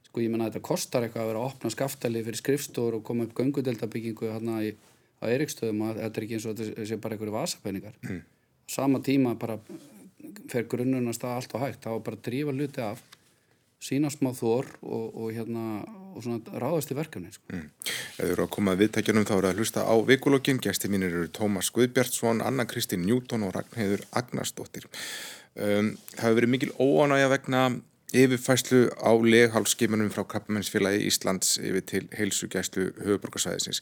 sko 0.09 0.23
ég 0.23 0.31
menna 0.31 0.47
þetta 0.49 0.65
kostar 0.65 1.05
eitthvað 1.05 1.25
að 1.25 1.31
vera 1.31 1.41
að 1.41 1.49
opna 1.51 1.71
skaftali 1.73 2.23
fyrir 2.25 2.39
skrifstóður 2.39 2.99
og 2.99 3.03
koma 3.05 3.27
upp 3.27 3.35
göngudeldabyggingu 3.37 4.31
hérna 4.31 4.61
í, 4.65 4.71
á 5.19 5.23
Eiríkstöðum 5.27 5.85
og 5.85 5.99
þetta 5.99 6.21
er 6.21 6.25
ekki 6.27 6.37
eins 6.37 6.49
og 6.49 6.57
þetta 6.59 6.89
sé 6.89 6.97
bara 7.01 7.15
einhverju 7.15 7.35
vasapenningar 7.35 7.95
mm. 8.01 8.19
sama 8.71 9.01
tíma 9.05 9.35
bara 9.39 9.59
fer 10.51 10.67
grunnuna 10.69 11.13
stað 11.15 11.37
allt 11.37 11.55
á 11.55 11.63
hægt 11.65 11.87
þá 11.87 11.91
bara 12.03 12.21
drífa 12.25 12.55
luti 12.55 12.83
af 12.83 13.01
sína 13.79 14.11
smá 14.11 14.31
þór 14.35 14.67
og, 14.83 15.05
og 15.15 15.31
hérna 15.31 15.65
og 16.09 16.23
svona 16.25 16.59
ráðast 16.59 16.91
í 16.91 16.97
verkefni 16.97 17.31
sko. 17.31 17.45
mm. 17.53 17.67
Ef 18.19 18.25
þið 18.25 18.33
eru 18.33 18.45
að 18.45 18.53
koma 18.55 18.73
að 18.75 18.81
viðtækjunum 18.83 19.27
þá 19.29 19.35
eru 19.37 19.49
að 19.49 19.61
hlusta 19.61 19.85
á 19.87 19.95
vikulokkin, 20.09 20.59
gæsti 20.59 20.91
mínir 20.91 21.13
eru 21.15 21.29
Tómas 21.31 21.69
Guðbjartsson, 21.75 22.43
Anna 22.43 22.65
Kristín 22.67 23.05
Njúton 23.07 23.45
og 23.47 23.53
Ragnheiður 23.55 24.03
Agnarsdóttir 24.19 24.89
um, 24.89 25.93
Það 26.15 26.25
hefur 26.25 26.39
verið 26.41 26.53
mikil 26.55 26.73
óanægja 26.75 27.31
vegna 27.31 27.63
yfirfæslu 28.09 28.89
á 28.97 29.11
leghálskimunum 29.13 30.09
frá 30.09 30.23
Krabbamennsfélagi 30.25 31.05
Íslands 31.05 31.59
yfir 31.61 31.83
til 31.85 32.07
heilsugæslu 32.17 32.87
höfuborgarsvæðisins. 33.05 33.81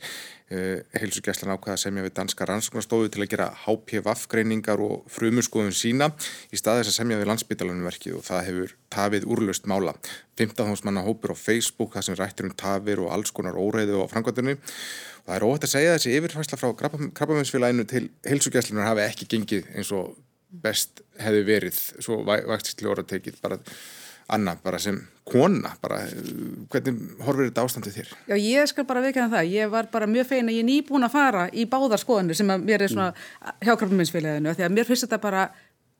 Uh, 0.51 0.83
heilsugæslan 0.99 1.53
ákvaða 1.55 1.77
semja 1.79 2.03
við 2.03 2.15
danska 2.17 2.47
rannsóknastofu 2.49 3.07
til 3.07 3.23
að 3.23 3.31
gera 3.31 3.47
HPV-greiningar 3.63 4.83
og 4.83 5.07
frumuskoðun 5.11 5.71
sína 5.71 6.09
í 6.51 6.59
staðis 6.59 6.91
að 6.91 6.97
semja 6.99 7.19
við 7.21 7.31
landsbytalanum 7.31 7.87
verkið 7.87 8.17
og 8.19 8.25
það 8.27 8.45
hefur 8.49 8.73
tafið 8.91 9.27
úrlöst 9.31 9.69
mála. 9.71 9.93
15. 10.37 10.75
manna 10.83 11.05
hópur 11.07 11.31
á 11.31 11.37
Facebook 11.39 11.95
það 11.95 12.09
sem 12.09 12.17
rættir 12.19 12.49
um 12.49 12.55
tafir 12.55 12.99
og 12.99 13.13
alls 13.15 13.31
konar 13.31 13.55
óreiðu 13.55 14.03
á 14.03 14.11
framkvæmdunni. 14.11 14.57
Það 15.27 15.35
er 15.35 15.45
óhætt 15.47 15.67
að 15.67 15.71
segja 15.71 15.95
þessi 15.95 16.17
yfirfæsla 16.19 16.59
frá 16.59 16.69
Krabbamennsfélaginu 17.15 17.87
til 17.87 18.09
heilsugæslunar 18.27 18.91
hafi 18.91 19.07
ekki 19.07 19.29
gengið 19.35 19.71
eins 19.75 19.91
og 19.95 20.17
best 20.47 21.01
hefði 21.19 21.43
verið 21.47 21.79
svo 22.03 22.21
bara 22.23 23.59
Anna, 24.27 24.57
bara 24.59 24.79
sem 24.79 24.97
kona, 25.27 25.71
bara, 25.83 26.01
hvernig 26.71 26.97
horfir 27.23 27.47
þetta 27.49 27.63
ástandið 27.63 27.95
þér? 27.97 28.09
Já, 28.27 28.35
ég 28.35 28.69
skal 28.71 28.85
bara 28.87 29.03
veikina 29.03 29.29
það, 29.31 29.51
ég 29.53 29.71
var 29.71 29.87
bara 29.91 30.07
mjög 30.09 30.27
feina, 30.33 30.51
ég 30.51 30.63
er 30.63 30.67
nýbúin 30.67 31.07
að 31.07 31.15
fara 31.15 31.45
í 31.51 31.63
báðar 31.69 32.01
skoðanir 32.01 32.35
sem 32.39 32.51
að 32.51 32.65
mér 32.67 32.83
er 32.83 32.91
svona 32.91 33.09
mm. 33.13 33.17
hjá 33.63 33.73
krafnuminsfélaginu, 33.79 34.55
því 34.57 34.63
að 34.67 34.75
mér 34.75 34.87
finnst 34.89 35.07
þetta 35.07 35.19
bara 35.23 35.45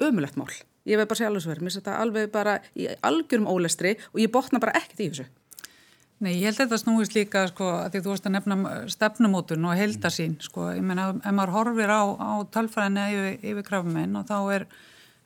ömulegt 0.04 0.40
mál, 0.40 0.52
ég 0.88 1.00
veið 1.00 1.10
bara 1.10 1.20
segja 1.20 1.32
alveg 1.32 1.44
svo 1.46 1.52
verið, 1.54 1.64
mér 1.64 1.72
finnst 1.72 1.82
þetta 1.82 2.02
alveg 2.04 2.32
bara 2.36 2.54
í 2.76 2.90
algjörum 3.10 3.50
ólestri 3.52 3.96
og 4.12 4.20
ég 4.24 4.34
botna 4.36 4.64
bara 4.64 4.76
ekkert 4.80 5.00
í 5.00 5.10
þessu. 5.12 5.28
Nei, 6.18 6.34
ég 6.40 6.50
held 6.50 6.60
þetta 6.64 6.82
snúist 6.82 7.14
líka, 7.14 7.46
sko, 7.52 7.66
að 7.86 7.92
því 7.94 8.00
þú 8.04 8.12
veist 8.12 8.28
að 8.28 8.36
nefna 8.36 8.56
stefnumótun 8.90 9.68
og 9.70 9.78
heldasín, 9.78 10.36
sko, 10.42 10.72
ég 10.74 10.84
menna, 10.84 11.12
ef 11.22 11.36
maður 11.36 11.56
horfir 11.60 11.92
á, 11.94 12.04
á 12.10 12.42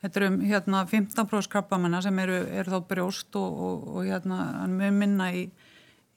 Þetta 0.02 0.18
eru 0.18 0.28
um 0.32 0.38
hérna 0.42 0.82
15% 0.90 1.50
krabbamennar 1.50 2.02
sem 2.02 2.16
eru, 2.18 2.38
eru 2.50 2.74
þá 2.74 2.86
brjóst 2.90 3.36
og, 3.38 3.58
og, 3.66 3.82
og 3.96 4.06
hérna 4.08 4.66
mjög 4.70 4.96
minna 4.98 5.28
í, 5.30 5.44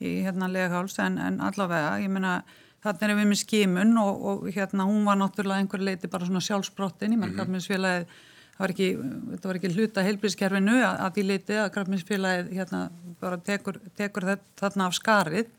í 0.01 0.13
hérna 0.25 0.49
legaháls 0.49 0.97
en, 1.03 1.19
en 1.21 1.37
allavega, 1.45 1.99
ég 2.01 2.09
meina 2.09 2.39
þarna 2.85 3.07
erum 3.07 3.21
við 3.21 3.29
með 3.31 3.41
skimun 3.41 3.99
og, 4.01 4.25
og 4.29 4.47
hérna 4.55 4.87
hún 4.89 5.05
var 5.05 5.19
náttúrulega 5.21 5.61
einhver 5.61 5.85
leiti 5.85 6.09
bara 6.09 6.25
svona 6.25 6.41
sjálfsbrottin 6.45 7.17
krabbminsfélagið, 7.37 8.09
það 8.55 8.63
var 8.63 8.73
ekki, 8.73 8.89
þetta 9.31 9.49
var 9.49 9.59
ekki 9.59 9.73
hluta 9.75 10.05
heilbríðskerfinu 10.05 10.75
að, 10.81 10.99
að 11.05 11.15
því 11.15 11.27
leiti 11.29 11.61
að 11.61 11.71
krabbminsfélagið 11.77 12.51
hérna 12.57 12.83
bara 13.21 13.41
tekur, 13.41 13.81
tekur 13.97 14.29
þetta 14.31 14.61
þarna 14.61 14.89
af 14.89 14.97
skarið. 14.97 15.51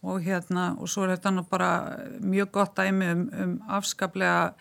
Og 0.00 0.22
hérna 0.24 0.70
og 0.80 0.88
svo 0.88 1.04
er 1.04 1.10
þetta 1.12 1.32
nú 1.34 1.42
bara 1.44 1.70
mjög 2.24 2.54
gott 2.54 2.78
æmi 2.80 3.10
um, 3.12 3.24
um 3.36 3.50
afskaplega 3.68 4.54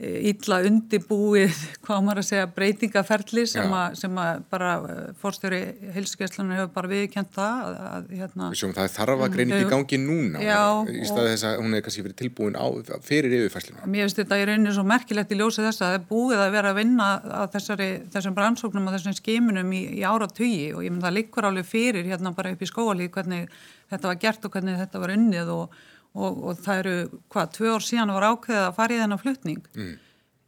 ítla 0.00 0.60
undibúið, 0.64 1.56
hvað 1.84 2.04
maður 2.06 2.22
að 2.22 2.26
segja, 2.30 2.46
breytingaferli 2.56 3.44
sem, 3.50 3.72
a, 3.76 3.82
sem 3.98 4.20
að 4.20 4.42
bara 4.52 4.70
eh, 4.80 5.00
fórstjóri 5.20 5.60
heilsugjastlunar 5.94 6.62
hefur 6.62 6.70
bara 6.76 6.90
viðkjönt 6.92 7.32
það. 7.34 7.58
Að, 7.66 7.80
að, 7.90 8.06
hérna, 8.20 8.48
Sjóum, 8.56 8.72
það 8.78 8.94
þarf 8.94 9.24
að 9.26 9.34
greiningi 9.36 9.66
í 9.66 9.68
gangi 9.70 10.00
núna 10.00 10.44
já, 10.44 10.62
í 10.88 11.04
staði 11.08 11.34
þess 11.34 11.48
að 11.50 11.56
hún 11.60 11.76
hefur 11.76 11.86
kannski 11.88 12.04
verið 12.06 12.18
tilbúin 12.22 12.56
á, 12.56 12.66
fyrir 13.04 13.36
yfirfæslinu. 13.40 13.84
Mér 13.90 14.06
finnst 14.06 14.22
þetta 14.22 14.40
í 14.40 14.46
rauninu 14.48 14.74
svo 14.78 14.86
merkilegt 14.88 15.34
í 15.34 15.40
ljósið 15.40 15.68
þess 15.68 15.84
að 15.84 15.92
það 15.92 15.98
er 15.98 16.08
búið 16.14 16.44
að 16.46 16.56
vera 16.56 16.72
að 16.72 16.80
vinna 16.80 17.10
að 17.42 17.46
þessari, 17.58 17.90
þessum 18.14 18.38
brannsóknum 18.40 18.88
og 18.88 18.96
þessum 18.96 19.18
skimunum 19.20 19.76
í, 19.76 19.84
í 20.00 20.02
ára 20.06 20.30
tugi 20.30 20.72
og 20.72 20.84
ég 20.86 20.94
menn 20.94 21.04
það 21.04 21.16
likur 21.18 21.50
alveg 21.50 21.68
fyrir 21.68 22.08
hérna 22.08 22.32
bara 22.36 22.54
upp 22.54 22.64
í 22.64 22.70
skóalíð 22.70 23.12
hvernig 23.14 23.52
þetta 23.90 24.12
var 24.12 24.20
gert 24.22 24.44
og 24.46 24.54
hvernig 24.54 24.80
þetta 24.80 25.02
var 25.02 25.14
unnið 25.16 25.54
og 25.54 25.80
og, 26.14 26.38
og 26.50 26.60
það 26.60 26.82
eru, 26.82 26.94
hvað, 27.32 27.50
tvö 27.56 27.74
ár 27.74 27.84
síðan 27.86 28.14
var 28.16 28.28
ákveðið 28.30 28.62
að 28.66 28.78
fara 28.78 28.94
í 28.94 29.02
þennan 29.02 29.22
flutning. 29.24 29.66
Mm. 29.76 29.98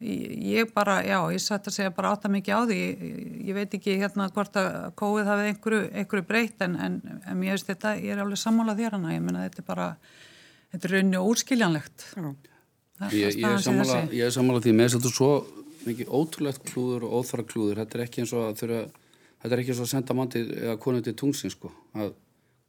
ég 0.03 0.72
bara, 0.75 0.96
já, 1.07 1.18
ég 1.31 1.38
sætti 1.38 1.70
að 1.70 1.77
segja 1.77 1.92
bara 1.94 2.11
átta 2.16 2.31
mikið 2.33 2.57
á 2.59 2.61
því. 2.66 2.79
Ég, 2.83 3.27
ég 3.46 3.55
veit 3.55 3.77
ekki 3.79 3.98
hérna 4.01 4.27
hvort 4.35 4.57
að 4.59 4.88
kóið 4.98 5.31
hafið 5.31 5.51
einhverju, 5.53 5.83
einhverju 6.01 6.27
breytt 6.27 6.64
en, 6.66 6.75
en, 6.75 6.96
en 7.22 7.38
mér 7.38 7.55
veist 7.55 7.70
þetta, 7.70 7.94
ég 8.03 8.16
er 8.16 8.22
alveg 8.25 8.40
sammálað 8.42 8.83
þér 8.83 8.96
hana, 8.98 9.14
ég 9.14 9.22
menna 9.22 9.44
þetta 9.46 9.62
er 9.62 9.68
bara 9.68 9.87
þetta 10.72 10.88
er 10.88 10.94
raunni 10.96 11.20
og 11.20 11.31
útskiljanlegt 11.37 12.07
það, 12.16 13.14
ég, 13.14 13.38
ég 13.38 13.46
er 13.46 13.62
sammálað 13.62 14.16
ég 14.18 14.27
er 14.27 14.35
sammálað 14.35 14.66
því, 14.66 14.75
finnst 14.81 14.98
þetta 14.98 15.14
svo 15.14 15.31
mikið 15.87 16.11
ótrúlegt 16.18 16.66
klúður 16.66 17.07
og 17.07 17.14
óþara 17.20 17.46
klúður. 17.46 17.81
Þetta 17.83 17.98
er 17.98 18.05
ekki 18.05 18.22
eins 18.22 18.35
og 18.35 18.48
að 18.48 18.59
þurfa 18.62 18.83
þetta 19.42 19.55
er 19.57 19.62
ekki 19.62 19.72
eins 19.72 19.81
og 19.81 19.87
að 19.87 19.92
senda 19.92 20.16
mann 20.16 20.31
til, 20.33 20.44
eða 20.59 20.77
konið 20.83 21.09
til 21.09 21.16
tungsin 21.22 21.53
sko, 21.53 21.72
að 21.98 22.12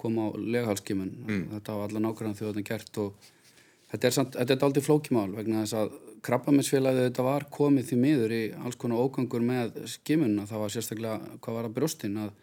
koma 0.04 0.30
á 0.30 0.36
legahalskimun 0.38 1.12
mm. 1.24 1.44
þetta 1.56 1.76
á 1.76 1.84
alla 1.88 2.04
nákvæmlega 2.04 2.40
þjóðan 2.42 2.68
gert 2.68 3.00
og 3.04 3.30
þetta 3.92 4.10
er, 4.10 4.16
samt, 4.16 4.38
þetta 4.40 4.58
er 4.58 4.68
aldrei 4.68 4.86
flókimál 4.86 5.30
vegna 5.34 5.64
þess 5.64 5.80
að 5.82 6.00
krabbaminsfélagið 6.24 7.08
þetta 7.10 7.26
var 7.28 7.46
komið 7.52 7.90
því 7.90 8.00
miður 8.00 8.34
í 8.34 8.42
alls 8.64 8.80
konar 8.80 9.04
ógangur 9.04 9.44
með 9.44 9.84
skimunna, 9.92 10.48
það 10.48 10.64
var 10.64 10.74
sérstaklega 10.74 11.38
hvað 11.44 11.58
var 11.60 11.70
að 11.70 11.78
brjóstinn 11.78 12.20
að 12.24 12.34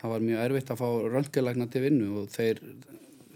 það 0.00 0.14
var 0.14 0.26
mjög 0.28 0.42
erfitt 0.46 0.72
að 0.72 0.80
fá 0.80 0.88
röntgelækna 1.14 1.66
til 1.70 1.84
vinnu 1.84 2.10
og 2.20 2.30
þeir 2.32 2.62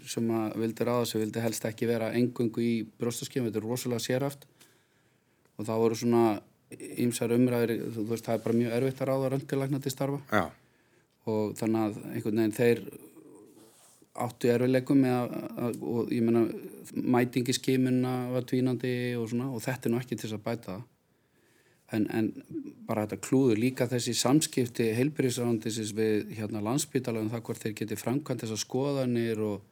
sem 0.09 0.27
að 0.37 0.57
vildi 0.61 0.85
ráða 0.87 1.07
sig 1.09 1.21
vildi 1.21 1.43
helst 1.43 1.65
ekki 1.67 1.89
vera 1.89 2.11
engungu 2.17 2.61
í 2.61 2.73
brjóstaskimum, 2.99 3.49
þetta 3.49 3.61
er 3.61 3.67
rosalega 3.67 4.05
sérhaft 4.05 4.45
og 5.55 5.67
það 5.67 5.81
voru 5.81 5.97
svona 5.99 6.25
ímsar 7.05 7.33
umræðir, 7.35 7.75
þú 7.95 8.05
veist 8.09 8.27
það 8.27 8.37
er 8.37 8.45
bara 8.45 8.59
mjög 8.59 8.77
erfitt 8.79 9.01
að 9.01 9.11
ráða 9.11 9.31
röntgelækna 9.33 9.81
til 9.81 9.93
starfa 9.93 10.21
Já. 10.31 10.45
og 11.31 11.57
þannig 11.59 11.83
að 11.83 11.99
einhvern 12.13 12.41
veginn 12.41 12.57
þeir 12.59 12.83
áttu 14.15 14.49
erfileikum 14.51 15.03
og 15.05 16.11
ég 16.13 16.23
menna 16.23 16.45
mætingiskímunna 16.95 18.31
var 18.31 18.47
tvínandi 18.47 19.15
og 19.19 19.29
svona 19.31 19.49
og 19.51 19.63
þetta 19.65 19.89
er 19.89 19.93
nú 19.93 19.99
ekki 19.99 20.15
til 20.15 20.29
þess 20.29 20.37
að 20.37 20.45
bæta 20.45 20.75
en, 21.93 22.07
en 22.09 22.31
bara 22.87 23.05
þetta 23.05 23.21
klúður 23.27 23.61
líka 23.61 23.87
þessi 23.91 24.15
samskipti 24.17 24.89
heilbyrjusrandisins 24.97 25.93
við 25.97 26.35
hérna 26.39 26.63
landsbytalega 26.65 27.25
um 27.25 27.31
það 27.33 27.45
hvort 27.49 27.63
þeir 27.65 27.77
geti 27.81 27.99
framkvæmt 27.99 28.45
þessar 28.45 28.61
skoðanir 28.61 29.41
og 29.45 29.71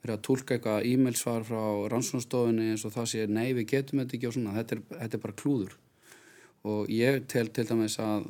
verið 0.00 0.16
að 0.16 0.24
tólka 0.24 0.56
eitthvað 0.56 0.86
e-mailsvar 0.88 1.44
frá 1.44 1.62
rannsónstofinni 1.92 2.70
eins 2.72 2.86
og 2.88 2.94
það 2.94 3.08
sé 3.12 3.26
nei 3.28 3.50
við 3.56 3.68
getum 3.74 4.00
þetta 4.00 4.16
ekki 4.16 4.28
og 4.30 4.36
svona. 4.36 4.56
Þetta 4.56 4.76
er, 4.76 4.82
þetta 5.02 5.18
er 5.18 5.24
bara 5.24 5.38
klúður. 5.42 5.74
Og 6.70 6.92
ég 6.92 7.24
tel 7.32 7.48
til 7.52 7.66
dæmis 7.68 7.96
að 8.00 8.28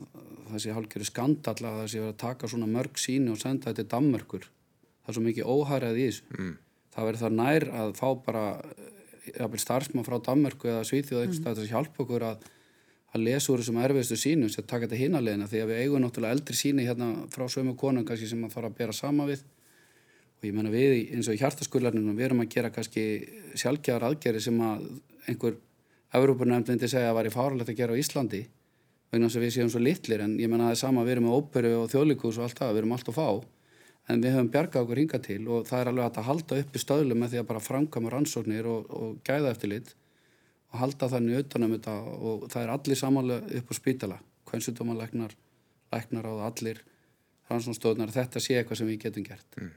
það 0.50 0.62
sé 0.64 0.74
hálfgerði 0.74 1.06
skandalla 1.06 1.70
að 1.70 1.78
það 1.80 1.92
sé 1.92 2.02
að 2.06 2.16
taka 2.24 2.50
svona 2.50 2.70
mörg 2.70 2.98
síni 2.98 3.30
og 3.30 3.38
senda 3.38 3.70
þetta 3.70 3.84
til 3.84 3.90
Danmörkur 3.94 4.48
það 5.00 5.12
er 5.12 5.18
svo 5.18 5.24
mikið 5.26 5.52
óhærað 5.54 6.00
í 6.00 6.06
þessu 6.08 6.38
mm. 6.38 6.54
það 6.94 7.08
verður 7.08 7.22
það 7.24 7.36
nær 7.40 7.68
að 7.82 7.92
fá 7.98 8.08
bara 8.26 8.46
eh, 9.34 9.60
starfsmann 9.64 10.06
frá 10.06 10.16
Danmörku 10.26 10.70
eða 10.70 10.88
Svíþjóð 10.88 11.26
mm. 11.28 11.46
að 11.52 11.62
hjálpa 11.70 12.04
okkur 12.04 12.26
að, 12.30 12.50
að 13.14 13.24
lesa 13.26 13.52
úr 13.52 13.62
þessum 13.62 13.80
erfiðstu 13.84 14.20
sínum 14.20 14.52
sem 14.52 14.66
taka 14.66 14.86
þetta 14.86 15.00
hinaleina 15.00 15.48
því 15.50 15.64
að 15.64 15.72
við 15.72 15.82
eigum 15.84 16.04
náttúrulega 16.04 16.38
eldri 16.38 16.58
síni 16.58 16.86
hérna 16.88 17.10
frá 17.32 17.46
sömu 17.50 17.76
konun 17.78 18.06
kannski 18.08 18.28
sem 18.30 18.44
að 18.46 18.54
fara 18.56 18.70
að 18.70 18.78
bera 18.82 18.96
sama 18.96 19.28
við 19.30 19.42
og 20.40 20.46
ég 20.48 20.54
menna 20.56 20.72
við 20.72 21.12
eins 21.16 21.28
og 21.28 21.36
í 21.36 21.40
hjartaskullarninu 21.42 22.14
við 22.16 22.30
erum 22.30 22.44
að 22.44 22.54
gera 22.54 22.72
kannski 22.72 23.04
sjálfgjæðar 23.60 24.06
aðgerri 24.08 24.40
sem 24.40 24.62
að 24.64 24.86
einhver 25.28 25.58
Európa-nefndindi 26.16 26.88
segja 26.90 27.10
að 27.12 27.18
var 27.18 27.28
í 27.28 27.34
fáralegt 27.34 27.70
að 27.70 27.78
gera 27.78 27.94
á 27.94 28.00
Íslandi 28.00 28.40
vegna 29.10 29.28
að 29.28 29.44
við 29.44 29.52
séum 29.56 29.70
svo 29.70 29.82
litlir 29.82 30.22
en 30.24 30.36
ég 30.40 30.50
menna 30.50 30.70
það 30.70 30.76
er 30.76 30.80
sama 30.80 31.04
við 31.04 31.16
erum 31.16 31.28
með 31.28 31.36
óperu 31.36 31.72
og 31.80 31.90
þjóðlíkus 31.92 32.38
og 32.38 32.46
allt 32.46 32.62
það, 32.62 32.72
við 32.72 32.80
erum 32.82 32.94
allt 32.96 33.10
að 33.10 33.18
fá 33.18 33.28
en 34.10 34.22
við 34.22 34.36
höfum 34.36 34.50
bjargað 34.52 34.84
okkur 34.84 35.00
hinga 35.00 35.20
til 35.24 35.40
og 35.48 35.66
það 35.68 35.82
er 35.82 35.90
alveg 35.90 36.18
að 36.20 36.28
halda 36.28 36.60
upp 36.62 36.76
í 36.76 36.82
stöðlu 36.82 37.16
með 37.18 37.32
því 37.32 37.40
að 37.40 37.48
bara 37.50 37.64
framkama 37.64 38.12
rannsóknir 38.12 38.68
og, 38.70 38.90
og 38.90 39.18
gæða 39.26 39.52
eftir 39.54 39.72
lit 39.72 39.92
og 40.70 40.78
halda 40.82 41.08
þannig 41.10 41.38
auðvitaðnum 41.38 41.74
þetta 41.76 41.96
og 42.30 42.46
það 42.52 42.62
er 42.62 42.72
allir 42.74 43.00
samanlega 43.00 43.60
upp 43.60 43.70
á 43.70 43.74
spítala. 43.74 44.18
Kvænsutdómanleiknar, 44.50 45.34
læknar 45.94 46.26
á 46.30 46.34
allir 46.48 46.80
rannsóknstöðunar 47.50 48.14
þetta 48.14 48.42
sé 48.42 48.58
eitthvað 48.58 48.80
sem 48.80 48.90
við 48.90 49.04
getum 49.06 49.26
gert. 49.26 49.58
Mm. 49.58 49.70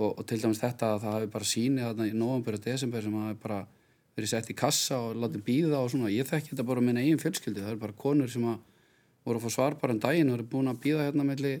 og, 0.00 0.10
og 0.18 0.24
til 0.26 0.40
dæmis 0.40 0.62
þetta 0.62 0.94
að 0.94 1.02
það 1.02 1.14
hafi 1.16 1.30
bara 1.34 1.48
síni 1.50 1.84
þarna 1.84 2.08
í 2.08 2.16
november 2.16 2.56
og 2.56 2.64
desember 2.64 3.04
sem 3.04 3.16
hafi 3.20 3.38
bara 3.42 3.60
verið 4.16 4.30
sett 4.32 4.50
í 4.50 4.56
kassa 4.56 4.98
og 5.04 5.18
látið 5.20 5.42
býða 5.46 5.82
og 5.82 5.90
svona, 5.92 6.12
ég 6.12 6.28
þekki 6.28 6.54
þetta 6.54 6.66
bara 6.70 6.84
með 6.84 6.94
einn 6.94 7.02
eigin 7.02 7.20
fjölskyldi, 7.20 7.64
það 7.64 7.74
er 7.74 7.82
bara 7.82 7.98
konur 7.98 8.30
sem 8.32 8.46
voru 8.46 9.38
að 9.38 9.44
fá 9.44 9.54
svar 9.54 9.76
bara 9.80 9.94
en 9.94 10.02
daginn 10.02 10.32
og 10.32 10.38
eru 10.38 10.48
búin 10.54 10.70
að 10.70 10.80
býða 10.84 11.06
hérna 11.08 11.26
melli 11.28 11.52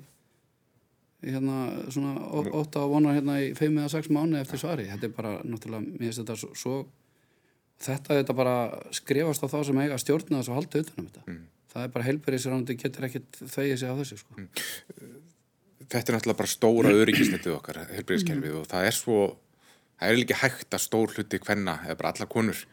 hérna 1.20 1.56
svona 1.92 2.14
ótt 2.56 2.78
að 2.80 2.92
vona 2.94 3.14
hérna 3.16 3.36
í 3.42 3.50
5 3.58 3.80
eða 3.82 3.92
6 3.92 4.10
mánu 4.14 4.38
eftir 4.40 4.62
svari 4.62 4.88
þetta 4.88 5.08
er 5.08 5.14
bara 5.16 5.32
náttúrulega, 5.44 5.84
mér 5.84 6.08
finnst 6.08 6.22
þetta 6.22 6.36
svo, 6.40 6.50
svo 6.56 6.76
þetta 7.84 8.20
þetta 8.20 8.36
bara 8.38 8.54
skrifast 8.96 9.44
á 9.44 9.52
þá 9.52 9.58
sem 9.68 9.82
eiga 9.82 9.98
stjórna 10.00 10.40
þess 10.40 10.52
að 10.52 10.60
halda 10.60 10.82
utanum 10.84 11.10
þetta 11.10 11.26
mm. 11.26 11.42
það 11.74 11.84
er 11.84 11.92
bara 11.96 12.08
heilbæriðsránandi 12.08 12.78
getur 12.80 13.08
ekkert 13.10 13.42
þegið 13.42 13.76
sig 13.82 13.92
á 13.92 13.98
þessu 14.00 14.20
sko. 14.22 14.38
mm. 14.38 14.48
þetta 15.84 16.00
er 16.00 16.18
náttúrulega 16.18 16.40
bara 16.40 16.54
stóra 16.54 16.96
öryggisnetið 17.02 17.56
okkar, 17.58 17.82
helbriðiskerfið 17.98 18.58
og 18.62 18.68
það 18.72 18.88
er 18.88 18.98
svo, 18.98 19.20
það 20.00 20.14
er 20.14 20.22
líka 20.22 20.40
hægt 20.40 20.76
að 20.76 20.86
stór 20.86 21.16
hluti 21.16 21.42
hvenna 21.44 21.80
eða 21.84 22.00
bara 22.00 22.14
alla 22.14 22.30
konur 22.32 22.64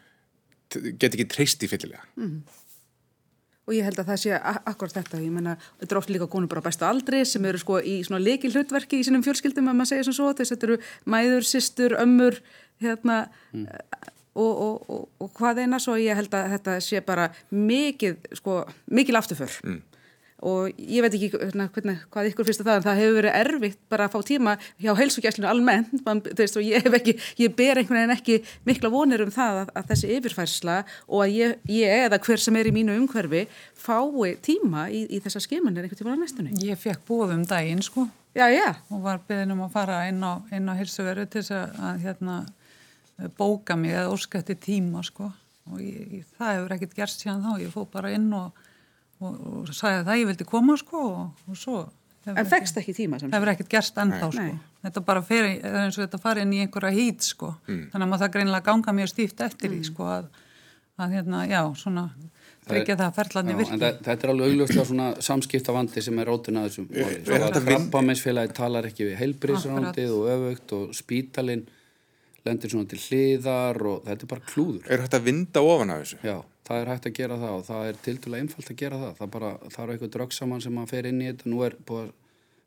get 0.75 1.13
ekki 1.13 1.27
treyst 1.31 1.63
í 1.63 1.69
fyllilega. 1.71 2.03
Og 3.67 3.75
ég 3.75 3.83
held 3.83 3.99
að 3.99 4.11
það 4.11 4.19
sé 4.21 4.37
akkurat 4.39 4.95
þetta, 4.95 5.19
ég 5.19 5.33
menna, 5.35 5.57
þetta 5.81 5.95
er 5.95 5.99
oft 5.99 6.11
líka 6.13 6.29
konur 6.31 6.51
bara 6.51 6.63
bestu 6.63 6.87
aldri 6.87 7.23
sem 7.27 7.47
eru 7.49 7.59
sko 7.59 7.81
í 7.83 7.97
svona 8.07 8.21
leikil 8.23 8.53
hlutverki 8.53 9.01
í 9.01 9.07
sínum 9.07 9.25
fjölskyldum 9.25 9.67
að 9.67 9.75
maður 9.75 9.91
segja 9.91 10.05
sem 10.07 10.15
svo, 10.15 10.29
þess 10.31 10.53
að 10.53 10.55
þetta 10.55 10.69
eru 10.69 10.77
mæður, 11.15 11.47
sýstur, 11.49 11.97
ömmur, 11.99 12.39
hérna, 12.83 13.17
mm. 13.51 13.67
og, 14.39 14.53
og, 14.53 14.87
og, 14.87 15.03
og 15.25 15.33
hvað 15.35 15.65
eina 15.65 15.81
svo 15.83 15.97
ég 15.99 16.15
held 16.15 16.39
að 16.39 16.55
þetta 16.55 16.77
sé 16.87 17.03
bara 17.03 17.27
mikið, 17.51 18.31
sko, 18.39 18.61
mikil 18.87 19.19
afturför. 19.19 19.59
Mm 19.67 19.83
og 20.45 20.69
ég 20.77 21.01
veit 21.01 21.15
ekki 21.17 21.31
hérna, 21.33 21.65
hvernig, 21.73 22.01
hvað 22.13 22.27
ykkur 22.29 22.45
finnst 22.45 22.61
það 22.61 22.75
en 22.77 22.85
það 22.85 22.99
hefur 23.01 23.15
verið 23.17 23.37
erfitt 23.39 23.79
bara 23.89 24.05
að 24.05 24.13
fá 24.13 24.27
tíma 24.27 24.53
hjá 24.77 24.91
heilsugjæslinu 24.99 25.49
almennt 25.49 25.95
Man, 26.05 26.21
veist, 26.37 26.59
ég 26.61 26.85
ekki, 26.99 27.15
ég 27.41 27.55
ber 27.57 27.81
einhvern 27.81 27.97
veginn 27.97 28.13
ekki 28.13 28.37
mikla 28.67 28.91
vonir 28.93 29.23
um 29.25 29.33
það 29.33 29.63
að, 29.63 29.71
að 29.81 29.89
þessi 29.91 30.11
yfirfærsla 30.17 30.77
og 31.07 31.23
að 31.25 31.33
ég, 31.39 31.57
ég 31.73 32.05
eða 32.05 32.21
hver 32.27 32.43
sem 32.43 32.59
er 32.59 32.69
í 32.69 32.75
mínu 32.75 32.99
umhverfi 33.01 33.47
fái 33.81 34.35
tíma 34.45 34.87
í, 34.93 35.07
í 35.09 35.21
þessa 35.25 35.41
skimanir 35.41 35.87
einhvern 35.87 36.03
tíma 36.03 36.13
á 36.13 36.21
næstunni. 36.21 36.53
Ég 36.67 36.79
fekk 36.79 37.01
bóðum 37.09 37.43
daginn 37.49 37.81
sko 37.85 38.05
já, 38.37 38.45
já. 38.53 38.75
og 38.93 39.01
var 39.01 39.23
beðin 39.27 39.55
um 39.55 39.65
að 39.65 39.73
fara 39.73 40.03
inn 40.11 40.21
á, 40.21 40.37
á 40.37 40.73
heilsuveru 40.77 41.25
til 41.25 41.41
þess 41.41 41.57
að, 41.57 41.81
að 41.89 42.05
hérna, 42.05 42.37
bóka 43.37 43.77
mig 43.79 43.95
eða 43.97 44.13
óskætti 44.13 44.57
tíma 44.61 45.01
sko 45.05 45.31
og 45.71 45.81
ég, 45.81 46.23
það 46.37 46.53
hefur 46.53 46.75
ekkert 46.77 46.97
gerst 47.01 47.23
síðan 47.23 47.43
þá, 47.43 47.51
ég 47.63 47.73
fó 47.73 47.87
bara 47.91 48.13
inn 48.13 48.29
og 48.37 48.66
og, 49.21 49.37
og 49.61 49.71
sagði 49.73 50.01
að 50.01 50.09
það 50.09 50.19
ég 50.21 50.29
vildi 50.31 50.47
koma 50.47 50.77
sko 50.79 51.03
og, 51.07 51.45
og 51.47 51.59
svo 51.59 51.85
En 52.27 52.47
fegst 52.49 52.75
ekki 52.81 52.91
tíma 52.91 53.19
sem 53.21 53.29
Það 53.31 53.39
hefur 53.39 53.53
ekkert 53.53 53.69
gerst 53.71 53.99
ennþá 54.01 54.27
sko 54.33 54.47
Nei. 54.47 54.57
Þetta 54.87 55.03
bara 55.07 55.21
fer 55.25 55.45
eins 55.47 55.97
og 55.97 56.03
þetta 56.03 56.19
farið 56.21 56.45
inn 56.45 56.55
í 56.57 56.63
einhverja 56.63 56.95
hít 56.95 57.27
sko 57.27 57.53
mm. 57.67 57.85
þannig 57.93 58.03
að 58.03 58.11
maður 58.11 58.23
það 58.23 58.33
greinilega 58.35 58.67
ganga 58.67 58.93
mjög 58.97 59.11
stíft 59.13 59.43
eftir 59.45 59.71
því 59.71 59.79
mm. 59.79 59.87
sko 59.87 60.09
að, 60.11 60.27
að 61.03 61.15
hérna, 61.17 61.45
já, 61.47 61.61
svona 61.79 62.03
tryggja 62.67 62.97
það 62.99 63.05
að 63.05 63.15
ferðlarni 63.17 63.55
virki. 63.57 63.75
En 63.77 63.83
þetta 64.05 64.27
er 64.27 64.33
alveg 64.33 64.51
augljóslega 64.51 64.85
svona 64.89 65.07
samskiptavandi 65.27 66.03
sem 66.03 66.21
er 66.21 66.29
rótin 66.29 66.59
að 66.59 66.67
þessum 66.67 66.87
máli. 66.91 67.21
Svo 67.23 67.39
að 67.47 67.59
krabbamennsfélagi 67.69 68.55
talar 68.57 68.89
ekki 68.89 69.07
við 69.07 69.21
heilbríðsrándið 69.21 70.13
og 70.17 70.29
öfugt 70.33 70.75
og 70.77 70.95
spítalinn 70.97 71.63
lendir 72.47 72.71
svona 72.71 72.91
til 72.91 72.99
hliðar 73.05 73.81
og 73.87 74.03
þetta 74.07 74.27
er 74.27 74.31
bara 74.35 74.47
klúður. 74.51 74.83
Er 74.87 75.03
þetta 75.05 75.19
að 75.19 75.27
vinda 75.31 75.63
ofan 75.67 75.95
af 75.95 76.03
þessu? 76.03 76.21
Já 76.27 76.37
það 76.67 76.81
er 76.81 76.91
hægt 76.91 77.09
að 77.09 77.17
gera 77.17 77.37
það 77.41 77.57
og 77.57 77.65
það 77.67 77.89
er 77.89 77.99
til 78.05 78.15
dæla 78.23 78.39
einfalt 78.41 78.71
að 78.71 78.79
gera 78.81 79.01
það. 79.03 79.13
Það, 79.19 79.29
bara, 79.35 79.51
það 79.73 79.83
er 79.83 79.93
eitthvað 79.93 80.13
dröggsamann 80.15 80.63
sem 80.63 80.75
maður 80.75 80.93
fer 80.93 81.09
inn 81.09 81.21
í 81.21 81.29
þetta. 81.29 81.51
Nú 81.51 81.61
er 81.67 81.77
búið 81.87 82.07
að 82.07 82.15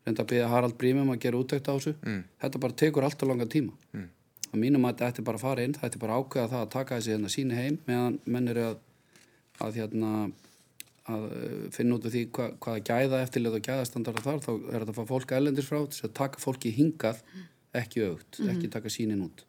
reynda 0.07 0.25
að 0.25 0.31
byggja 0.33 0.51
Harald 0.51 0.77
Brímum 0.81 1.13
að 1.13 1.23
gera 1.25 1.41
útækt 1.41 1.69
á 1.69 1.75
þessu. 1.75 1.95
Mm. 2.05 2.21
þetta 2.45 2.63
bara 2.65 2.79
tekur 2.83 3.07
alltaf 3.07 3.29
langa 3.29 3.49
tíma. 3.51 3.75
Mm. 3.93 4.07
að 4.51 4.63
mínum 4.65 4.87
að 4.87 4.95
þetta 4.95 5.11
ætti 5.13 5.25
bara 5.27 5.39
að 5.39 5.45
fara 5.47 5.65
inn 5.65 5.75
það 5.77 5.89
ætti 5.89 6.01
bara 6.03 6.15
að 6.15 6.23
ákveða 6.25 6.53
það 6.53 6.63
að 6.65 6.71
taka 6.75 6.97
þessi 6.97 7.13
hérna 7.13 7.29
síni 7.31 7.59
heim 7.59 7.77
meðan 7.87 8.17
menn 8.25 8.49
eru 8.51 8.65
að, 8.67 8.81
að, 9.67 9.77
hérna, 9.79 10.15
að 11.07 11.27
uh, 11.29 11.61
finna 11.77 11.99
út 11.99 12.09
af 12.09 12.15
því 12.17 12.25
hva, 12.35 12.49
hvaða 12.65 12.83
gæða 12.89 13.21
eftirlit 13.27 13.59
og 13.61 13.69
gæðastandara 13.69 14.25
þar. 14.25 14.41
Þá 14.47 14.51
er 14.57 14.79
þetta 14.81 14.95
að 14.97 14.99
fá 14.99 15.13
fólk 15.13 15.37
ælendis 15.37 15.69
frá 15.69 15.79
þess 15.85 16.09
að 16.09 16.17
taka 16.19 16.43
fólki 16.43 16.73
hingað 16.75 17.23
ekki 17.77 18.09
aukt, 18.09 18.41
mm. 18.41 18.51
ekki 18.57 18.73
taka 18.73 18.91
sínin 18.91 19.23
út 19.29 19.45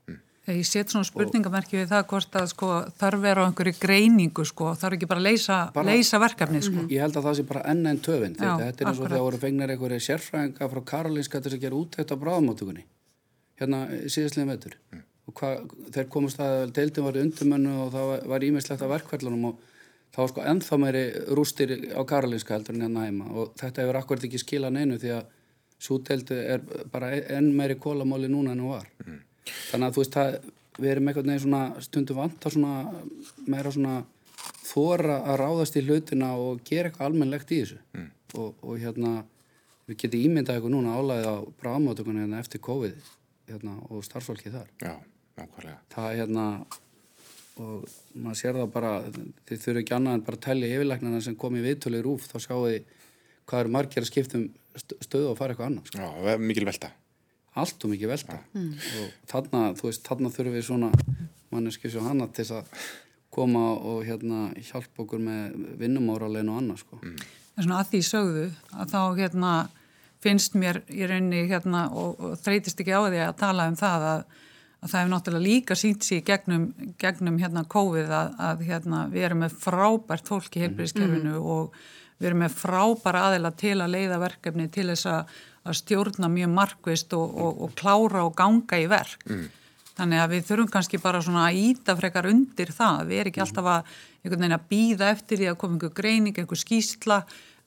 Ég 0.49 0.65
set 0.65 0.89
svona 0.89 1.05
spurningamerki 1.05 1.77
við 1.77 1.91
það 1.91 2.05
hvort 2.09 2.37
að 2.39 2.47
sko, 2.49 2.67
þarf 2.97 3.19
vera 3.21 3.43
á 3.45 3.47
einhverju 3.47 3.75
greiningu 3.77 4.45
sko, 4.49 4.71
þarf 4.73 4.97
ekki 4.97 5.09
bara 5.11 5.21
að 5.21 5.27
leysa, 5.27 5.57
bara, 5.75 5.93
leysa 5.93 6.17
verkefni 6.21 6.61
sko. 6.65 6.85
Ég 6.89 7.03
held 7.03 7.19
að 7.19 7.27
það 7.27 7.35
sé 7.37 7.43
bara 7.51 7.61
enn 7.69 7.83
enn 7.91 7.99
töfinn 8.01 8.33
þetta 8.39 8.69
er 8.71 8.89
eins 8.89 8.97
og 8.97 9.05
þegar 9.05 9.25
voru 9.27 9.41
fengnar 9.43 9.73
einhverju 9.75 10.01
sérfræðinga 10.07 10.69
frá 10.73 10.81
Karolinska 10.91 11.41
til 11.45 11.53
að 11.53 11.61
gera 11.61 11.77
útækt 11.77 12.09
á 12.09 12.21
bráðmáttugunni 12.23 12.87
hérna 13.61 13.83
síðastlega 14.09 14.49
metur 14.49 14.73
mm. 14.79 15.03
og 15.29 15.33
hva, 15.37 15.51
þeir 15.93 16.07
komast 16.15 16.41
að 16.41 16.73
deildin 16.73 17.05
var 17.05 17.21
undumönnu 17.21 17.75
og 17.83 17.93
það 17.93 18.05
var 18.33 18.47
ímislegt 18.47 18.81
að 18.81 18.93
verkverðlunum 18.95 19.45
og 19.51 19.55
það 20.11 20.23
var 20.23 20.31
sko 20.33 20.47
ennþá 20.51 20.79
meiri 20.81 21.03
rústir 21.37 21.75
á 21.93 22.01
Karolinska 22.07 22.57
heldur 22.57 22.75
en 22.75 22.87
hérna 22.87 23.05
heima. 23.05 23.29
Og 23.29 23.53
þetta 23.61 23.85
hefur 23.85 23.99
akkurat 24.01 24.25
ekki 24.27 24.41
skilað 24.41 24.75
neinu 24.79 24.97
því 24.99 25.13
að 25.19 25.29
þannig 29.45 29.87
að 29.87 29.95
þú 29.95 30.03
veist 30.03 30.17
að 30.21 30.35
við 30.81 30.91
erum 30.93 31.09
eitthvað 31.11 31.29
neður 31.29 31.43
svona 31.45 31.83
stundum 31.85 32.19
vant 32.21 32.45
að 32.47 32.55
svona 32.55 32.73
meira 33.51 33.73
svona 33.75 33.95
þóra 34.65 35.17
að 35.27 35.39
ráðast 35.41 35.77
í 35.77 35.83
hlutina 35.85 36.31
og 36.39 36.61
gera 36.67 36.89
eitthvað 36.89 37.09
almennlegt 37.09 37.51
í 37.51 37.61
þessu 37.61 37.79
mm. 37.97 38.07
og, 38.39 38.61
og 38.63 38.77
hérna 38.81 39.15
við 39.89 39.99
getum 40.05 40.23
ímyndað 40.27 40.57
eitthvað 40.57 40.75
núna 40.75 40.95
álæðið 40.97 41.27
á 41.27 41.35
bráðmátökunni 41.61 42.23
hérna, 42.23 42.39
eftir 42.41 42.63
COVID 42.63 43.11
hérna, 43.49 43.75
og 43.89 44.05
starfsfólkið 44.07 44.57
þar 44.57 44.71
Já, 44.79 44.95
nákvæmlega 45.39 45.77
Það 45.91 46.07
er 46.07 46.21
hérna 46.21 46.47
og 47.61 47.85
maður 48.15 48.39
sér 48.39 48.57
það 48.61 48.71
bara 48.73 48.93
þið 49.11 49.63
þurfu 49.65 49.83
ekki 49.83 49.95
annað 49.97 50.17
en 50.17 50.25
bara 50.27 50.39
að 50.39 50.45
tellja 50.47 50.71
yfirleiknana 50.71 51.21
sem 51.25 51.37
kom 51.37 51.57
í 51.59 51.65
viðtölu 51.65 51.99
í 51.99 52.05
rúf 52.05 52.29
þá 52.31 52.37
sjáu 52.39 52.61
þið 52.63 52.97
hvað 53.49 53.63
eru 53.63 53.73
margir 53.75 54.05
að 54.05 54.09
skiptum 54.09 54.47
stöðu 54.79 55.33
og 55.33 55.37
fara 55.37 55.53
eitthvað 55.53 55.67
annað 55.67 55.91
sko. 55.91 55.99
Já, 55.99 56.37
mikil 56.39 56.65
velta 56.69 56.93
allt 57.59 57.83
og 57.83 57.91
mikið 57.91 58.11
velta 58.13 58.39
mm. 58.53 58.71
og 59.01 59.29
þarna, 59.31 59.63
þú 59.79 59.87
veist, 59.89 60.03
þarna 60.07 60.31
þurfum 60.31 60.55
við 60.55 60.67
svona 60.67 60.91
manneski 61.51 61.91
svo 61.91 62.05
hana 62.05 62.29
til 62.31 62.47
að 62.55 62.69
koma 63.31 63.65
og 63.75 64.03
hérna 64.07 64.49
hjálpa 64.59 65.03
okkur 65.03 65.21
með 65.23 65.55
vinnumóralein 65.79 66.51
og 66.51 66.59
annað 66.61 66.81
sko. 66.83 66.99
Mm. 67.03 67.17
En 67.55 67.65
svona 67.65 67.81
að 67.81 67.91
því 67.91 68.01
sögðu 68.07 68.45
að 68.75 68.93
þá 68.93 69.01
hérna 69.19 69.51
finnst 70.21 70.55
mér 70.59 70.81
í 70.91 71.03
rauninni 71.07 71.45
hérna 71.49 71.87
og, 71.97 72.19
og 72.19 72.39
þreytist 72.43 72.79
ekki 72.81 72.95
á 72.95 73.01
því 73.07 73.21
að 73.25 73.37
tala 73.41 73.67
um 73.71 73.77
það 73.79 74.07
að, 74.09 74.25
að 74.79 74.91
það 74.91 74.99
hefur 74.99 75.13
náttúrulega 75.15 75.47
líka 75.47 75.77
sínt 75.79 76.07
sér 76.07 76.25
gegnum, 76.27 76.67
gegnum 77.01 77.39
hérna 77.41 77.65
COVID 77.71 78.11
að, 78.17 78.35
að 78.49 78.67
hérna 78.69 79.05
við 79.11 79.27
erum 79.27 79.43
með 79.45 79.57
frábært 79.63 80.31
fólk 80.31 80.55
í 80.55 80.63
heilbríðiskerfinu 80.65 81.35
mm. 81.35 81.49
og 81.55 81.81
við 82.21 82.29
erum 82.29 82.43
með 82.45 82.57
frábæra 82.59 83.25
aðeila 83.29 83.53
til 83.57 83.77
að 83.79 83.95
leiða 83.95 84.21
verkefni 84.21 84.67
til 84.71 84.87
þess 84.91 85.09
að 85.09 85.39
að 85.67 85.77
stjórna 85.77 86.29
mjög 86.31 86.53
markvist 86.55 87.13
og, 87.17 87.35
og, 87.37 87.65
og 87.65 87.73
klára 87.77 88.25
og 88.25 88.35
ganga 88.37 88.79
í 88.81 88.87
verk. 88.89 89.25
Mm. 89.29 89.49
Þannig 89.97 90.21
að 90.23 90.33
við 90.33 90.45
þurfum 90.47 90.69
kannski 90.73 90.99
bara 91.03 91.21
svona 91.21 91.45
að 91.49 91.59
íta 91.61 91.95
frekar 91.99 92.29
undir 92.29 92.71
það. 92.73 93.01
Við 93.09 93.21
erum 93.21 93.31
ekki 93.31 93.41
alltaf 93.43 93.67
að, 93.69 93.95
að 94.31 94.67
býða 94.71 95.09
eftir 95.11 95.41
því 95.41 95.49
að 95.51 95.57
koma 95.61 95.77
einhver 95.77 95.95
greining, 95.97 96.37
einhver 96.39 96.61
skýsla, 96.61 97.19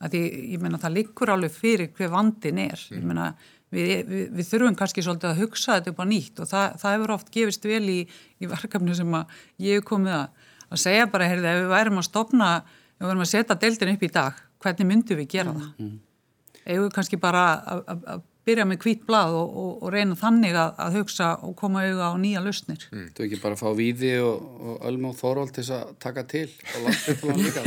því, 0.05 0.23
ég 0.55 0.63
meina 0.63 0.79
það 0.81 0.97
likur 0.97 1.31
alveg 1.31 1.53
fyrir 1.53 1.93
hver 1.95 2.11
vandin 2.11 2.63
er. 2.65 2.81
Mm. 2.89 2.97
Ég 2.97 3.05
meina 3.11 3.27
við, 3.71 3.93
við, 4.09 4.25
við 4.35 4.49
þurfum 4.49 4.79
kannski 4.79 5.05
svolítið 5.05 5.31
að 5.31 5.43
hugsa 5.43 5.77
þetta 5.77 5.93
upp 5.93 6.01
á 6.03 6.05
nýtt 6.09 6.41
og 6.41 6.49
það, 6.49 6.65
það 6.81 6.97
hefur 6.97 7.13
oft 7.15 7.31
gefist 7.33 7.69
vel 7.69 7.85
í, 7.93 7.99
í 8.41 8.49
verkefni 8.51 8.97
sem 8.97 9.15
ég 9.63 9.79
hef 9.79 9.87
komið 9.87 10.17
að, 10.17 10.49
að 10.67 10.83
segja 10.83 11.07
bara, 11.13 11.29
heyrði, 11.31 11.53
ef 11.53 11.61
við 11.61 11.71
værum 11.71 12.01
að 12.01 12.09
stopna, 12.09 12.49
ef 12.97 13.05
við 13.05 13.11
værum 13.11 13.23
að 13.25 13.31
setja 13.31 13.59
deildin 13.61 13.93
upp 13.95 14.05
í 14.05 14.11
dag, 14.19 14.43
hvernig 14.65 14.91
myndum 14.91 15.21
við 15.21 15.31
gera 15.37 15.53
mm. 15.53 15.63
það? 15.63 15.71
Mm 15.79 15.95
eigum 16.65 16.87
við 16.87 16.95
kannski 16.97 17.21
bara 17.21 17.45
að 17.85 18.23
byrja 18.45 18.65
með 18.69 18.81
hvít 18.83 19.05
blað 19.07 19.35
og, 19.39 19.53
og, 19.57 19.69
og 19.81 19.91
reyna 19.93 20.15
þannig 20.17 20.55
að, 20.59 20.73
að 20.83 20.97
hugsa 20.99 21.29
og 21.45 21.55
koma 21.57 21.81
auða 21.85 22.11
á 22.13 22.15
nýja 22.21 22.43
lausnir. 22.45 22.85
Mm. 22.91 23.07
Þú 23.17 23.25
ekki 23.25 23.39
bara 23.41 23.57
fá 23.57 23.65
víði 23.77 24.11
og, 24.21 24.45
og 24.61 24.85
ölm 24.89 25.07
og 25.09 25.17
þóról 25.17 25.49
til 25.55 25.65
að 25.73 25.93
taka 26.03 26.25
til 26.29 26.45
og 26.51 26.87
upp 26.91 27.23
á 27.25 27.27
hann 27.31 27.41
líka. 27.41 27.63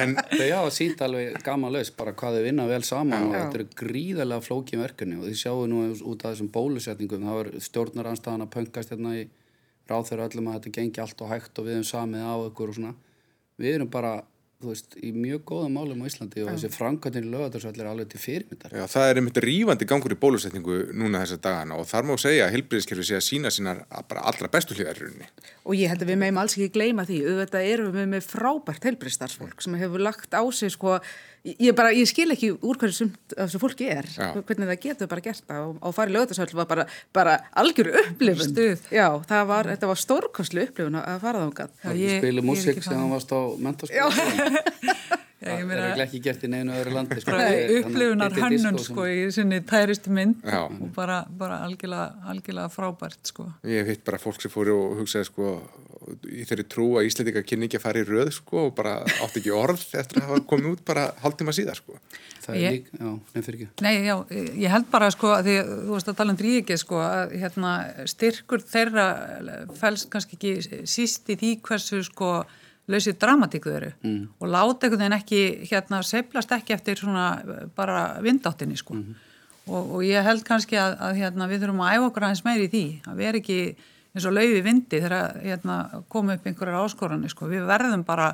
en 0.00 0.16
þau 0.18 0.46
já, 0.48 0.58
það 0.58 0.72
sýta 0.78 1.06
alveg 1.06 1.40
gama 1.46 1.70
laus 1.70 1.92
bara 1.94 2.16
hvað 2.18 2.38
þau 2.38 2.46
vinna 2.48 2.68
vel 2.70 2.82
saman 2.86 3.16
já. 3.16 3.26
og 3.28 3.34
þetta 3.36 3.60
eru 3.60 3.68
gríðarlega 3.82 4.46
flókið 4.48 4.82
verkefni 4.82 5.18
og 5.20 5.26
þið 5.28 5.40
sjáu 5.44 5.66
nú 5.70 5.82
út 5.94 6.24
af 6.24 6.34
þessum 6.34 6.52
bólusetningum, 6.56 7.26
það 7.30 7.40
var 7.42 7.52
stjórnaranstæðan 7.68 8.46
að 8.46 8.54
pöngast 8.56 8.94
hérna 8.94 9.16
í 9.20 9.26
ráþöru 9.86 10.26
öllum 10.26 10.50
að 10.50 10.58
þetta 10.58 10.78
gengi 10.80 11.02
allt 11.04 11.20
og 11.22 11.30
hægt 11.30 11.60
og 11.60 11.68
við 11.68 11.78
hefum 11.78 11.90
samið 11.92 12.26
á 12.26 12.34
ykkur 12.48 12.72
og 12.72 12.80
svona. 12.80 12.96
Við 13.56 13.78
erum 13.78 13.92
bara 13.92 14.16
þú 14.62 14.70
veist, 14.70 14.94
í 15.04 15.10
mjög 15.12 15.42
góða 15.50 15.68
málum 15.72 16.00
á 16.00 16.08
Íslandi 16.08 16.42
og 16.44 16.48
þessi 16.54 16.70
frangatin 16.72 17.28
lögadarsvall 17.32 17.80
er 17.82 17.88
alveg 17.90 18.08
til 18.12 18.20
fyrirmyndar. 18.22 18.72
Já, 18.72 18.86
það 18.88 19.08
er 19.10 19.20
einmitt 19.20 19.40
rífandi 19.44 19.88
gangur 19.90 20.14
í 20.14 20.18
bólusetningu 20.22 20.78
núna 20.96 21.20
þessa 21.24 21.38
dagana 21.44 21.76
og 21.76 21.88
þar 21.90 22.08
má 22.08 22.14
segja 22.20 22.46
að 22.46 22.54
helbriðiskerfi 22.56 23.04
sé 23.04 23.18
að 23.18 23.26
sína 23.26 23.52
sínar 23.52 23.84
bara 24.08 24.24
allra 24.30 24.50
bestu 24.52 24.78
hlýðarrunni. 24.78 25.28
Og 25.68 25.76
ég 25.76 25.92
held 25.92 26.06
að 26.06 26.12
við 26.12 26.20
meðum 26.22 26.40
alls 26.40 26.56
ekki 26.56 26.72
gleyma 26.78 27.04
því, 27.08 27.20
auðvitað 27.28 27.70
erum 27.74 27.94
við 27.98 28.10
með 28.14 28.28
frábært 28.30 28.88
helbriðstarfsfólk 28.88 29.64
sem 29.66 29.76
hefur 29.82 30.06
lagt 30.08 30.32
á 30.32 30.42
sig 30.56 30.72
sko 30.72 30.96
Ég, 31.46 31.70
bara, 31.78 31.92
ég 31.94 32.08
skil 32.10 32.26
ekki 32.34 32.48
úr 32.56 32.78
hverju 32.80 32.96
sumt 32.96 33.34
þessu 33.36 33.60
fólki 33.62 33.86
er, 33.92 34.08
Já. 34.10 34.32
hvernig 34.34 34.70
það 34.72 34.80
getur 34.82 35.10
bara 35.12 35.22
gert 35.22 35.52
og, 35.54 35.76
og 35.78 35.94
farið 35.94 36.16
lögðarsöld 36.16 36.54
var 36.58 36.66
bara, 36.70 36.86
bara 37.14 37.36
algjör 37.62 37.92
upplifun. 38.02 38.50
Stuð. 38.50 38.88
Já, 38.90 39.06
var, 39.46 39.70
þetta 39.70 39.90
var 39.92 40.00
stórkostlu 40.02 40.66
upplifun 40.66 40.98
að 41.02 41.22
fara 41.22 41.44
þá 41.44 41.46
um 41.46 41.54
gæt. 41.60 41.78
Þú 41.84 42.10
spilir 42.16 42.48
músík 42.50 42.82
sem 42.82 42.98
það 42.98 43.14
varst 43.14 43.36
á 43.36 43.40
mentarskóla. 43.68 45.22
Það 45.42 45.72
er 45.76 46.02
ekki 46.06 46.20
gert 46.24 46.44
í 46.46 46.50
neinu 46.52 46.72
öðru 46.76 46.94
landi. 46.96 47.20
Sko. 47.20 47.38
Upplifunar 47.80 48.36
hannun 48.40 48.78
sko 48.82 49.06
í 49.10 49.26
sinni 49.34 49.60
tæristu 49.68 50.12
mynd 50.16 50.44
Já. 50.46 50.62
og 50.66 50.92
bara, 50.96 51.22
bara 51.28 51.60
algjörlega, 51.66 52.22
algjörlega 52.32 52.70
frábært 52.72 53.32
sko. 53.32 53.50
Ég 53.68 53.82
hef 53.84 53.92
hitt 53.96 54.04
bara 54.08 54.20
fólk 54.22 54.40
sem 54.40 54.52
fóri 54.52 54.72
og 54.74 54.96
hugsaði 55.02 55.28
sko 55.28 55.50
í 56.30 56.44
þeirri 56.46 56.64
trú 56.70 56.84
að 57.00 57.08
Íslandika 57.08 57.42
kynni 57.42 57.66
ekki 57.66 57.80
að 57.80 57.82
fara 57.82 58.02
í 58.02 58.06
röð 58.06 58.28
sko 58.36 58.66
og 58.68 58.74
bara 58.78 58.92
átt 59.24 59.38
ekki 59.40 59.50
orð 59.54 59.80
eftir 59.98 60.20
að 60.20 60.28
hafa 60.28 60.42
komið 60.52 60.68
út 60.76 60.84
bara 60.86 61.06
haldtíma 61.24 61.54
síðar 61.56 61.80
sko. 61.80 61.96
Það 62.46 62.58
Ég- 62.60 62.66
er 62.66 62.76
líka, 62.76 62.92
já, 63.00 63.08
nefnir 63.34 63.46
fyrir 63.46 63.58
ekki. 63.58 63.68
Nei, 63.82 63.94
já, 64.06 64.14
ég 64.62 64.70
held 64.70 64.90
bara 64.92 65.08
sko 65.10 65.32
að 65.34 65.48
því 65.48 65.56
þú 65.66 65.96
veist 65.96 66.12
að 66.12 66.18
tala 66.20 66.30
um 66.36 66.38
dríkið 66.38 66.78
sko 66.84 67.00
að 67.02 67.34
hérna 67.42 67.72
styrkur 68.06 68.62
þeirra 68.62 69.06
fælst 69.80 70.08
kannski 70.12 70.38
ekki 70.38 70.86
síst 70.86 71.26
í 71.34 71.36
því 71.42 71.50
hversu 71.66 72.04
sko 72.06 72.30
lausið 72.90 73.18
dramatíku 73.22 73.72
eru 73.72 73.90
mm. 74.02 74.20
og 74.40 74.50
láta 74.52 74.86
einhvern 74.86 75.02
veginn 75.02 75.16
ekki 75.18 75.40
hérna 75.70 76.02
seiflast 76.06 76.52
ekki 76.54 76.76
eftir 76.76 77.00
svona 77.00 77.26
bara 77.76 78.20
vindáttinni 78.24 78.78
sko 78.78 78.98
og, 79.66 79.80
og 79.80 80.04
ég 80.06 80.22
held 80.26 80.44
kannski 80.46 80.78
að, 80.78 80.98
að 81.08 81.20
hérna 81.22 81.48
við 81.50 81.64
þurfum 81.64 81.82
að 81.86 81.96
æfa 81.96 82.10
okkur 82.10 82.28
aðeins 82.28 82.44
meiri 82.46 82.68
í 82.68 82.72
því 82.74 82.84
að 83.10 83.22
vera 83.22 83.40
ekki 83.42 83.58
eins 84.16 84.28
og 84.28 84.36
laufi 84.36 84.60
vindi 84.64 85.00
þegar 85.02 85.40
hérna 85.42 85.80
koma 86.12 86.36
upp 86.36 86.46
einhverjar 86.46 86.84
áskoranir 86.84 87.34
sko 87.34 87.50
við 87.50 87.66
verðum 87.68 88.06
bara 88.06 88.30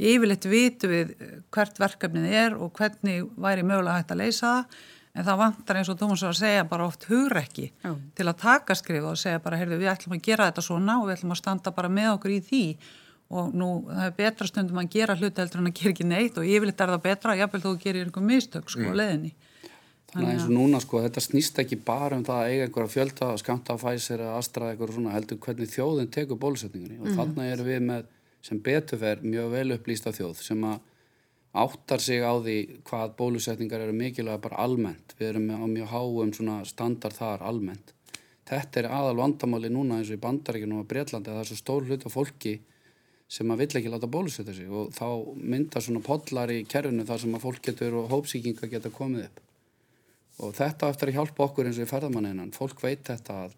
yfirleitt 0.00 0.48
vitu 0.48 0.88
við 0.88 1.12
hvert 1.52 1.76
verkefnið 1.78 2.38
er 2.46 2.56
og 2.56 2.72
hvernig 2.78 3.28
væri 3.36 3.66
mögulega 3.66 4.00
hægt 4.00 4.14
að 4.16 4.24
leysa 4.24 4.54
það 4.54 4.80
en 5.10 5.26
það 5.26 5.40
vantar 5.40 5.80
eins 5.80 5.90
og 5.90 5.98
Tómas 5.98 6.22
að 6.26 6.36
segja 6.38 6.66
bara 6.70 6.86
oft 6.86 7.06
hugrekki 7.10 7.66
Já. 7.82 7.92
til 8.16 8.26
að 8.30 8.40
taka 8.40 8.76
skrifa 8.78 9.10
og 9.10 9.18
segja 9.18 9.42
bara 9.42 9.58
heyrðu 9.58 9.80
við 9.80 9.92
ætlum 9.92 10.16
að 10.16 10.24
gera 10.28 10.48
þetta 10.50 10.64
svona 10.64 10.98
og 11.00 11.08
við 11.08 11.16
ætlum 11.16 11.34
að 11.34 11.40
standa 11.40 11.72
bara 11.74 11.90
með 11.92 12.12
okkur 12.14 12.34
í 12.36 12.40
því 12.46 12.64
og 13.30 13.52
nú 13.54 13.68
það 13.86 14.06
er 14.08 14.16
betra 14.16 14.48
stundum 14.48 14.80
að 14.82 14.90
gera 14.96 15.14
hluti 15.18 15.42
heldur 15.42 15.62
en 15.62 15.70
að 15.70 15.76
gera 15.78 15.94
ekki 15.94 16.08
neitt 16.08 16.38
og 16.40 16.48
yfirleitt 16.50 16.82
er 16.82 16.92
það 16.94 17.04
betra 17.04 17.36
jafnvel 17.38 17.62
þó 17.62 17.68
þú 17.68 17.76
gerir 17.84 18.08
einhver 18.08 18.26
mistök 18.26 18.72
sko 18.72 18.90
á 18.90 18.94
leiðinni. 19.00 19.32
Þannig 20.10 20.26
að 20.26 20.32
eins 20.34 20.46
og 20.48 20.54
núna 20.56 20.80
sko, 20.82 21.00
þetta 21.04 21.22
snýst 21.22 21.60
ekki 21.62 21.76
bara 21.86 22.16
um 22.18 22.24
það 22.26 22.40
að 22.42 22.48
eiga 22.50 22.64
einhverja 22.66 22.90
fjölda, 22.96 23.28
skamta 23.38 23.76
að 23.76 23.84
fæsir 23.84 24.24
eða 24.24 24.38
astra 24.40 24.70
eitthvað 24.72 24.96
svona, 24.96 25.12
heldur 25.14 25.38
hvernig 25.44 25.70
þjóðin 25.70 26.10
tekur 26.16 26.40
bólusetningunni 26.42 26.98
og 26.98 27.12
þannig 27.14 27.52
erum 27.52 27.68
við 27.68 27.84
með 27.86 28.08
sem 28.42 28.62
beturfer 28.64 29.22
mjög 29.22 29.52
vel 29.54 29.76
upplýsta 29.76 30.12
þjóð 30.16 30.42
sem 30.42 30.66
að 30.66 30.80
áttar 31.62 32.02
sig 32.02 32.24
á 32.26 32.34
því 32.42 32.56
hvað 32.86 33.14
bólusetningar 33.18 33.84
eru 33.84 33.94
mikilvæga 33.94 34.42
bara 34.42 34.64
almennt, 34.64 35.14
við 35.18 35.28
erum 35.28 35.46
á 35.54 35.66
mjög 35.70 35.94
háum 35.94 36.34
svona 36.34 36.58
standard 36.66 37.14
þar 37.14 37.46
almennt. 37.46 37.94
Þetta 38.50 38.82
er 38.82 38.90
aðal 38.90 39.16
vandamáli 39.20 39.70
núna 39.70 40.00
eins 40.00 40.10
og 40.10 40.18
í 40.18 40.24
bandaríkjunum 40.24 40.82
og 40.82 40.90
Breitlandi 40.90 41.30
að 41.30 41.38
það 41.38 41.44
er 41.44 41.50
svo 41.52 41.58
stór 41.60 41.86
hlut 41.86 42.06
af 42.06 42.14
fólki 42.16 42.56
sem 43.30 43.52
að 43.52 43.62
vill 43.62 43.78
ekki 43.78 43.92
láta 43.92 44.10
bólusetta 44.10 44.54
sig 44.54 44.70
og 44.74 44.90
þá 44.96 45.06
mynda 45.38 45.82
svona 45.82 46.02
podlar 46.02 46.50
í 46.50 46.64
kerfinu 46.66 47.06
þar 47.06 47.22
sem 47.22 47.36
að 47.36 47.44
fólk 47.44 47.62
getur 47.68 47.96
og 48.00 48.10
hópsíkinga 48.10 48.70
geta 48.72 48.90
komið 48.90 49.28
upp. 49.28 49.38
Og 50.40 50.54
þetta 50.56 50.88
eftir 50.90 51.12
að 51.12 51.18
hjálpa 51.20 51.46
okkur 51.46 51.68
eins 51.68 51.78
og 51.78 51.86
í 51.86 51.90
ferðamanninan 51.90 52.50
fólk 52.56 52.82
veit 52.82 53.04
þetta 53.06 53.36
að, 53.44 53.54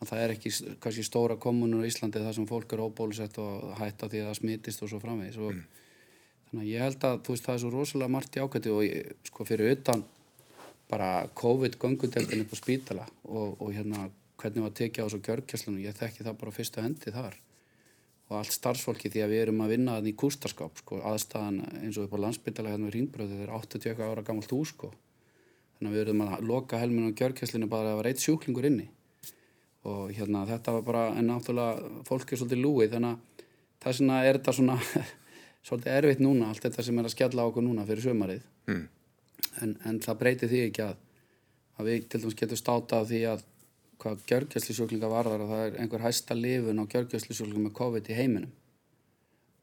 að 0.00 0.10
það 0.10 0.24
er 0.24 0.34
ekki 0.36 0.54
kannski 0.80 1.04
stóra 1.04 1.36
kommunur 1.36 1.84
í 1.84 1.92
Íslandi 1.92 2.24
þar 2.24 2.38
sem 2.38 2.48
fólk 2.48 2.72
er 2.72 2.84
óbólusett 2.86 3.38
og 3.44 3.76
hætta 3.80 4.08
því 4.08 4.22
að 4.22 4.30
það 4.30 4.40
smitist 4.40 4.84
og 4.86 4.92
svo 4.92 5.02
framvegis. 5.04 5.40
Og 5.42 5.60
þannig 6.48 6.64
að 6.64 6.72
ég 6.72 6.84
held 6.86 7.08
að 7.10 7.20
þú 7.26 7.36
veist 7.36 7.48
það 7.48 7.58
er 7.58 7.64
svo 7.66 7.76
rosalega 7.76 8.14
margt 8.16 8.38
í 8.38 8.44
ákvætti 8.44 8.72
og 8.72 8.84
ég, 8.86 9.14
sko 9.28 9.48
fyrir 9.48 9.74
utan 9.76 10.04
bara 10.88 11.10
COVID-göngudeldin 11.36 12.44
upp 12.44 12.54
á 12.54 12.56
spítala 12.56 13.08
og, 13.24 13.60
og 13.60 13.72
hérna 13.74 14.08
hvernig 14.40 14.64
var 14.64 14.76
tekið 14.80 15.02
á 15.02 15.06
þessu 15.08 15.24
gjörgjaslunum 15.28 15.84
ég 15.84 15.96
þekki 15.98 16.24
það 16.24 16.38
bara 16.40 16.54
fyrstu 16.54 16.84
hendi 16.84 17.12
þar 17.12 17.36
og 18.30 18.36
allt 18.38 18.54
starfsfólki 18.54 19.10
því 19.12 19.22
að 19.24 19.32
við 19.34 19.42
erum 19.44 19.62
að 19.64 19.72
vinna 19.74 19.96
þannig 19.98 20.14
í 20.14 20.18
kústaskáp 20.22 20.78
sko, 20.80 21.00
aðstæðan 21.04 21.58
eins 21.82 21.98
og 21.98 22.06
upp 22.06 22.14
á 22.16 22.22
landsbytala 22.24 22.72
hérna 22.72 22.88
við 22.88 22.94
Ringbröði 22.96 23.36
þetta 23.36 23.46
er 23.46 23.56
80 23.58 24.04
ára 24.06 24.24
gamalt 24.24 24.54
hús 24.54 24.72
sko. 24.72 24.90
Þannig 25.76 25.90
að 25.90 25.96
við 25.96 26.02
erum 26.06 26.22
að 26.24 26.46
loka 26.48 26.80
helminu 26.80 27.10
á 27.12 27.18
gjörgjaslinu 27.20 27.68
bara 27.68 27.84
að 27.84 27.90
það 27.90 27.98
var 28.00 28.08
eitt 28.10 28.24
sjúklingur 28.24 28.68
inni. 28.70 28.88
Og 29.84 30.14
hérna 30.16 30.46
þetta 30.48 30.72
var 30.78 30.86
bara 30.86 31.04
en 31.18 31.28
náttúrulega 31.28 32.04
fólk 32.08 32.32
er 32.32 32.40
svolítið 32.40 32.62
lúið 32.64 32.94
þannig 32.96 33.12
að 33.12 33.46
þess 33.84 34.00
vegna 34.00 34.20
er 34.24 34.38
þetta 34.38 34.56
svona 34.56 34.78
svolítið 35.68 35.96
erfitt 35.98 36.22
núna 36.24 36.48
allt 36.48 36.64
þetta 36.64 36.84
sem 36.86 36.98
er 37.02 37.08
að 37.10 37.16
skella 37.18 37.44
á 37.44 37.48
okkur 37.50 37.66
núna 37.66 37.84
fyrir 37.88 38.06
sömarið 38.08 38.50
Mm. 38.64 38.86
en, 39.60 39.72
en 39.84 39.98
það 40.00 40.18
breytir 40.22 40.48
því 40.48 40.60
ekki 40.70 40.80
að, 40.86 40.94
að 41.76 41.88
við 41.90 42.06
til 42.08 42.20
dæmis 42.22 42.36
getum 42.40 42.56
státa 42.56 43.00
af 43.02 43.10
því 43.10 43.18
að 43.28 43.42
hvað 44.02 44.26
gjörgjæslisjúklinga 44.30 45.10
varðar 45.10 45.44
að 45.44 45.54
það 45.54 45.64
er 45.68 45.78
einhver 45.82 46.04
hæsta 46.04 46.36
lifun 46.38 46.82
á 46.82 46.84
gjörgjæslisjúklinga 46.94 47.66
með 47.68 47.76
COVID 47.78 48.10
í 48.10 48.18
heiminum. 48.18 48.52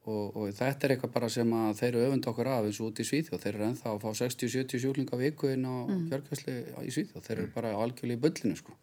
Og, 0.09 0.31
og 0.33 0.47
þetta 0.57 0.87
er 0.87 0.95
eitthvað 0.95 1.11
bara 1.13 1.27
sem 1.29 1.51
að 1.53 1.75
þeir 1.77 1.89
eru 1.91 2.05
öfund 2.07 2.29
okkur 2.31 2.47
af 2.49 2.65
eins 2.65 2.79
og 2.81 2.87
út 2.89 3.01
í 3.03 3.05
Svíþjóð. 3.05 3.41
Þeir 3.43 3.51
eru 3.51 3.67
ennþá 3.67 3.91
að 3.91 3.99
fá 4.01 4.09
60-70 4.23 4.81
sjúklinga 4.81 5.13
á 5.13 5.21
viku 5.21 5.51
inn 5.53 5.67
á 5.69 5.75
mm. 5.85 6.07
gjörgjæsli 6.09 6.55
í 6.81 6.93
Svíþjóð. 6.95 7.27
Þeir 7.27 7.35
eru 7.35 7.51
bara 7.53 7.75
algjörlega 7.77 8.17
í 8.17 8.23
bullinu 8.23 8.57
sko. 8.57 8.73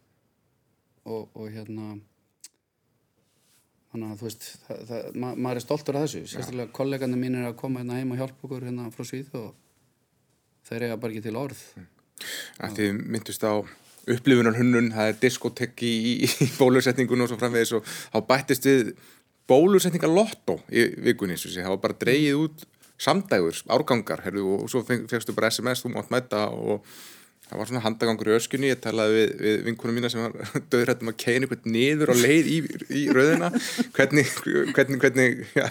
Og, 1.09 1.27
og 1.35 1.51
hérna 1.51 1.97
þannig 3.89 4.13
að 4.13 4.21
þú 4.21 4.29
veist 4.29 4.47
það, 4.69 4.85
það, 4.93 5.11
ma 5.19 5.33
maður 5.35 5.61
er 5.61 5.67
stoltur 5.67 5.99
af 5.99 6.07
þessu. 6.07 6.23
Sérstaklega 6.31 6.77
kollegandi 6.79 7.19
mín 7.19 7.41
er 7.41 7.49
að 7.51 7.59
koma 7.65 7.83
hérna 7.83 7.99
heim 7.99 8.15
og 8.15 8.23
hjálpa 8.23 8.47
okkur 8.47 8.69
hérna 8.69 8.89
frá 8.95 9.11
Svíþjóð 9.11 9.43
og 9.43 10.71
þeir 10.71 10.87
eiga 10.87 11.01
bara 11.03 11.17
ekki 11.17 11.27
til 11.27 11.41
orð. 11.41 11.67
Að 12.63 12.79
þið 12.79 13.03
myndust 13.03 13.43
á 13.43 13.55
upplifunar 14.15 14.57
hunnun, 14.59 14.91
það 14.95 15.13
er 15.13 15.21
diskotek 15.23 15.85
í, 15.87 15.95
í, 16.25 16.49
bólusetningun 16.61 17.25
og 17.25 17.31
svo 17.31 17.39
framvegis 17.41 17.75
og 17.79 17.87
þá 17.87 18.19
bættist 18.31 18.69
við 18.69 18.95
bólusetningar 19.49 20.13
lotto 20.13 20.59
í 20.69 20.89
vikunni, 21.07 21.39
það 21.41 21.73
var 21.73 21.85
bara 21.85 22.01
dreigið 22.03 22.43
út 22.45 22.67
samdægur, 22.99 23.63
árgangar, 23.71 24.25
herru, 24.25 24.45
og 24.59 24.71
svo 24.71 24.83
fékkstu 24.83 25.35
bara 25.37 25.53
SMS, 25.53 25.85
þú 25.85 25.95
mátt 25.95 26.11
mæta 26.11 26.49
og 26.51 26.83
það 27.49 27.61
var 27.61 27.71
svona 27.71 27.83
handagangur 27.85 28.29
í 28.29 28.35
öskunni, 28.37 28.71
ég 28.73 28.81
talaði 28.85 29.15
við, 29.17 29.33
við 29.45 29.57
vinkunum 29.69 29.99
mína 29.99 30.11
sem 30.13 30.21
var 30.21 30.35
döðrættum 30.73 31.13
að 31.13 31.19
keina 31.23 31.47
einhvern 31.47 31.73
niður 31.73 32.13
og 32.13 32.21
leið 32.21 32.51
í, 32.53 32.59
í 33.01 33.03
rauðina, 33.15 33.51
hvernig, 33.97 34.33
hvernig, 34.77 35.01
hvernig 35.05 35.43
ja, 35.57 35.69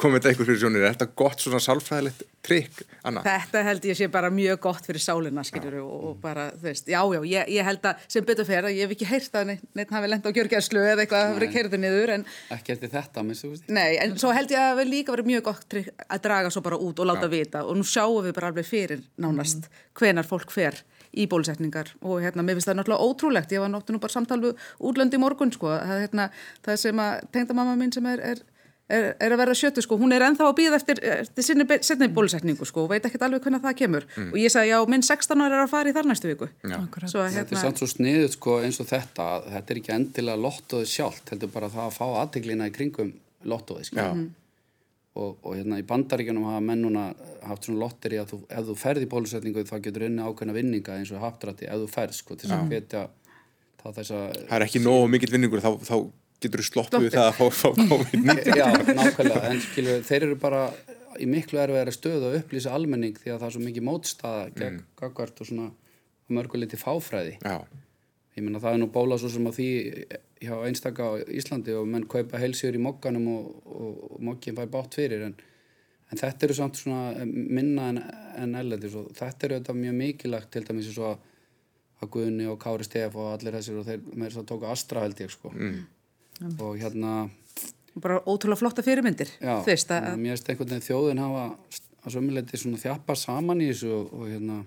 kom 0.00 0.16
þetta 0.16 0.32
einhver 0.32 0.50
fyrir 0.50 0.60
sjónir, 0.64 0.86
er 0.86 0.96
þetta 0.96 1.10
gott 1.22 1.44
svona 1.44 1.62
sálfræðilegt 1.62 2.26
trikk, 2.44 2.82
Anna? 3.06 3.22
Þetta 3.24 3.62
held 3.66 3.86
ég 3.90 3.98
sé 3.98 4.08
bara 4.12 4.30
mjög 4.32 4.62
gott 4.64 4.86
fyrir 4.88 5.02
sálina, 5.04 5.44
skiljur, 5.46 5.76
og, 5.84 5.96
og 6.10 6.14
bara, 6.22 6.48
þú 6.56 6.66
veist, 6.70 6.88
já, 6.90 7.00
já, 7.14 7.20
ég, 7.28 7.50
ég 7.56 7.68
held 7.68 7.88
að 7.90 8.06
sem 8.16 8.26
betur 8.26 8.48
fer 8.48 8.66
að 8.66 8.78
ég 8.78 8.88
hef 8.88 8.94
ekki 8.96 9.08
heyrt 9.10 9.36
að 9.36 9.50
neitt, 9.52 9.66
neitt 9.76 9.92
hafi 9.94 10.10
lent 10.10 10.26
á 10.26 10.30
gjörgjærslu 10.32 10.82
eða 10.82 11.04
eitthvað 11.04 11.26
hafi 11.26 11.36
verið 11.36 11.52
keirðu 11.56 11.80
niður, 11.84 12.14
en 12.16 12.24
ekki 12.56 12.74
eftir 12.74 12.92
þetta, 12.94 13.26
minnstu 13.28 13.52
veist? 13.52 13.68
Nei, 13.68 13.98
en 14.00 14.16
svo 14.20 14.32
held 14.34 14.54
ég 14.54 14.64
að 14.72 14.82
líka 14.88 15.14
verið 15.14 15.30
mjög 15.34 15.46
gott 15.50 15.68
trygg 15.70 15.92
að 16.08 16.24
draga 16.24 16.54
svo 16.54 16.64
bara 16.64 16.80
út 16.80 17.04
og 17.04 17.10
láta 17.12 17.28
vita 17.30 17.66
og 17.68 17.76
nú 17.76 17.84
sjáum 17.86 18.24
við 18.24 18.34
bara 18.40 18.50
alveg 18.50 18.66
fyrir 18.66 19.04
nánast 19.20 19.68
hvenar 20.00 20.26
fólk 20.26 20.54
fer 20.54 20.80
í 21.16 21.26
bólusetningar. 21.30 21.92
Og 22.04 22.22
hérna, 22.24 22.44
mér 22.46 22.58
finnst 22.58 22.70
það 22.70 22.80
náttúrulega 22.80 23.08
ótrúlegt, 23.10 23.52
ég 23.54 23.64
var 23.64 23.72
nú 23.72 24.00
bara 24.02 24.14
samtal 24.14 24.40
við 24.44 24.70
útlöndi 24.78 25.20
morgun, 25.20 25.52
sko, 25.54 25.72
það, 25.74 26.06
hérna, 26.06 26.30
það 26.66 26.80
sem 26.84 27.04
að 27.04 27.28
tengdamamma 27.34 27.76
mín 27.80 27.94
sem 27.94 28.06
er, 28.10 28.24
er 28.32 28.42
Er, 28.90 29.12
er 29.22 29.30
að 29.30 29.38
vera 29.38 29.54
sjötu 29.54 29.82
sko, 29.84 29.94
hún 30.00 30.10
er 30.10 30.24
ennþá 30.26 30.48
að 30.48 30.56
býða 30.58 30.78
eftir, 30.80 31.00
eftir 31.14 31.44
sinni, 31.46 31.62
sinni 31.86 32.08
bólusetningu 32.10 32.66
sko, 32.66 32.88
og 32.88 32.90
veit 32.90 33.04
ekkert 33.06 33.22
alveg 33.22 33.44
hvernig 33.44 33.62
það 33.62 33.76
kemur. 33.78 34.06
Og 34.24 34.38
ég 34.40 34.50
sagði 34.50 34.72
já, 34.72 34.78
minn 34.90 35.04
16 35.06 35.44
ára 35.44 35.60
er 35.60 35.62
að 35.62 35.70
fara 35.70 35.92
í 35.92 35.94
þar 35.94 36.08
næstu 36.10 36.30
viku. 36.32 36.48
Svo 36.64 37.22
að 37.22 37.28
Þetta 37.28 37.28
er 37.28 37.36
hérna, 37.36 37.62
samt 37.62 37.78
svo 37.78 37.86
sniðut 37.92 38.34
sko 38.34 38.56
eins 38.64 38.80
og 38.82 38.88
þetta 38.90 39.28
að 39.36 39.46
þetta 39.54 39.74
er 39.74 39.80
ekki 39.82 39.94
endilega 39.94 40.42
lottóðið 40.42 40.90
sjálft 40.90 41.30
heldur 41.30 41.52
bara 41.54 41.70
það 41.70 41.86
að 41.86 41.96
fá 42.00 42.06
aðteglina 42.24 42.66
í 42.66 42.74
kringum 42.74 43.12
lottóðið 43.52 43.92
sko. 43.92 44.08
Já. 44.10 44.10
Og, 45.20 45.36
og 45.44 45.56
hérna 45.58 45.78
í 45.80 45.86
bandaríkjunum 45.86 46.46
hafa 46.48 46.62
menn 46.64 46.84
núna 46.84 47.08
haft 47.46 47.66
svona 47.66 47.82
lottir 47.84 48.16
í 48.16 48.20
að 48.20 48.32
þú, 48.32 48.38
ef 48.48 48.68
þú 48.68 48.76
ferð 48.80 49.04
í 49.06 49.10
bólusetningu 49.10 49.64
þá 49.68 49.76
getur 49.84 50.06
unni 50.08 50.24
ákveðna 50.24 50.56
vinninga 50.56 50.96
eins 50.98 51.12
og 51.14 51.24
haptrætti 51.24 51.68
ef 51.68 51.82
þú 51.82 51.90
ferð 51.92 52.16
sko 52.16 52.38
til 52.40 52.52
að 52.54 52.72
hvetja 52.72 53.02
þá 53.80 53.86
þess 53.98 54.14
að 54.16 54.24
Það 54.40 54.56
er 54.58 54.66
ekki 54.66 54.82
nógu 54.84 55.10
mikill 55.12 55.32
vinningur, 55.34 55.64
þá, 55.64 55.70
þá 55.88 55.96
getur 56.40 56.62
þú 56.62 56.68
sloppið 56.70 57.04
við 57.06 57.16
það 57.16 57.28
að 57.28 57.36
fá, 57.36 57.44
fá 57.60 57.68
COVID-19. 57.92 58.56
Já, 58.60 58.66
nákvæmlega, 59.00 59.42
en 59.50 59.62
skilur, 59.64 60.02
þeir 60.08 60.26
eru 60.28 60.40
bara 60.40 60.64
í 61.20 61.28
miklu 61.28 61.60
erfiðari 61.60 61.92
stöðu 61.92 62.30
að 62.30 62.38
upplýsa 62.40 62.72
almenning 62.76 63.18
því 63.20 63.34
að 63.34 63.42
það 63.42 63.46
er 63.48 63.54
svo 63.56 63.64
mikið 63.66 63.86
mótstaða 63.88 64.48
gegn 64.56 64.78
mm. 64.78 64.88
gagvart 65.00 65.42
og 65.42 65.50
svona 65.50 65.68
mörguliti 66.30 66.78
fáfræði. 66.80 67.36
Já, 67.44 67.60
Ég 68.38 68.44
meina 68.46 68.60
það 68.62 68.76
er 68.76 68.80
nú 68.80 68.90
bóla 68.94 69.18
svo 69.18 69.28
sem 69.32 69.46
að 69.50 69.56
því 69.58 69.70
hjá 70.40 70.54
einstaka 70.64 71.06
á 71.06 71.12
Íslandi 71.28 71.74
og 71.76 71.88
menn 71.90 72.08
kaupa 72.10 72.40
heilsigur 72.40 72.78
í 72.78 72.82
mokkanum 72.82 73.26
og, 73.34 73.48
og, 73.66 74.04
og 74.10 74.22
mokkin 74.30 74.56
fær 74.56 74.70
bátt 74.72 74.96
fyrir 74.96 75.26
en, 75.28 75.34
en 76.10 76.20
þetta 76.20 76.46
eru 76.46 76.56
samt 76.56 76.80
svona 76.80 77.26
minna 77.28 77.90
en, 77.92 78.00
en 78.40 78.56
ellendis 78.62 78.96
og 78.98 79.10
þetta 79.18 79.48
eru 79.48 79.60
þetta 79.60 79.76
mjög 79.82 79.98
mikilagt 80.00 80.52
til 80.54 80.64
dæmis 80.68 80.88
eins 80.88 81.00
og 81.02 81.10
að, 81.10 81.28
að 82.00 82.12
Guðni 82.16 82.48
og 82.48 82.58
Kári 82.62 82.88
Stef 82.88 83.20
og 83.20 83.34
allir 83.34 83.58
þessir 83.58 83.82
og 83.82 83.88
þeir 83.90 84.06
með 84.14 84.26
þess 84.26 84.42
að 84.42 84.48
tóka 84.54 84.72
Astra 84.72 85.04
held 85.04 85.20
ég 85.20 85.34
sko. 85.34 85.52
Og 86.64 86.80
hérna 86.80 87.14
bara 88.00 88.20
ótrúlega 88.24 88.60
flotta 88.62 88.84
fyrirmyndir 88.86 89.32
Já, 89.40 89.60
þú 89.60 89.72
veist 89.72 89.92
að, 89.92 90.12
mér 90.20 90.36
finnst 90.36 90.50
einhvern 90.52 90.70
veginn 90.72 90.86
þjóðin 90.86 91.20
hafa 91.20 91.44
að 92.00 92.14
sömuleiti 92.14 92.60
svona 92.60 92.80
þjappa 92.80 93.16
saman 93.18 93.60
í 93.60 93.70
þessu 93.72 93.90
og, 93.92 94.12
og 94.16 94.30
hérna 94.30 94.60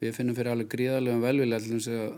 við 0.00 0.14
finnum 0.16 0.36
fyrir 0.38 0.54
alveg 0.54 0.70
gríðarlegum 0.72 1.24
velvilja 1.26 1.58
til 1.60 1.74
þess 1.74 1.90
að 1.96 2.12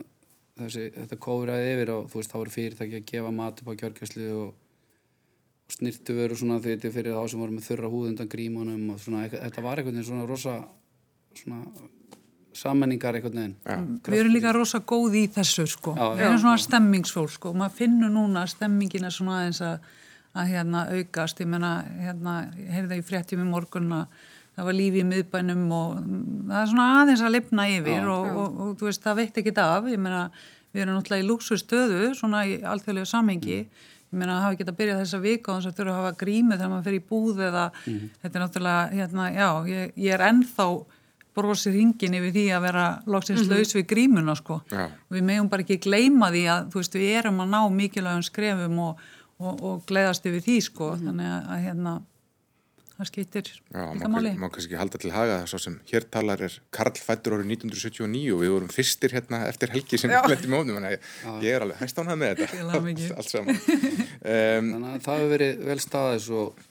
þessi, 0.61 0.88
þetta 0.96 1.20
kóðræði 1.26 1.70
yfir 1.76 1.94
og 1.94 2.11
þú 2.12 2.20
veist 2.20 2.32
þá 2.34 2.38
voru 2.40 2.55
fyrirtæki 2.57 3.00
að 3.00 3.09
gefa 3.12 3.32
mat 3.38 3.62
upp 3.62 3.72
á 3.72 3.78
kjörgjörslu 3.82 4.28
og, 4.36 4.53
og 5.66 5.76
snirtu 5.78 6.18
veru 6.18 6.38
svona 6.38 6.61
því 6.61 6.76
þetta 6.76 6.88
er 6.88 6.94
fyrir 6.98 7.16
þá 7.16 7.32
sem 7.32 7.42
voru 7.42 7.57
með 7.57 7.68
þurra 7.70 7.92
húð 7.92 8.11
undan 8.12 8.30
grímunum 8.32 8.94
og 8.94 9.03
svona, 9.03 9.24
þetta 9.32 9.64
var 9.64 9.80
einhvern 9.80 9.98
veginn 9.98 10.11
svona 10.11 10.28
rosa 10.28 10.57
svona 11.38 11.90
sammenningar 12.57 13.16
einhvern 13.16 13.38
veginn 13.40 13.96
Við 14.05 14.18
erum 14.20 14.36
líka 14.36 14.53
rosa 14.55 14.82
góð 14.84 15.16
í 15.22 15.24
þessu 15.32 15.64
sko. 15.70 15.94
Já, 15.96 16.05
við 16.18 16.26
erum 16.26 16.42
svona 16.42 16.61
stemmingsfólk 16.61 17.32
sko. 17.32 17.53
og 17.53 17.59
maður 17.62 17.78
finnur 17.80 18.12
núna 18.12 18.44
að 18.44 18.53
stemmingin 18.57 19.09
er 19.09 19.14
svona 19.14 19.38
aðeins 19.40 19.62
að, 19.64 19.88
að 20.36 20.53
hérna 20.53 20.84
aukast, 20.92 21.40
ég 21.40 21.48
menna 21.48 21.72
hérna, 22.03 22.36
heyrða 22.74 22.98
í 23.00 23.07
fréttum 23.07 23.44
í 23.44 23.48
morgun 23.48 23.88
að 24.03 24.28
það 24.57 24.68
var 24.68 24.76
lífi 24.76 25.00
í 25.03 25.09
miðbænum 25.09 25.62
og 25.76 25.94
það 26.03 26.59
er 26.61 26.72
svona 26.72 26.88
aðeins 26.98 27.24
að 27.24 27.34
lifna 27.36 27.68
yfir 27.72 28.11
og. 28.12 28.26
Og, 28.32 28.59
og, 28.64 28.74
þú 28.80 28.88
veist 28.90 29.07
það 29.07 29.20
veit 29.22 29.40
ekki 29.42 29.55
af, 29.62 29.88
ég 29.88 30.03
menna 30.03 30.22
við 30.72 30.84
erum 30.84 30.98
náttúrulega 30.98 31.24
í 31.24 31.28
lúksu 31.28 31.59
stöðu 31.61 32.12
svona 32.16 32.44
í 32.48 32.59
alþjóðlega 32.61 33.09
samhengi 33.09 33.59
mm. 33.61 33.84
ég 34.12 34.18
menna 34.20 34.38
að 34.38 34.46
hafa 34.46 34.57
ekki 34.57 34.66
að 34.68 34.78
byrja 34.80 34.98
þessa 35.00 35.22
vika 35.22 35.53
og 35.53 35.61
þess 35.61 35.72
að 35.72 35.78
þurfa 35.80 35.92
að 35.92 36.00
hafa 36.00 36.18
grími 36.22 36.57
þegar 36.57 36.72
maður 36.72 36.88
fer 36.88 36.96
í 36.96 37.05
búð 37.12 37.44
eða 37.48 37.64
mm. 37.84 38.11
þetta 38.22 38.38
er 38.38 38.44
náttúrulega, 38.44 38.82
hérna, 38.96 39.28
já, 39.32 39.48
ég, 39.72 39.94
ég 40.07 40.16
er 40.16 40.26
ennþá 40.28 40.68
brosir 41.32 41.72
hingin 41.76 42.16
yfir 42.18 42.32
því 42.34 42.46
að 42.53 42.64
vera 42.66 42.86
loksins 43.09 43.40
-hmm. 43.46 43.57
laus 43.57 43.74
við 43.76 43.86
grímuna 43.88 44.34
sko 44.36 44.61
ja. 44.72 44.88
við 45.09 45.22
meðum 45.24 45.48
bara 45.48 45.64
ekki 45.64 45.80
gleyma 45.80 46.28
því 46.32 46.44
að 46.53 46.66
þú 46.72 46.82
veist 46.82 46.96
við 47.00 47.12
erum 47.22 47.40
að 47.40 47.53
ná 47.55 47.61
mikilvægum 47.72 48.24
skrefum 48.26 48.78
og, 48.78 49.00
og, 49.40 49.62
og 49.62 49.84
gleðast 49.88 50.26
yfir 50.28 50.44
því 50.44 50.59
sko 50.61 50.90
mm 50.92 51.07
þannig 51.07 51.32
að 51.32 51.62
hérna 51.64 51.94
það 53.03 53.11
skýttir 53.11 53.50
líka 53.74 54.11
máli. 54.12 54.32
má 54.38 54.48
kannski 54.53 54.78
halda 54.78 55.00
til 55.03 55.12
haga 55.12 55.40
það 55.42 55.50
svo 55.53 55.61
sem 55.66 55.78
hér 55.90 56.07
talar 56.14 56.44
er 56.46 56.57
Karl 56.74 56.98
Fættur 57.03 57.36
árið 57.36 57.53
1979 57.59 58.32
og 58.36 58.42
við 58.42 58.55
vorum 58.55 58.72
fyrstir 58.72 59.14
hérna 59.16 59.42
eftir 59.50 59.74
helgi 59.74 60.00
sem 60.00 60.12
við 60.12 60.30
lettum 60.32 60.57
ónum 60.59 60.78
þannig 60.78 60.96
að 61.28 61.46
ég 61.46 61.59
er 61.59 61.66
alveg 61.66 61.82
hægst 61.82 62.00
ánað 62.03 62.20
með 62.22 62.42
þetta. 62.42 62.62
Allt, 62.72 63.05
allt 63.18 63.32
saman. 63.32 63.61
Um, 63.61 64.72
þannig 64.72 64.88
að 64.92 65.05
það 65.07 65.20
hefur 65.20 65.32
verið 65.34 65.62
vel 65.68 65.78
staðis 65.82 66.28
og 66.32 66.64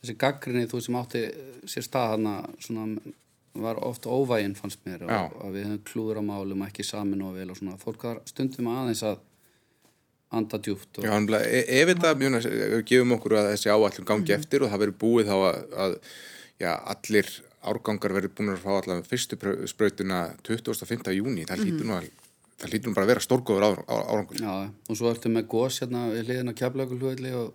þessi 0.00 0.18
gaggrinni 0.22 0.70
þú 0.70 0.82
sem 0.86 0.98
átti 1.00 1.22
sér 1.66 1.86
stað 1.86 2.12
hana 2.14 2.34
svona 2.62 3.14
var 3.56 3.78
ofta 3.84 4.12
óvæginn 4.12 4.56
fannst 4.56 4.82
mér 4.84 5.06
og, 5.06 5.38
og 5.40 5.54
við 5.54 5.64
hefum 5.64 5.84
klúður 5.88 6.20
á 6.20 6.24
málum 6.28 6.64
ekki 6.66 6.84
samin 6.84 7.24
og 7.24 7.38
vel 7.38 7.48
og 7.50 7.58
svona. 7.58 7.78
Fólk 7.80 8.04
var 8.04 8.20
stundum 8.28 8.68
aðeins 8.72 9.02
að 9.06 9.22
anda 10.34 10.58
djúft 10.62 11.00
Já, 11.02 11.12
e 11.38 11.60
ef 11.80 11.90
þetta 11.92 12.14
mjög 12.18 12.38
gefum 12.88 13.16
okkur 13.16 13.36
að 13.40 13.50
þessi 13.52 13.72
áallum 13.72 14.08
gangi 14.08 14.32
mm. 14.32 14.38
eftir 14.40 14.64
og 14.64 14.72
það 14.72 14.82
verður 14.84 15.00
búið 15.02 15.30
þá 15.30 15.36
að, 15.36 15.58
að 15.84 15.98
já, 16.62 16.72
allir 16.94 17.32
árgangar 17.66 18.16
verður 18.16 18.34
búin 18.38 18.54
að 18.54 18.62
fá 18.62 18.70
allavega 18.76 19.10
fyrstu 19.10 19.38
sprautuna 19.70 20.22
25. 20.46 21.12
júni 21.16 21.46
það 21.46 21.62
hlýtur 21.62 21.86
nú 21.86 21.98
að 21.98 22.08
það 22.56 22.72
hlýtur 22.72 22.90
nú 22.90 22.96
bara 22.96 23.06
að 23.06 23.12
vera 23.12 23.24
stórgóður 23.26 23.66
árangur. 23.84 24.40
Já, 24.40 24.52
og 24.90 24.98
svo 24.98 25.12
ertu 25.12 25.30
með 25.32 25.48
gós 25.52 25.80
hérna 25.82 26.06
við 26.14 26.30
hliðin 26.30 26.52
að 26.52 26.60
kjapleikulhuðli 26.62 27.32
og 27.36 27.54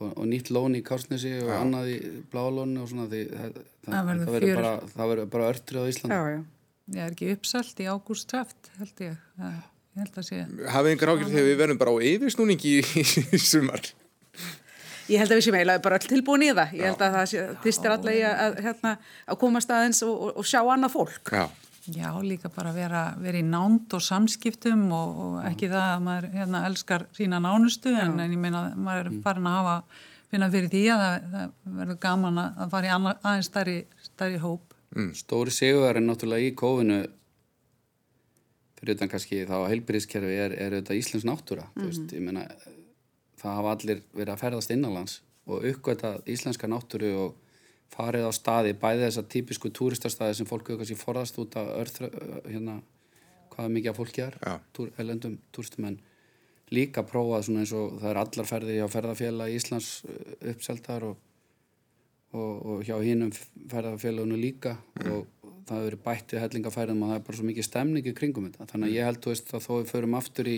og, 0.00 0.10
og 0.12 0.26
nýtt 0.28 0.50
lón 0.54 0.76
í 0.78 0.82
Kársnesi 0.86 1.32
og 1.42 1.52
já. 1.52 1.56
annað 1.60 1.92
í 1.94 1.96
Blálónu 2.32 2.82
og 2.84 2.90
svona 2.90 3.08
því 3.12 3.22
það, 3.30 3.56
það, 3.86 3.94
það 3.94 4.10
verður 4.10 4.60
bara, 4.60 4.74
bara, 4.98 5.30
bara 5.36 5.48
örtrið 5.52 5.80
á 5.80 5.90
Íslandi. 5.92 6.18
Já, 6.18 6.34
já, 6.34 6.42
ég 6.96 7.06
er 7.06 7.16
ekki 7.16 7.32
uppselt 7.36 7.82
í 7.82 7.88
ágúst 7.88 8.28
træft 8.32 8.70
held 8.80 9.04
ég, 9.06 9.16
ég 9.96 10.04
held 10.04 10.18
að 10.20 10.26
sé 10.28 10.42
Hafið 10.72 10.94
yngar 10.94 11.12
ákveð 11.14 11.30
þegar 11.32 11.46
við 11.50 11.60
verðum 11.62 11.80
bara 11.80 11.94
á 11.96 11.96
yfirsnúningi 12.12 12.74
í, 12.76 13.04
í 13.36 13.40
sumar? 13.40 13.86
Ég 15.06 15.22
held 15.22 15.30
að 15.30 15.38
við 15.38 15.44
séum 15.46 15.56
eiginlega 15.56 15.84
bara 15.84 15.98
all 16.00 16.10
tilbúin 16.10 16.42
í 16.42 16.50
það. 16.50 16.72
Ég 16.74 16.90
held 16.90 17.04
að 17.06 17.16
það 17.16 17.60
týstir 17.62 17.92
allir 17.94 18.24
að, 18.26 18.56
hérna, 18.64 18.96
að 19.30 19.38
komast 19.38 19.70
aðeins 19.70 20.02
og, 20.02 20.16
og, 20.16 20.32
og 20.42 20.48
sjá 20.50 20.60
annað 20.64 20.96
fólk. 20.96 21.30
Já. 21.30 21.46
Já, 21.94 22.08
líka 22.18 22.50
bara 22.50 22.72
vera, 22.74 23.02
vera 23.22 23.38
í 23.38 23.44
nánd 23.46 23.92
og 23.94 24.02
samskiptum 24.02 24.88
og, 24.90 25.18
og 25.22 25.34
ekki 25.46 25.68
það 25.70 25.84
að 25.86 26.00
maður 26.02 26.24
hérna, 26.34 26.62
elskar 26.66 27.04
sína 27.14 27.38
nánustu 27.38 27.92
en, 27.94 28.16
en 28.18 28.34
ég 28.34 28.40
meina 28.42 28.64
að 28.64 28.80
maður 28.88 29.10
er 29.12 29.20
farin 29.22 29.46
að 29.46 29.58
hafa 29.60 29.76
finna 30.32 30.48
fyrir 30.50 30.72
því 30.72 30.82
að 30.90 31.04
það, 31.04 31.28
það 31.36 31.76
verður 31.76 32.00
gaman 32.02 32.40
að 32.42 32.72
fara 32.72 32.88
í 32.88 32.94
aðeins 32.96 33.50
stærri, 33.52 33.76
stærri 34.08 34.40
hóp. 34.42 34.74
Mm. 34.96 35.12
Stóri 35.14 35.54
seguðar 35.54 36.00
er 36.00 36.06
náttúrulega 36.08 36.48
í 36.48 36.56
kófinu 36.58 36.98
fyrir 38.76 38.96
utan 38.96 39.12
kannski 39.12 39.44
þá 39.48 39.56
að 39.60 39.68
heilbyrðiskerfi 39.72 40.40
er, 40.46 40.56
er 40.56 40.80
þetta 40.80 40.98
Íslands 40.98 41.26
náttúra. 41.28 41.68
Mm 41.74 41.82
-hmm. 41.82 41.86
veist, 41.86 42.18
meina, 42.20 42.48
það 43.40 43.58
hafa 43.60 43.72
allir 43.76 44.02
verið 44.12 44.32
að 44.34 44.42
ferðast 44.42 44.72
innanlands 44.74 45.20
og 45.46 45.66
uppgöta 45.70 46.16
íslenska 46.26 46.68
náttúru 46.70 47.12
og 47.20 47.36
farið 47.94 48.26
á 48.26 48.32
staði, 48.34 48.74
bæði 48.74 49.04
þessar 49.06 49.28
típisku 49.30 49.70
túristarstaði 49.70 50.40
sem 50.40 50.48
fólk 50.48 50.66
auðvitað 50.66 50.80
kannski 50.82 50.98
forðast 51.04 51.38
út 51.38 51.56
af 51.60 51.70
örþra, 51.76 52.10
hérna, 52.48 52.80
hvaða 53.52 53.72
mikið 53.76 53.92
af 53.92 54.00
fólki 54.00 54.24
er, 54.24 54.38
túr, 54.74 54.90
elendum 54.98 55.36
túristum 55.54 55.86
en 55.92 56.00
líka 56.74 57.04
prófað 57.06 57.46
svona 57.46 57.62
eins 57.62 57.74
og 57.78 58.00
það 58.00 58.10
er 58.10 58.20
allar 58.24 58.50
ferði 58.50 58.80
hjá 58.80 58.88
ferðarfélag 58.90 59.52
í 59.52 59.60
Íslands 59.60 59.90
uppseldar 60.50 61.06
og, 61.06 61.20
og, 62.34 62.52
og 62.66 62.82
hjá 62.88 62.96
hinnum 63.04 63.30
ferðarfélagunum 63.70 64.42
líka 64.42 64.74
mm. 64.74 65.12
og 65.14 65.30
það 65.66 65.82
hefur 65.82 65.98
bætt 66.04 66.32
við 66.32 66.42
hellingafærðum 66.44 67.02
og 67.02 67.10
það 67.10 67.18
er 67.18 67.26
bara 67.26 67.38
svo 67.38 67.48
mikið 67.48 67.66
stemningi 67.66 68.14
kringum 68.16 68.48
þetta 68.48 68.68
þannig 68.72 68.88
að 68.88 68.96
ég 68.96 69.08
held 69.10 69.28
veist, 69.30 69.52
að 69.52 69.66
þó 69.66 69.72
við 69.74 69.90
förum 69.90 70.16
aftur 70.18 70.50
í 70.50 70.56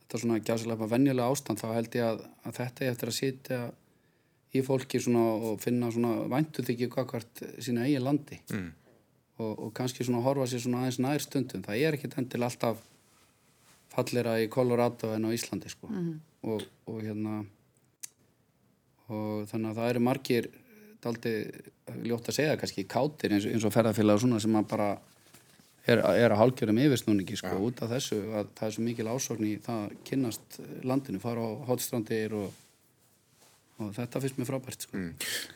þetta 0.00 0.22
svona 0.24 0.40
gjásilega 0.42 0.90
venjulega 0.90 1.30
ástand 1.30 1.60
þá 1.60 1.68
held 1.76 1.96
ég 1.98 2.08
að, 2.08 2.24
að 2.44 2.58
þetta 2.58 2.84
er 2.84 2.92
eftir 2.94 3.12
að 3.12 3.18
sitja 3.18 3.60
í 4.50 4.62
fólki 4.66 5.00
og 5.14 5.60
finna 5.62 5.90
væntu 6.32 6.64
þykju 6.66 6.90
kakvart 6.90 7.42
sína 7.62 7.86
eigin 7.86 8.06
landi 8.06 8.40
mm. 8.50 8.70
og, 9.38 9.52
og 9.66 9.74
kannski 9.76 10.06
horfa 10.10 10.48
sér 10.50 10.66
aðeins 10.74 10.98
nær 10.98 11.22
stundum 11.22 11.62
það 11.66 11.84
er 11.84 11.98
ekkit 11.98 12.18
endil 12.18 12.42
alltaf 12.42 12.82
fallera 13.90 14.38
í 14.42 14.48
Colorado 14.50 15.12
en 15.14 15.26
á 15.26 15.30
Íslandi 15.34 15.70
sko. 15.70 15.90
mm. 15.90 16.12
og, 16.50 16.66
og 16.90 17.00
hérna 17.04 17.44
og 19.10 19.46
þannig 19.50 19.70
að 19.70 19.78
það 19.78 19.92
eru 19.92 20.02
margir 20.06 20.50
daldi 21.04 21.34
ljótt 22.06 22.30
að 22.30 22.38
segja 22.38 22.58
kannski 22.60 22.86
kátir 22.90 23.34
eins, 23.36 23.48
eins 23.48 23.66
og 23.66 23.74
ferðarfélag 23.74 24.18
og 24.18 24.24
svona 24.24 24.40
sem 24.42 24.56
að 24.60 24.70
bara 24.70 24.88
er, 25.86 26.00
er 26.00 26.30
að 26.30 26.40
hálgjörum 26.42 26.80
yfirsnúningi 26.84 27.38
sko 27.40 27.52
ja. 27.54 27.60
út 27.68 27.84
af 27.84 27.94
þessu 27.94 28.20
að 28.30 28.50
það 28.58 28.66
er 28.66 28.74
svo 28.76 28.86
mikil 28.86 29.08
ásókn 29.10 29.48
í 29.48 29.54
það 29.64 29.94
kynast 30.08 30.60
landinu, 30.86 31.22
fara 31.22 31.46
á 31.46 31.50
hotstrandir 31.70 32.36
og 32.36 32.50
og 33.80 33.94
þetta 33.96 34.20
finnst 34.22 34.38
mér 34.38 34.48
frábært 34.48 34.84
sko. 34.84 34.98
mm. 34.98 35.12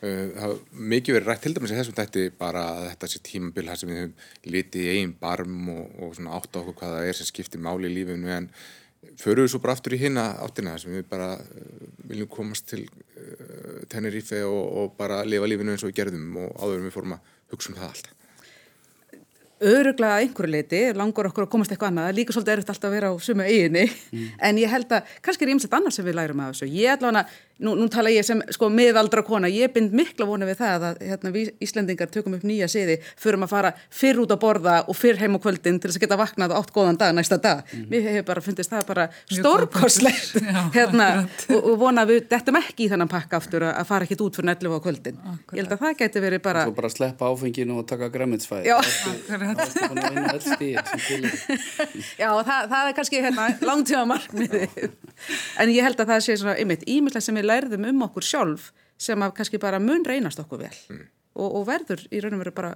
uh, 0.07 0.55
mikið 0.93 1.19
verið 1.19 1.29
rætt 1.29 1.43
til 1.45 1.53
dæmis 1.55 1.73
í 1.73 1.77
þessum 1.79 1.97
tætti 1.97 2.23
bara 2.39 2.63
að 2.71 2.87
þetta 2.91 3.09
sé 3.11 3.21
tímabil 3.25 3.67
þar 3.69 3.81
sem 3.81 3.91
við 3.91 4.01
höfum 4.01 4.55
litið 4.55 4.85
í 4.87 4.95
einn 4.95 5.13
barm 5.19 5.69
og, 5.73 5.83
og 5.99 6.15
svona 6.17 6.39
átt 6.39 6.57
á 6.57 6.61
okkur 6.61 6.77
hvað 6.79 6.95
það 6.97 7.11
er 7.11 7.19
sem 7.19 7.29
skiptir 7.29 7.63
máli 7.65 7.91
í 7.91 7.95
lífinu 7.99 8.33
en 8.33 8.49
förum 9.21 9.45
við 9.45 9.53
svo 9.53 9.61
bara 9.63 9.75
aftur 9.77 9.95
í 9.95 10.01
hinna 10.01 10.25
áttina 10.45 10.75
sem 10.81 10.93
við 10.95 11.07
bara 11.09 11.33
uh, 11.39 11.87
viljum 12.09 12.29
komast 12.31 12.69
til 12.71 12.83
uh, 12.85 13.81
Tenerife 13.91 14.43
og, 14.47 14.61
og 14.81 14.93
bara 14.99 15.23
lifa 15.27 15.49
lífinu 15.49 15.75
eins 15.75 15.85
og 15.85 15.91
við 15.91 16.01
gerðum 16.01 16.37
og 16.43 16.53
áður 16.61 16.85
við 16.85 16.95
fórum 16.95 17.17
að 17.17 17.33
hugsa 17.53 17.71
um 17.71 17.79
það 17.79 17.89
allt 17.91 18.13
Öruglega 19.65 20.19
einhverju 20.19 20.51
leiti, 20.51 20.79
langur 20.99 21.29
okkur 21.29 21.45
að 21.45 21.51
komast 21.53 21.71
eitthvað 21.71 21.93
annað, 21.93 22.09
líka 22.17 22.33
svolítið 22.35 22.57
erfitt 22.57 22.71
alltaf 22.73 22.89
að 22.89 22.95
vera 22.97 23.07
á 23.07 23.15
sumu 23.23 23.45
eiginni, 23.45 23.85
mm. 23.87 24.25
en 24.49 24.57
ég 24.59 24.67
held 24.67 24.91
að 24.91 25.13
kannski 25.23 25.47
er 25.47 25.51
ímsett 25.53 25.77
annars 25.77 25.95
sem 25.95 26.03
við 26.03 26.17
lærum 26.17 26.41
af 26.43 26.51
þessu. 26.51 26.67
Ég 26.75 26.91
ætla 26.91 27.13
hana, 27.13 27.21
nú, 27.59 27.75
nú 27.77 27.87
tala 27.91 28.11
ég 28.11 28.25
sem 28.25 28.41
sko 28.53 28.69
miðaldra 28.73 29.23
kona, 29.25 29.49
ég 29.51 29.71
bind 29.75 29.93
mikla 29.95 30.25
vonu 30.27 30.47
við 30.47 30.57
það 30.59 30.85
að 30.89 30.95
hérna, 31.09 31.31
við 31.35 31.51
Íslendingar 31.63 32.09
tökum 32.11 32.35
upp 32.37 32.45
nýja 32.47 32.67
siði, 32.71 32.97
förum 33.21 33.45
að 33.45 33.53
fara 33.53 33.71
fyrr 33.93 34.19
út 34.23 34.33
að 34.35 34.41
borða 34.43 34.75
og 34.89 34.95
fyrr 34.97 35.19
heim 35.21 35.37
á 35.37 35.39
kvöldin 35.43 35.79
til 35.79 35.89
þess 35.89 35.99
að 35.99 36.05
geta 36.05 36.19
vaknað 36.19 36.55
átt 36.57 36.71
góðan 36.75 36.99
dag 36.99 37.11
næsta 37.15 37.37
dag. 37.41 37.63
Mm. 37.71 37.85
Mér 37.91 38.01
hefur 38.09 38.27
bara 38.31 38.43
fundist 38.45 38.73
það 38.73 38.83
bara 38.89 39.05
stórkoslegt 39.31 40.31
hérna, 40.77 41.07
og, 41.49 41.59
og 41.59 41.75
vona 41.85 42.05
að 42.05 42.15
við 42.15 42.19
dettum 42.33 42.59
ekki 42.59 42.87
í 42.87 42.91
þannan 42.91 43.11
pakka 43.11 43.39
aftur 43.39 43.67
að 43.71 43.85
fara 43.87 44.03
ekkit 44.07 44.25
út 44.25 44.39
fyrir 44.39 44.49
nellu 44.51 44.69
á 44.75 44.79
kvöldin. 44.83 45.17
Akkurat. 45.21 45.55
Ég 45.55 45.63
held 45.63 45.75
að 45.77 45.83
það 45.85 45.97
geti 46.03 46.25
verið 46.25 46.43
bara... 46.45 46.65
Svo 46.67 46.75
bara 46.81 46.91
sleppa 46.91 47.31
áfenginu 47.31 47.79
og 47.79 47.87
taka 47.89 48.11
græmitsfæði. 48.13 48.65
Já, 52.19 52.29
það, 52.49 52.61
það 52.71 52.89
er 52.89 52.95
kannski 52.97 53.23
hérna, 53.23 53.47
langtíma 53.63 54.05
markmiði 54.15 54.91
en 55.61 55.71
ég 55.71 55.85
held 55.85 55.99
að 56.01 56.11
það 56.11 56.23
sé 56.25 56.35
svona 56.39 56.55
einmitt 56.59 56.83
ímislega 56.89 57.23
sem 57.23 57.37
við 57.45 57.51
lærðum 57.51 57.87
um 57.91 58.03
okkur 58.09 58.25
sjálf 58.25 58.71
sem 58.97 59.21
að 59.21 59.37
kannski 59.37 59.61
bara 59.61 59.79
mun 59.83 60.05
reynast 60.07 60.41
okkur 60.41 60.65
vel 60.65 60.75
mm. 60.89 61.07
og, 61.35 61.47
og 61.61 61.63
verður 61.69 62.05
í 62.09 62.21
raun 62.23 62.37
og 62.37 62.43
veru 62.45 62.55
bara 62.55 62.75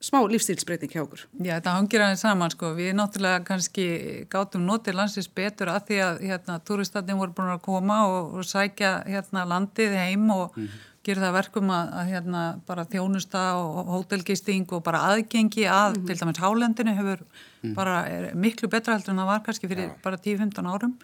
smá 0.00 0.22
lífstílsbreyting 0.24 0.88
hjá 0.94 1.02
okkur. 1.02 1.26
Já, 1.44 1.58
þetta 1.58 1.74
hangir 1.76 2.00
aðeins 2.00 2.22
saman 2.24 2.52
sko, 2.54 2.70
við 2.72 2.94
náttúrulega 2.96 3.42
kannski 3.44 3.88
gátum 4.32 4.62
notið 4.64 4.96
landsins 4.96 5.28
betur 5.28 5.68
að 5.68 5.90
því 5.90 5.98
að 6.06 6.22
hérna, 6.24 6.56
turistatinn 6.64 7.20
voru 7.20 7.36
búin 7.36 7.52
að 7.52 7.60
koma 7.66 7.98
og, 8.08 8.38
og 8.40 8.46
sækja 8.48 8.94
hérna 9.04 9.44
landið 9.50 9.98
heim 10.00 10.24
og 10.32 10.56
mm 10.56 10.70
gera 11.06 11.24
það 11.24 11.36
verkum 11.38 11.70
að, 11.72 11.92
að 11.96 12.10
hérna, 12.14 12.42
bara 12.68 12.84
þjónusta 12.90 13.44
og 13.60 13.92
hótelgisting 13.94 14.66
og 14.76 14.82
bara 14.84 15.00
aðgengi 15.10 15.64
að 15.64 15.94
mm 15.94 16.02
-hmm. 16.02 16.06
til 16.06 16.18
dæmis 16.20 16.42
hálendinu 16.42 16.94
hefur 16.96 17.20
mm. 17.62 17.74
bara 17.74 17.94
miklu 18.34 18.68
betra 18.68 18.94
heldur 18.94 19.14
en 19.14 19.22
það 19.22 19.30
var 19.32 19.42
kannski 19.46 19.68
fyrir 19.68 19.88
ja. 19.88 19.94
bara 20.02 20.16
10-15 20.16 20.68
árum 20.68 20.98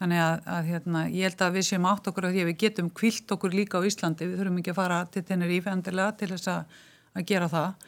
þannig 0.00 0.20
að, 0.20 0.40
að 0.56 0.70
hérna, 0.70 1.02
ég 1.08 1.30
held 1.30 1.44
að 1.46 1.54
við 1.56 1.66
séum 1.70 1.86
átt 1.88 2.08
okkur 2.10 2.28
að 2.28 2.34
því 2.36 2.42
að 2.42 2.50
við 2.50 2.58
getum 2.62 2.88
kvilt 3.00 3.32
okkur 3.36 3.54
líka 3.56 3.80
á 3.80 3.86
Íslandi, 3.88 4.28
við 4.28 4.40
þurfum 4.42 4.58
ekki 4.60 4.72
að 4.74 4.80
fara 4.80 4.98
til 5.12 5.22
Tenerife 5.24 5.72
endilega 5.72 6.16
til 6.20 6.28
þess 6.34 6.50
að, 6.52 6.74
að 7.16 7.28
gera 7.30 7.48
það. 7.52 7.86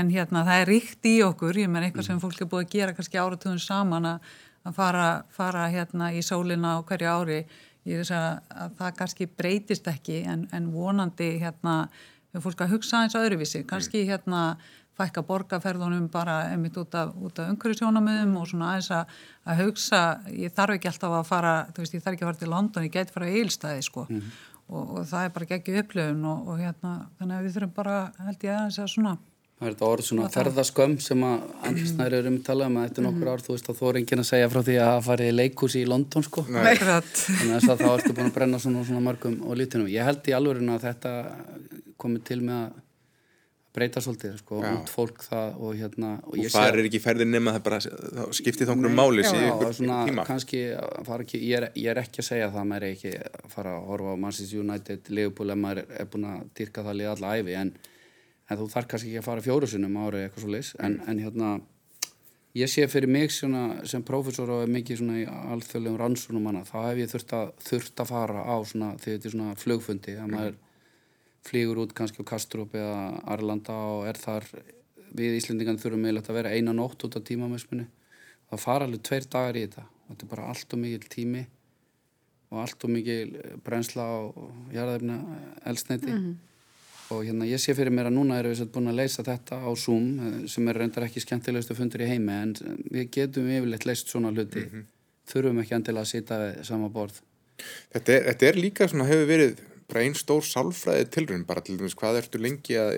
En 0.00 0.12
hérna 0.14 0.44
það 0.46 0.60
er 0.62 0.70
ríkt 0.70 1.10
í 1.10 1.16
okkur, 1.26 1.58
ég 1.58 1.72
menn 1.72 1.88
eitthvað 1.88 2.06
sem 2.06 2.14
mhm. 2.18 2.22
fólk 2.22 2.44
er 2.44 2.50
búið 2.52 2.66
að 2.66 2.76
gera 2.76 2.94
kannski 2.94 3.18
áratugum 3.18 3.58
saman 3.62 4.06
að 4.12 4.30
fara, 4.76 5.08
fara 5.34 5.66
hérna 5.72 6.12
í 6.14 6.22
sólina 6.22 6.76
á 6.78 6.86
hverju 6.86 7.10
ári. 7.10 7.40
Ég 7.88 8.02
veist 8.02 8.14
að, 8.14 8.42
að 8.54 8.78
það 8.78 8.96
kannski 9.00 9.26
breytist 9.40 9.86
ekki 9.90 10.22
en, 10.28 10.46
en 10.54 10.70
vonandi 10.70 11.32
hérna 11.40 11.76
fólk 12.38 12.62
að 12.62 12.76
hugsa 12.76 13.00
eins 13.02 13.16
öðruvísi, 13.18 13.64
kannski 13.66 14.04
hérna 14.06 14.60
fækka 15.00 15.24
borgarferðunum 15.26 16.10
bara 16.12 16.36
einmitt 16.52 16.76
út 16.80 16.94
af, 16.98 17.14
af 17.16 17.40
umhverjusjónamöðum 17.46 18.36
og 18.40 18.50
svona 18.50 18.74
aðeins 18.74 18.90
að, 18.98 19.16
að 19.48 19.64
hugsa, 19.64 20.02
ég 20.36 20.54
þarf 20.56 20.76
ekki 20.76 20.92
alltaf 20.92 21.16
að 21.18 21.26
fara, 21.32 21.56
þú 21.72 21.84
veist, 21.84 21.96
ég 21.96 22.04
þarf 22.04 22.18
ekki 22.18 22.26
að 22.26 22.30
fara 22.32 22.42
til 22.42 22.52
London, 22.52 22.86
ég 22.86 22.94
get 22.94 23.14
fara 23.14 23.30
í 23.30 23.40
eilstæði, 23.40 23.86
sko. 23.88 24.06
Mm 24.10 24.20
-hmm. 24.20 24.46
og, 24.68 24.94
og 24.98 25.10
það 25.10 25.24
er 25.24 25.34
bara 25.38 25.50
geggið 25.54 25.82
upplöfun 25.82 26.30
og, 26.34 26.48
og 26.48 26.62
hérna, 26.62 26.94
þannig 27.18 27.36
að 27.36 27.44
við 27.44 27.56
þurfum 27.56 27.74
bara, 27.80 27.98
held 28.28 28.48
ég 28.48 28.56
aðeins 28.56 28.78
að 28.78 28.94
svona 28.94 29.16
Það 29.60 29.68
er 29.68 29.74
þetta 29.74 29.88
orð 29.92 30.04
svona 30.06 30.28
ferðaskömm 30.32 30.92
sem 31.04 31.24
að 31.28 31.40
andrisnæri 31.68 32.16
eru 32.16 32.30
um 32.32 32.36
talað 32.40 32.70
um 32.70 32.78
að 32.80 32.86
eftir 32.88 33.04
nokkur 33.04 33.28
ár 33.28 33.42
þú 33.44 33.52
veist 33.52 33.66
að 33.68 33.76
þú 33.76 33.90
er 33.90 33.98
enginn 34.00 34.22
að 34.22 34.28
segja 34.30 34.46
frá 34.48 34.60
því 34.64 34.76
að 34.80 34.88
það 34.88 35.02
farið 35.08 35.28
í 35.28 35.34
leikúsi 35.36 35.82
í 35.82 35.90
London 35.90 36.24
sko 36.24 36.44
þannig 36.48 37.58
að 37.58 37.82
þá 37.82 37.90
ertu 37.90 38.14
búin 38.16 38.30
að 38.30 38.38
brenna 38.38 38.60
svona, 38.64 38.84
svona 38.88 39.02
margum 39.04 39.36
og 39.44 39.60
lítunum. 39.60 39.90
Ég 39.92 40.08
held 40.08 40.30
í 40.32 40.36
alveg 40.38 40.64
að 40.64 40.86
þetta 40.86 41.12
komið 42.00 42.24
til 42.30 42.40
með 42.40 42.56
að 42.62 42.79
breyta 43.74 44.02
svolítið 44.02 44.38
sko 44.40 44.58
út 44.66 44.90
fólk 44.90 45.22
það 45.22 45.60
og 45.62 45.76
hérna 45.78 46.10
og, 46.24 46.34
og 46.34 46.50
það 46.50 46.70
er 46.72 46.80
ekki 46.88 47.02
ferðin 47.04 47.30
nema 47.36 47.54
það 47.54 47.66
bara 47.68 47.78
skiptið 48.34 48.66
þá 48.66 48.72
einhverjum 48.74 48.98
máli 48.98 49.22
ég, 51.38 51.54
er, 51.54 51.68
ég 51.78 51.92
er 51.92 52.02
ekki 52.02 52.24
að 52.24 52.28
segja 52.32 52.50
það 52.50 52.66
maður 52.72 52.88
er 52.88 52.96
ekki 52.96 53.14
að 53.20 53.54
fara 53.54 53.76
að 53.76 53.86
horfa 53.92 54.16
á 54.18 54.22
Manchester 54.24 54.64
United, 54.64 55.12
Liverpool 55.14 55.54
ef 55.54 55.60
maður 55.62 55.84
er 55.86 56.10
búin 56.10 56.26
að 56.32 56.42
dyrka 56.58 56.86
það 56.88 56.98
lið 56.98 57.12
alla 57.14 57.34
æfi 57.38 57.56
en 57.60 57.72
en 58.50 58.58
þú 58.58 58.70
þarf 58.72 58.88
kannski 58.90 59.12
ekki 59.12 59.20
að 59.20 59.28
fara 59.28 59.44
fjórusunum 59.44 60.00
árið 60.02 60.24
eitthvað 60.24 60.44
svo 60.44 60.54
leys 60.54 60.72
en, 60.82 60.96
en 61.06 61.20
hérna 61.22 61.50
ég 62.58 62.70
sé 62.70 62.86
fyrir 62.90 63.10
mig 63.10 63.30
svona, 63.34 63.84
sem 63.86 64.02
profesor 64.06 64.50
og 64.56 64.72
mikið 64.74 65.02
svona 65.02 65.20
í 65.20 65.26
alþjóðlegum 65.28 66.00
rannsónum 66.00 66.58
þá 66.66 66.78
hef 66.88 67.02
ég 67.04 67.12
þurft 67.12 67.36
að, 67.38 67.52
þurft 67.68 68.02
að 68.02 68.10
fara 68.10 68.42
á 68.42 68.56
svona 68.66 68.90
því 68.98 69.14
þetta 69.14 69.30
er 69.30 69.36
svona 69.36 69.58
flugfundi 69.60 70.16
að 70.18 70.34
maður 70.34 70.58
flýgur 71.46 71.80
út 71.84 71.94
kannski 71.96 72.22
á 72.22 72.30
Kastrup 72.30 72.74
eða 72.74 73.20
Arlanda 73.32 73.76
og 73.94 74.08
er 74.10 74.20
þar 74.20 74.46
við 75.16 75.38
Íslendingan 75.38 75.80
þurfum 75.80 76.04
meðlegt 76.04 76.30
að 76.30 76.38
vera 76.40 76.52
eina 76.54 76.74
nótt 76.76 77.02
út 77.06 77.16
á 77.16 77.20
tímamösmunni 77.20 77.88
það 78.50 78.64
fara 78.64 78.86
alveg 78.86 79.02
tveir 79.06 79.26
dagar 79.30 79.56
í 79.56 79.64
þetta. 79.64 79.86
Og 79.86 80.12
þetta 80.12 80.26
er 80.26 80.30
bara 80.34 80.50
allt 80.50 80.74
og 80.74 80.82
mikil 80.82 81.08
tími 81.10 81.46
og 82.50 82.62
allt 82.64 82.84
og 82.84 82.90
mikil 82.90 83.26
brensla 83.64 84.06
og 84.26 84.70
jarðefna 84.74 85.18
elsneiti 85.70 86.12
mm 86.12 86.22
-hmm 86.22 86.38
og 87.10 87.24
hérna 87.26 87.46
ég 87.48 87.58
sé 87.58 87.74
fyrir 87.74 87.90
mér 87.90 88.06
að 88.10 88.16
núna 88.18 88.38
erum 88.38 88.54
við 88.54 88.68
búin 88.70 88.90
að 88.92 89.00
leysa 89.00 89.24
þetta 89.26 89.58
á 89.66 89.70
Zoom 89.74 90.46
sem 90.50 90.68
er 90.70 90.78
reyndar 90.78 91.06
ekki 91.08 91.22
skemmtilegustu 91.24 91.74
fundur 91.74 92.04
í 92.04 92.10
heimi 92.10 92.36
en 92.36 92.52
við 92.86 93.08
getum 93.16 93.48
yfirleitt 93.50 93.86
leist 93.88 94.12
svona 94.12 94.30
hluti. 94.30 94.62
Mm 94.62 94.70
-hmm. 94.70 94.84
þurfum 95.32 95.60
ekki 95.62 95.74
endilega 95.74 96.06
að 96.06 96.12
sita 96.12 96.38
við 96.38 96.62
sama 96.64 96.88
borð. 96.88 97.20
Þetta 97.92 98.12
er, 98.12 98.22
þetta 98.28 98.46
er 98.46 98.56
líka 98.56 98.88
svona 98.88 99.08
hefur 99.10 99.26
verið 99.26 99.58
bara 99.90 100.06
einn 100.06 100.16
stór 100.18 100.46
sálfræði 100.46 101.10
tilrönd 101.14 101.48
bara 101.48 101.64
til 101.66 101.78
dæmis 101.80 101.98
hvað 101.98 102.22
ertu 102.22 102.40
lengi 102.42 102.78
að 102.80 102.96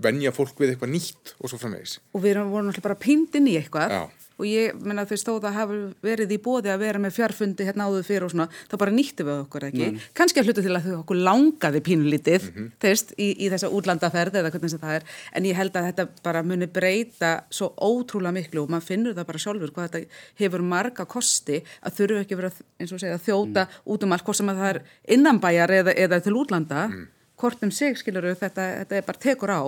venja 0.00 0.32
fólk 0.32 0.62
við 0.62 0.74
eitthvað 0.74 0.94
nýtt 0.94 1.34
og 1.38 1.52
svo 1.52 1.60
framvegis. 1.60 1.98
Og 2.14 2.24
við 2.24 2.36
erum 2.36 2.54
voruð 2.54 2.70
náttúrulega 2.70 2.88
bara 2.88 3.02
pindin 3.02 3.50
í 3.50 3.58
eitthvað. 3.60 3.96
Já 3.98 4.19
og 4.40 4.46
ég 4.48 4.76
menna 4.80 5.04
þau 5.08 5.18
stóða 5.20 5.50
að 5.50 5.58
hafa 5.58 5.78
verið 6.04 6.34
í 6.34 6.38
bóði 6.42 6.72
að 6.72 6.82
vera 6.84 7.02
með 7.02 7.16
fjárfundi 7.18 7.66
hérna 7.68 7.88
áður 7.88 8.06
fyrir 8.08 8.26
og 8.26 8.32
svona, 8.32 8.46
þá 8.70 8.74
bara 8.80 8.94
nýttu 8.94 9.26
við 9.28 9.42
okkur 9.44 9.66
ekki 9.68 9.84
mm. 9.86 10.00
kannski 10.16 10.42
að 10.42 10.50
hluta 10.50 10.64
til 10.64 10.74
að 10.74 10.88
þau 10.88 10.96
okkur 11.00 11.20
langaði 11.28 11.82
pínlítið, 11.90 12.48
mm 12.48 12.56
-hmm. 12.56 12.72
þeirst, 12.84 13.14
í, 13.18 13.28
í 13.44 13.50
þessa 13.52 13.70
útlandaferð 13.76 14.40
eða 14.40 14.52
hvernig 14.54 14.74
það 14.80 14.96
er, 14.96 15.06
en 15.36 15.48
ég 15.50 15.60
held 15.60 15.76
að 15.76 15.88
þetta 15.90 16.08
bara 16.24 16.42
muni 16.42 16.66
breyta 16.66 17.32
svo 17.50 17.72
ótrúlega 17.76 18.36
miklu 18.38 18.64
og 18.64 18.72
maður 18.72 18.88
finnur 18.88 19.16
það 19.18 19.30
bara 19.30 19.44
sjálfur 19.44 19.74
hvað 19.76 19.88
þetta 19.90 20.20
hefur 20.40 20.62
marga 20.62 21.04
kosti 21.04 21.62
að 21.84 21.96
þurfu 22.00 22.20
ekki 22.24 22.40
verið, 22.40 22.60
eins 22.80 22.92
og 22.92 23.00
segja, 23.00 23.20
þjóta 23.20 23.66
mm. 23.66 23.80
út 23.92 24.04
um 24.04 24.12
allt, 24.12 24.24
hvort 24.24 24.40
sem 24.40 24.52
að 24.52 24.60
það 24.62 24.74
er 24.74 24.82
innanbæjar 25.16 25.78
eða, 25.80 25.96
eða 25.96 26.22
til 26.24 26.36
útlanda 26.36 26.88
mm 26.88 27.08
hvort 27.40 27.62
um 27.66 27.72
sig, 27.74 27.96
skiluru, 27.98 28.34
þetta, 28.38 28.66
þetta 28.82 28.98
er 28.98 29.06
bara 29.06 29.22
tekur 29.26 29.52
á, 29.52 29.62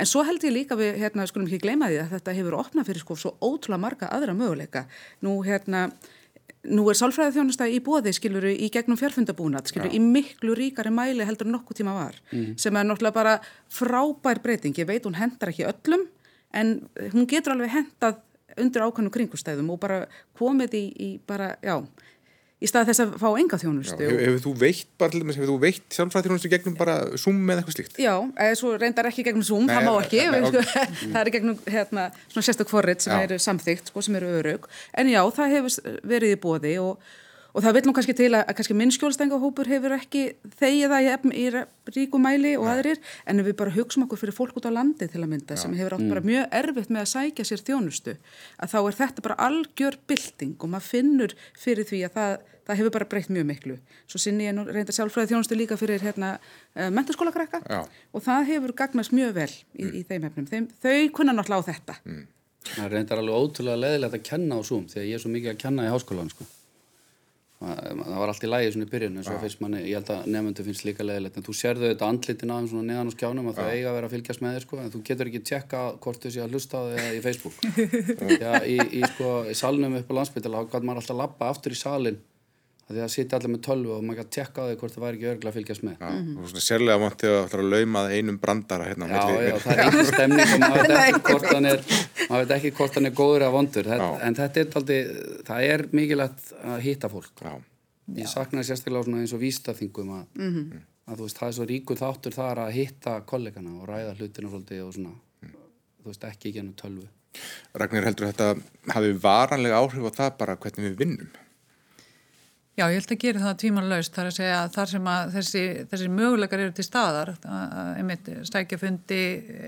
en 0.00 0.08
svo 0.08 0.24
held 0.26 0.44
ég 0.46 0.54
líka 0.54 0.78
við, 0.78 0.96
hérna, 1.02 1.26
skulum 1.28 1.48
ekki 1.48 1.62
gleyma 1.66 1.90
því 1.90 2.00
að 2.04 2.14
þetta 2.16 2.36
hefur 2.38 2.56
opnað 2.60 2.88
fyrir 2.90 3.04
sko 3.04 3.18
svo 3.20 3.34
ótrúlega 3.38 3.84
marga 3.84 4.08
aðra 4.16 4.36
möguleika. 4.36 4.86
Nú, 5.26 5.36
hérna, 5.46 5.86
nú 6.68 6.86
er 6.90 6.98
sálfræðið 6.98 7.38
þjónusta 7.38 7.68
í 7.70 7.80
bóði, 7.84 8.12
skiluru, 8.16 8.52
í 8.52 8.70
gegnum 8.72 8.98
fjárfundabúnat, 9.00 9.70
skiluru, 9.70 9.92
ja. 9.92 9.96
í 9.96 10.02
miklu 10.02 10.56
ríkari 10.58 10.92
mæli 10.92 11.26
heldur 11.28 11.48
nokkuð 11.48 11.80
tíma 11.80 11.94
var, 11.96 12.18
mm. 12.32 12.56
sem 12.60 12.76
er 12.76 12.88
náttúrulega 12.88 13.16
bara 13.16 13.36
frábær 13.72 14.42
breyting, 14.44 14.76
ég 14.76 14.88
veit 14.88 15.06
hún 15.08 15.16
hendar 15.16 15.52
ekki 15.52 15.68
öllum, 15.70 16.04
en 16.56 16.76
hún 17.14 17.28
getur 17.30 17.54
alveg 17.54 17.72
hendað 17.72 18.20
undir 18.60 18.84
ákvæmnu 18.84 19.12
kringustæðum 19.14 19.70
og 19.72 19.80
bara 19.80 20.04
komið 20.38 20.76
í, 20.76 20.84
í 20.90 21.10
bara, 21.26 21.54
já, 21.64 21.78
í 22.60 22.68
stað 22.68 22.90
þess 22.90 23.02
að 23.04 23.14
fá 23.22 23.28
enga 23.40 23.58
þjónustu. 23.60 24.04
Já, 24.04 24.10
hefur 24.20 24.42
þú 24.44 24.52
veitt 24.60 24.90
bara 25.00 25.14
til 25.14 25.22
dæmis, 25.22 25.38
hefur 25.38 25.50
þú 25.52 25.56
veitt 25.62 25.96
sjálfræðþjónustu 25.96 26.50
gegnum 26.52 26.76
bara 26.76 26.96
Zoom 27.20 27.40
eða 27.46 27.62
eitthvað 27.62 27.76
slíkt? 27.78 28.00
Já, 28.02 28.12
eða 28.46 28.58
svo 28.60 28.74
reyndar 28.76 29.08
ekki 29.10 29.24
gegnum 29.26 29.46
Zoom, 29.46 29.64
nei, 29.64 29.72
það 29.76 29.88
má 29.88 29.94
ekki, 30.02 30.20
nei, 30.34 30.42
sko, 30.44 30.64
það 31.14 31.20
er 31.22 31.32
gegnum 31.36 31.62
hérna, 31.64 32.04
svona 32.26 32.48
sérstök 32.50 32.72
forrið 32.72 33.06
sem 33.06 33.16
já. 33.16 33.24
eru 33.28 33.40
samþygt, 33.40 33.92
sko, 33.92 34.04
sem 34.04 34.20
eru 34.20 34.34
örug, 34.42 34.68
en 35.00 35.12
já, 35.12 35.22
það 35.40 35.56
hefur 35.56 35.96
verið 36.12 36.36
í 36.36 36.40
bóði 36.44 36.76
og 36.84 37.10
og 37.54 37.64
það 37.64 37.76
vil 37.76 37.82
nú 37.88 37.94
kannski 37.96 38.14
til 38.16 38.30
að, 38.32 38.44
að 38.44 38.56
kannski 38.58 38.76
minnskjólstengahópur 38.78 39.70
hefur 39.70 39.94
ekki 39.96 40.24
þegið 40.60 40.94
það 40.94 41.06
í, 41.06 41.40
í 41.40 41.46
ríkumæli 41.96 42.54
og 42.60 42.68
aðrir 42.70 43.00
en 43.28 43.42
við 43.44 43.56
bara 43.58 43.74
hugsaum 43.74 44.06
okkur 44.06 44.22
fyrir 44.22 44.36
fólk 44.36 44.60
út 44.60 44.68
á 44.68 44.72
landi 44.74 45.08
til 45.10 45.22
að 45.22 45.30
mynda 45.32 45.58
Já. 45.58 45.62
sem 45.64 45.74
hefur 45.78 45.96
átt 45.96 46.04
mm. 46.04 46.14
bara 46.14 46.24
mjög 46.26 46.56
erfitt 46.60 46.92
með 46.92 47.02
að 47.02 47.10
sækja 47.14 47.48
sér 47.48 47.64
þjónustu 47.66 48.16
að 48.60 48.72
þá 48.74 48.78
er 48.80 48.98
þetta 49.00 49.26
bara 49.26 49.38
algjör 49.48 49.98
bylting 50.10 50.56
og 50.58 50.72
maður 50.72 50.88
finnur 50.88 51.36
fyrir 51.58 51.88
því 51.88 52.02
að 52.06 52.18
það, 52.18 52.34
það 52.68 52.80
hefur 52.82 52.96
bara 52.98 53.08
breytt 53.14 53.32
mjög 53.34 53.48
miklu 53.50 53.78
svo 54.04 54.22
sinni 54.22 54.48
ég 54.48 54.56
nú 54.56 54.66
reynda 54.68 54.94
sjálfræði 54.94 55.34
þjónustu 55.34 55.58
líka 55.58 55.78
fyrir 55.80 56.04
hérna 56.04 56.36
eh, 56.74 56.90
menturskóla 56.92 57.34
krakka 57.34 57.62
Já. 57.66 57.82
og 57.86 58.26
það 58.26 58.52
hefur 58.54 58.76
gagnast 58.82 59.16
mjög 59.16 59.34
vel 59.40 59.50
í, 59.50 59.88
mm. 59.88 59.96
í 59.96 60.04
þeim 60.06 60.28
hefnum, 60.28 60.50
þeim, 60.50 60.70
þau 60.84 61.00
kunna 61.18 61.34
náttúrulega 61.34 61.66
á 61.66 61.70
þetta 61.72 61.98
mm. 62.04 62.28
Það 62.60 62.90
reyndar 62.92 63.18
alveg 63.22 63.36
ótrúlega 63.40 63.80
leðilegt 63.80 64.16
að 64.18 64.26
kenna 64.26 64.58
á 64.60 64.68
Zoom 64.68 64.82
því 64.90 64.98
að 65.00 65.06
ég 65.08 65.16
er 65.16 65.22
svo 65.22 65.30
mikið 65.32 65.54
að 65.54 65.60
kenna 65.62 65.86
í 65.86 65.92
háskólan 65.94 66.28
sko 66.28 66.44
það 67.60 68.16
var 68.16 68.30
allt 68.32 68.44
í 68.46 68.48
lægi 68.48 68.70
svona 68.72 68.86
í 68.86 68.90
byrjun 68.90 69.20
en 69.20 69.26
svo 69.26 69.34
fyrst 69.42 69.58
manni, 69.60 69.82
ég 69.84 69.98
held 69.98 70.10
að 70.14 70.28
nefndu 70.32 70.64
finnst 70.64 70.86
líka 70.88 71.04
leðilegt 71.04 71.36
en 71.36 71.44
þú 71.44 71.54
sérðu 71.58 71.90
þetta 71.90 72.08
andlitin 72.08 72.52
aðeins 72.54 72.72
svona 72.72 72.88
neðan 72.88 73.12
á 73.12 73.16
skjánum 73.16 73.50
að 73.50 73.58
það 73.58 73.72
eiga 73.74 73.90
að 73.90 73.96
vera 73.98 74.08
að 74.08 74.14
fylgjast 74.14 74.44
með 74.44 74.56
þér 74.56 74.64
sko 74.64 74.80
en 74.80 74.94
þú 74.94 75.02
getur 75.10 75.30
ekki 75.30 75.42
tjekka 75.50 75.82
hvort 76.00 76.24
þú 76.24 76.32
sé 76.32 76.40
að 76.40 76.56
hlusta 76.56 76.80
á 76.80 76.82
eða 76.88 77.10
í 77.12 77.20
Facebook. 77.26 77.60
Já, 78.40 78.52
í, 78.64 78.78
í, 78.80 79.02
sko, 79.12 79.34
í 79.44 79.58
salnum 79.60 79.98
upp 80.00 80.08
á 80.08 80.18
landsbytala 80.20 80.64
þá 80.64 80.72
gæti 80.72 80.88
maður 80.88 81.02
alltaf 81.02 81.16
að 81.18 81.20
lappa 81.20 81.52
aftur 81.52 81.76
í 81.76 81.80
salin 81.82 82.20
því 82.90 83.00
að 83.00 83.04
það 83.04 83.14
sitja 83.14 83.38
allir 83.38 83.52
með 83.54 83.62
tölvu 83.66 83.94
og 83.94 84.04
maður 84.04 84.20
kan 84.20 84.30
tekka 84.36 84.60
á 84.60 84.64
því 84.66 84.76
hvort 84.80 84.94
það 84.94 85.04
væri 85.04 85.18
ekki 85.18 85.30
örglega 85.30 85.50
að 85.50 85.58
fylgjast 85.58 85.84
með 85.86 85.96
Já, 86.00 86.10
mm 86.10 86.36
-hmm. 86.36 86.60
sérlega 86.66 86.98
mátti 87.04 87.30
að 87.30 87.48
það 87.50 87.60
að 87.60 87.72
laumað 87.74 88.12
einum 88.16 88.38
brandara 88.42 88.88
hérna 88.90 89.08
Já, 89.10 89.22
já, 89.46 89.56
það 89.64 89.72
er 89.72 89.82
ekki 89.86 90.06
stemning 90.12 90.52
og 90.54 90.60
maður 90.60 90.88
veit 90.88 91.00
ekki 91.00 91.24
hvort 91.30 91.50
hann 91.54 91.70
er 91.70 91.80
maður 92.30 92.44
veit 92.44 92.54
ekki 92.56 92.70
hvort 92.80 92.94
hann 92.94 93.06
er 93.06 93.14
góður 93.20 93.42
eða 93.46 93.56
vondur 93.56 93.90
þetta, 93.90 94.12
en 94.26 94.38
þetta 94.40 94.60
er 94.60 94.78
aldrei, 94.80 95.00
það 95.50 95.60
er 95.72 95.86
mikilvægt 95.92 96.54
að 96.64 96.80
hýtta 96.86 97.12
fólk 97.12 97.44
Já 97.44 97.54
ég 98.18 98.30
saknaði 98.30 98.70
sérstaklega 98.70 99.06
svona 99.06 99.22
eins 99.22 99.34
og 99.34 99.42
vístaþingum 99.42 100.12
að, 100.16 100.24
mm 100.34 100.50
-hmm. 100.54 100.82
að 101.06 101.20
þú 101.20 101.26
veist, 101.26 101.38
það 101.38 101.48
er 101.48 101.56
svo 101.58 101.66
ríkur 101.70 102.00
þáttur 102.00 102.36
þar 102.36 102.62
að 102.64 102.72
hitta 102.78 103.20
kollegana 103.20 103.76
og 103.78 103.88
ræða 103.88 104.16
svolítið 104.16 104.82
og 104.84 104.94
svona, 104.94 105.14
mm. 105.42 105.54
þú 106.02 106.10
veist, 106.10 106.24
ekki 106.24 106.52
gennum 106.52 106.74
tölvu. 106.74 107.06
Ragnir, 107.74 108.04
heldur 108.04 108.26
þetta 108.26 108.56
hafi 108.94 109.12
varanlega 109.12 109.78
áhrif 109.78 110.10
á 110.10 110.12
það 110.20 110.36
bara 110.38 110.56
hvernig 110.56 110.90
við 110.90 110.96
vinnum? 110.98 111.30
Já, 112.80 112.86
ég 112.88 112.96
held 112.96 113.10
að 113.12 113.18
gera 113.20 113.40
það 113.42 113.56
tvímanlaust 113.60 114.14
þar 114.16 114.28
að 114.30 114.36
segja 114.38 114.58
að 114.62 114.70
þar 114.72 114.88
sem 114.88 115.08
að 115.12 115.32
þessi, 115.34 115.62
þessi 115.90 116.12
möguleikar 116.16 116.62
eru 116.64 116.72
til 116.78 116.84
staðar, 116.86 117.32
að, 117.44 117.90
einmitt 118.00 118.30
stækjafundi 118.48 119.18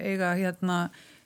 eiga 0.01 0.31
hérna 0.39 0.79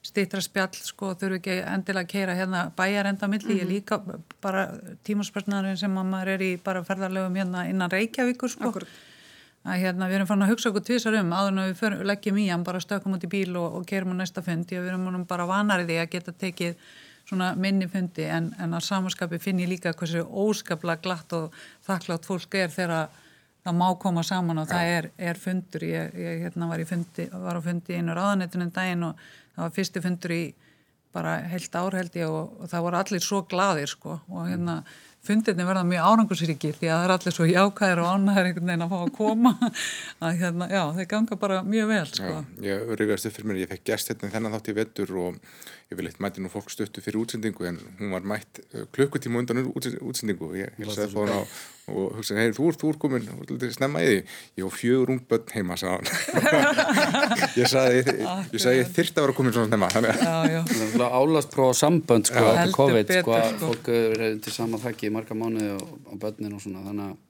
stýttra 0.06 0.42
spjall 0.42 0.74
sko 0.74 1.12
þurfu 1.18 1.38
ekki 1.38 1.56
endilega 1.62 2.02
að 2.02 2.10
keira 2.10 2.34
hérna 2.38 2.64
bæjarenda 2.78 3.28
milli, 3.30 3.46
mm 3.46 3.52
-hmm. 3.52 3.60
ég 3.60 3.66
mhm. 3.66 3.74
líka 3.74 4.00
bara 4.42 4.66
tímaspörsnaðurinn 5.06 5.78
sem 5.78 5.94
maður 5.94 6.32
er 6.34 6.42
í 6.42 6.52
bara 6.58 6.82
ferðarlegum 6.84 7.38
hérna 7.38 7.68
innan 7.70 7.90
Reykjavíkur 7.90 8.50
sko 8.50 8.68
Akkur. 8.68 8.86
að 9.64 9.80
hérna 9.82 10.08
við 10.08 10.14
erum 10.14 10.26
fann 10.26 10.42
að 10.42 10.50
hugsa 10.50 10.70
okkur 10.70 10.86
tvísar 10.90 11.20
um 11.20 11.32
áður 11.32 11.52
en 11.52 11.64
við 11.70 11.74
för, 11.74 12.04
leggjum 12.04 12.38
í 12.38 12.50
hann 12.50 12.64
bara 12.64 12.80
stökum 12.80 13.14
út 13.14 13.24
í 13.24 13.30
bíl 13.30 13.56
og, 13.56 13.74
og 13.74 13.86
kerum 13.86 14.14
á 14.14 14.26
næsta 14.26 14.42
fundi 14.42 14.78
og 14.78 14.84
við 14.84 14.88
erum 14.88 15.24
bara 15.26 15.46
vanarið 15.46 15.90
í 15.90 15.98
að 16.02 16.10
geta 16.10 16.32
tekið 16.32 16.74
svona 17.26 17.52
minni 17.58 17.88
fundi 17.90 18.26
en, 18.30 18.52
en 18.62 18.76
á 18.76 18.80
samanskapi 18.82 19.40
finn 19.42 19.62
ég 19.62 19.70
líka 19.70 19.94
hversu 19.96 20.22
óskapla 20.26 20.98
glatt 21.02 21.32
og 21.36 21.54
þakklátt 21.86 22.28
fólk 22.28 22.54
er 22.58 22.70
þegar 22.70 23.08
það 23.66 23.80
má 23.80 23.88
koma 23.98 24.22
saman 24.22 24.62
og 24.62 24.68
það 24.70 24.92
er, 24.98 25.10
er 25.18 25.40
fundur. 25.42 25.86
Ég, 25.88 26.14
ég 26.22 26.44
hérna 26.44 26.70
var, 26.70 26.84
fundi, 26.86 27.26
var 27.32 27.58
á 27.58 27.62
fundi 27.64 27.98
einu 27.98 28.14
ráðanetunum 28.14 28.70
daginn 28.74 29.08
og 29.08 29.26
það 29.56 29.64
var 29.64 29.74
fyrstu 29.80 30.04
fundur 30.04 30.36
í 30.36 30.44
bara 31.16 31.40
heilt 31.50 31.74
ár 31.74 31.96
held 31.96 32.16
ég 32.18 32.30
og, 32.30 32.56
og 32.60 32.70
það 32.70 32.86
voru 32.86 33.00
allir 33.00 33.24
svo 33.24 33.42
gladir 33.50 33.90
sko. 33.90 34.20
Og 34.30 34.48
hérna 34.50 34.80
fundinni 35.26 35.66
verða 35.66 35.82
mjög 35.86 36.08
árangusríki 36.10 36.72
því 36.76 36.90
að 36.90 37.00
það 37.00 37.04
er 37.06 37.14
allir 37.16 37.34
svo 37.34 37.46
jákæðir 37.48 38.02
og 38.02 38.10
ánæðir 38.12 38.48
einhvern 38.50 38.70
veginn 38.70 38.84
að 38.84 38.92
fá 38.92 38.98
að 39.00 39.14
koma. 39.16 39.52
Að 40.26 40.42
hérna, 40.42 40.68
já, 40.70 40.82
þeir 40.98 41.08
ganga 41.10 41.38
bara 41.40 41.62
mjög 41.66 41.88
vel 41.90 42.04
sko. 42.12 42.34
Já, 42.62 42.76
ég 42.76 42.92
upp 42.92 43.24
fyrir 43.24 43.48
mér, 43.48 43.62
ég 43.64 43.72
fekk 43.72 43.88
gæst 43.90 44.12
hérna 44.12 44.30
þennan 44.36 44.54
þátt 44.54 44.70
í 44.70 44.76
vettur 44.76 45.14
og 45.24 45.40
ég 45.86 45.98
vil 46.00 46.08
eitt 46.10 46.18
mæti 46.22 46.42
nú 46.42 46.50
fólk 46.50 46.70
stöttu 46.72 47.02
fyrir 47.04 47.20
útsendingu 47.20 47.66
en 47.68 47.78
hún 48.00 48.10
var 48.16 48.24
mætt 48.26 48.60
uh, 48.74 48.84
klukkutíma 48.94 49.38
undan 49.38 49.62
útsendingu. 49.70 50.50
Og 50.50 50.58
ég 50.58 50.72
hilsaði 50.80 51.12
fóðan 51.12 51.38
á 51.38 51.40
og 51.86 52.16
hugsaði, 52.18 52.40
hei, 52.42 52.54
þú 52.56 52.64
ert, 52.72 52.80
þú 52.80 52.88
ert 52.90 52.98
komin 52.98 53.74
snemma 53.74 54.00
í 54.02 54.08
því, 54.08 54.16
ég 54.58 54.66
á 54.66 54.70
fjögur 54.74 55.12
ung 55.14 55.20
börn 55.30 55.52
heima 55.54 55.76
sá 55.78 55.86
hann. 55.92 56.08
Ég 57.60 57.70
sagði, 57.70 58.00
ég 58.02 58.58
sagði, 58.58 58.80
ég 58.80 58.90
þyrta 58.96 59.22
að 59.22 59.26
vera 59.28 59.36
komin 59.36 59.54
svona 59.54 59.70
snemma. 59.70 59.90
Þannig 59.94 61.04
að 61.06 61.14
álastprófa 61.20 61.76
sambönd 61.78 62.26
sko, 62.26 62.42
þetta 62.42 62.74
COVID, 62.74 63.12
sko, 63.20 63.36
að 63.36 63.46
sko. 63.52 63.70
fólk 63.70 63.92
er 63.94 64.24
til 64.42 64.56
sama 64.56 64.82
þakki 64.82 65.06
í 65.06 65.14
marga 65.14 65.38
mánuði 65.38 65.70
og, 65.76 65.94
og 66.10 66.20
börnin 66.26 66.58
og 66.58 66.64
svona, 66.64 66.82
þannig 66.88 67.12
að 67.12 67.22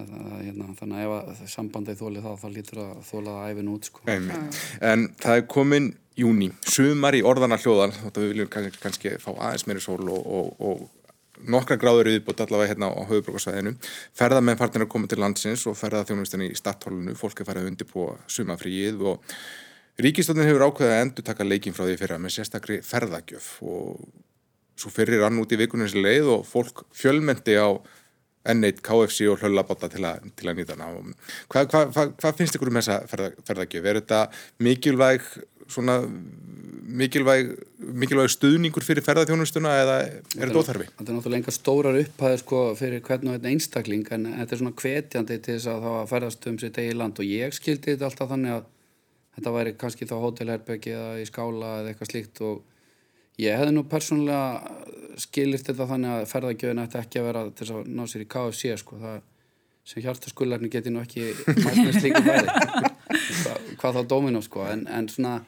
Hérna, 0.00 0.70
þannig 0.78 1.00
að 1.04 1.26
ef 1.34 1.40
sambandið 1.52 1.98
þólið 2.00 2.24
þá 2.24 2.30
þá 2.40 2.46
lítur 2.54 2.78
að 2.80 2.92
þólað 3.04 3.34
að 3.34 3.50
æfin 3.50 3.66
út 3.68 3.88
sko. 3.90 4.04
En 4.08 5.02
það 5.20 5.34
er 5.34 5.42
komin 5.52 5.90
júni, 6.18 6.50
sumar 6.66 7.16
í 7.16 7.22
orðana 7.26 7.58
hljóðan 7.60 7.94
þóttu 7.96 8.24
við 8.24 8.32
viljum 8.34 8.50
kannski, 8.52 8.80
kannski 8.82 9.12
fá 9.22 9.30
aðeins 9.32 9.66
meiri 9.68 9.82
sól 9.84 10.02
og, 10.10 10.26
og, 10.26 10.50
og 10.58 11.46
nokkra 11.50 11.78
gráður 11.80 12.10
viðbútt 12.10 12.42
allavega 12.44 12.74
hérna 12.74 12.90
á 12.92 13.00
höfubrókarsvæðinu 13.08 13.76
ferðamenn 14.18 14.60
farnir 14.60 14.84
að 14.84 14.92
koma 14.92 15.08
til 15.08 15.20
landsins 15.22 15.64
og 15.70 15.78
ferða 15.78 16.04
þjónustinni 16.08 16.50
í 16.50 16.58
starthólunu, 16.58 17.16
fólk 17.16 17.40
er 17.40 17.48
farið 17.48 17.70
undir 17.70 17.88
på 17.88 18.10
sumafríið 18.28 19.04
og 19.14 19.36
Ríkistöndin 20.00 20.46
hefur 20.48 20.64
ákveðið 20.64 20.94
að 20.94 21.02
endur 21.04 21.24
taka 21.26 21.44
leikin 21.44 21.74
frá 21.76 21.84
því 21.84 21.94
fyrra 22.00 22.16
með 22.20 22.32
sérstakri 22.32 22.78
ferðagjöf 22.86 23.48
og 23.68 23.98
svo 24.80 24.92
fyrir 24.92 25.20
rann 25.20 25.40
út 25.42 25.50
í 25.52 25.58
vikunins 25.60 25.96
leið 25.96 26.30
og 26.38 26.46
fólk 26.48 26.86
fjölmendi 26.96 27.58
á 27.60 27.68
N1, 28.48 28.80
KFC 28.80 29.26
og 29.28 29.42
hlöllabáta 29.42 29.90
til, 29.92 30.06
til 30.32 30.48
að 30.48 30.56
nýta 30.56 30.76
hana. 30.78 31.12
Hvað 31.52 31.66
hva, 31.68 31.82
hva, 31.92 32.04
hva 32.22 32.32
finnst 32.38 32.56
ykkur 32.56 32.70
um 32.72 32.78
þessa 32.78 33.02
ferða, 33.10 33.34
ferðagjöf? 33.44 33.88
Er 33.90 33.98
þetta 34.00 34.20
mikilvæg 34.64 35.26
svona 35.70 36.00
mikilvæg, 36.90 37.52
mikilvæg 37.78 38.30
stuðningur 38.34 38.84
fyrir 38.84 39.04
ferðarþjónustuna 39.06 39.72
eða 39.82 39.96
er 40.02 40.16
þetta 40.34 40.62
óþarfi? 40.62 40.88
Þetta 40.98 41.12
er 41.12 41.16
náttúrulega 41.16 41.40
enga 41.40 41.54
stórar 41.54 41.98
upphæði 42.00 42.40
sko, 42.42 42.62
fyrir 42.78 43.04
hvern 43.06 43.30
og 43.30 43.38
einn 43.38 43.50
einstakling 43.52 44.10
en 44.16 44.28
þetta 44.32 44.56
er 44.56 44.62
svona 44.62 44.76
hvetjandi 44.82 45.38
til 45.38 45.56
þess 45.56 45.70
að 45.70 45.86
það 45.86 46.10
ferðast 46.12 46.50
um 46.50 46.60
sitt 46.62 46.80
eigi 46.82 46.98
land. 46.98 47.20
Og 47.20 47.30
ég 47.30 47.56
skildi 47.56 47.94
þetta 47.94 48.10
alltaf 48.10 48.32
þannig 48.32 48.56
að 48.56 48.68
þetta 49.38 49.54
væri 49.56 49.76
kannski 49.80 50.10
þá 50.10 50.16
hótelherbyggi 50.24 50.96
eða 50.96 51.20
í 51.20 51.28
skála 51.28 51.74
eða 51.80 51.92
eitthvað 51.92 52.12
slíkt. 52.12 52.42
Og 52.46 53.40
ég 53.40 53.60
hefði 53.60 53.76
nú 53.76 53.86
persónulega 53.90 54.46
skilir 55.20 55.62
þetta 55.62 55.90
þannig 55.90 56.16
að 56.16 56.30
ferðargjöfin 56.32 56.84
ætti 56.84 57.00
ekki 57.00 57.20
að 57.20 57.28
vera 57.30 57.44
til 57.50 57.66
þess 57.66 57.76
að 57.76 57.92
ná 57.94 58.02
sér 58.08 58.24
í 58.24 58.32
KFC 58.34 58.62
sko, 58.80 59.00
það 59.00 59.18
sem 59.90 60.04
hjartaskullarni 60.04 60.68
geti 60.70 60.90
nú 60.92 61.00
ekki 61.02 61.22
hvað, 63.80 63.96
þá 63.96 64.02
dóminu 64.06 64.42
sko. 64.44 64.60
En, 64.70 64.84
en 64.92 65.08
svona 65.10 65.40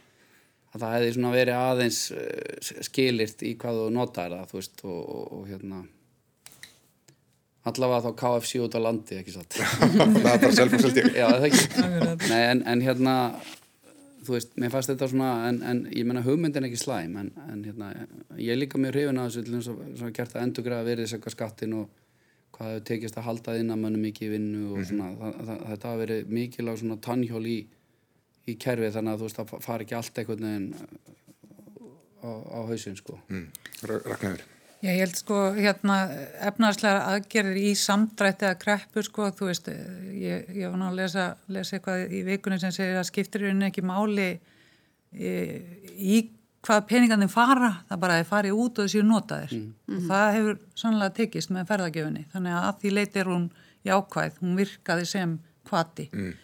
að 0.72 0.84
það 0.84 0.94
hefði 0.96 1.14
svona 1.16 1.32
verið 1.34 1.58
aðeins 1.60 1.98
uh, 2.16 2.76
skilirt 2.88 3.42
í 3.44 3.56
hvað 3.60 3.80
þú 3.80 3.88
notar 3.96 4.36
það, 4.36 4.46
þú 4.50 4.60
veist, 4.60 4.84
og, 4.84 5.02
og, 5.02 5.26
og 5.38 5.50
hérna 5.50 5.82
allavega 7.68 8.02
þá 8.08 8.12
KFC 8.18 8.62
út 8.64 8.76
á 8.78 8.80
landi, 8.82 9.18
ekki 9.20 9.34
satt 9.36 9.58
það 9.58 10.06
er 10.18 10.44
bara 10.44 10.54
self-selti 10.56 11.04
já, 11.14 11.26
það 11.28 11.36
er 11.36 11.48
ekki 11.50 12.22
Nei, 12.32 12.40
en, 12.40 12.62
en 12.72 12.82
hérna, 12.82 13.16
þú 14.26 14.36
veist, 14.36 14.54
mér 14.58 14.72
fannst 14.72 14.92
þetta 14.92 15.10
svona 15.12 15.32
en, 15.50 15.60
en 15.68 15.82
ég 15.92 16.08
menna 16.08 16.24
hugmyndin 16.26 16.66
ekki 16.68 16.80
slæm 16.80 17.18
en, 17.20 17.30
en 17.46 17.64
hérna, 17.68 17.92
ég 18.38 18.54
er 18.54 18.58
líka 18.58 18.80
mjög 18.82 18.96
hrifin 18.96 19.20
að 19.22 19.28
þessu 19.30 19.44
til 19.46 19.58
þess 19.58 19.72
að 19.74 19.84
svona 20.00 20.16
gert 20.18 20.36
að 20.36 20.46
endurgræða 20.46 20.88
verið 20.88 21.06
þess 21.06 21.18
eitthvað 21.18 21.36
skattin 21.36 21.76
og 21.78 22.00
hvað 22.52 22.72
hefur 22.72 22.88
tekist 22.90 23.18
að 23.18 23.28
halda 23.28 23.54
inn 23.60 23.72
að 23.72 23.80
mönnum 23.84 24.08
mikið 24.08 24.34
vinnu 24.34 24.64
og 24.72 24.80
mhm. 24.80 24.88
svona, 24.88 25.10
mm 25.10 25.16
-hmm. 25.20 25.38
það, 25.38 25.46
það, 25.46 25.62
þetta 25.70 25.92
hafa 25.92 26.02
verið 26.02 26.34
mikið 26.40 26.66
lág 26.66 26.82
svona 26.82 26.98
tannhjól 27.06 27.46
í 27.46 27.58
í 28.48 28.56
kerfið 28.60 28.96
þannig 28.96 29.12
að 29.12 29.20
þú 29.20 29.28
veist 29.28 29.42
að 29.42 29.52
fara 29.62 29.84
ekki 29.84 29.98
allt 29.98 30.18
einhvern 30.18 30.48
veginn 30.48 30.70
uh, 30.74 31.12
á, 32.26 32.30
á 32.30 32.60
hausin 32.70 32.98
sko 32.98 33.18
mm. 33.28 33.46
Ragnarður 33.86 34.48
Já, 34.82 34.88
ég 34.90 35.04
held 35.04 35.14
sko 35.14 35.40
hérna 35.54 35.96
efnarslega 36.42 37.04
aðgerðir 37.12 37.58
í 37.60 37.72
samdrætti 37.78 38.48
að 38.48 38.56
kreppu 38.64 39.04
sko, 39.06 39.28
þú 39.38 39.46
veist, 39.46 39.68
ég, 39.70 40.48
ég 40.58 40.72
var 40.72 40.80
ná 40.80 40.88
að 40.88 40.96
lesa, 40.98 41.26
lesa 41.54 41.76
eitthvað 41.76 42.10
í 42.10 42.22
vikunni 42.26 42.58
sem 42.58 42.74
segir 42.74 42.98
að 42.98 43.06
skiptir 43.12 43.44
hérna 43.46 43.68
ekki 43.68 43.84
máli 43.86 44.26
í, 45.14 45.36
í 45.94 46.18
hvað 46.66 46.82
peningandi 46.90 47.30
fara, 47.30 47.70
það 47.92 48.02
bara 48.02 48.18
er 48.18 48.26
farið 48.26 48.58
út 48.58 48.82
og 48.82 48.90
þessi 48.90 49.06
notaðir 49.06 49.54
mm. 49.54 49.70
og 49.94 50.08
það 50.10 50.34
hefur 50.40 50.60
sannlega 50.82 51.16
tekist 51.20 51.54
með 51.54 51.70
ferðagjöfunni, 51.70 52.26
þannig 52.34 52.58
að 52.58 52.66
að 52.66 52.82
því 52.82 52.94
leiti 52.98 53.22
er 53.22 53.30
hún 53.30 53.48
jákvæð, 53.86 54.42
hún 54.42 54.58
virkaði 54.58 55.10
sem 55.14 55.38
kvati. 55.70 56.10
Mm 56.10 56.34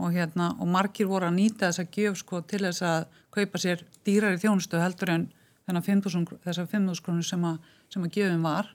og, 0.00 0.14
hérna, 0.16 0.50
og 0.58 0.68
margir 0.70 1.08
voru 1.10 1.28
að 1.28 1.36
nýta 1.36 1.68
þessa 1.68 1.86
gjöf 1.92 2.18
sko, 2.22 2.42
til 2.48 2.64
þess 2.64 2.84
að 2.86 3.06
kaupa 3.36 3.60
sér 3.62 3.84
dýrar 4.06 4.36
í 4.36 4.42
þjónustu 4.42 4.80
heldur 4.80 5.14
en 5.14 5.28
þessar 5.70 6.66
5.000 6.66 7.04
krónur 7.04 7.26
sem, 7.26 7.46
sem 7.92 8.06
að 8.06 8.16
gjöfum 8.18 8.46
var. 8.48 8.72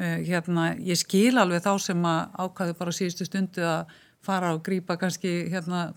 Uh, 0.00 0.20
hérna, 0.24 0.70
ég 0.80 0.98
skil 1.00 1.38
alveg 1.40 1.64
þá 1.64 1.72
sem 1.80 2.04
að 2.08 2.20
ákvæðu 2.44 2.76
bara 2.78 2.94
síðustu 2.96 3.26
stundu 3.28 3.64
að 3.64 3.96
fara 4.24 4.54
og 4.54 4.62
grýpa 4.64 4.96
kannski 5.00 5.50
hérna 5.52 5.90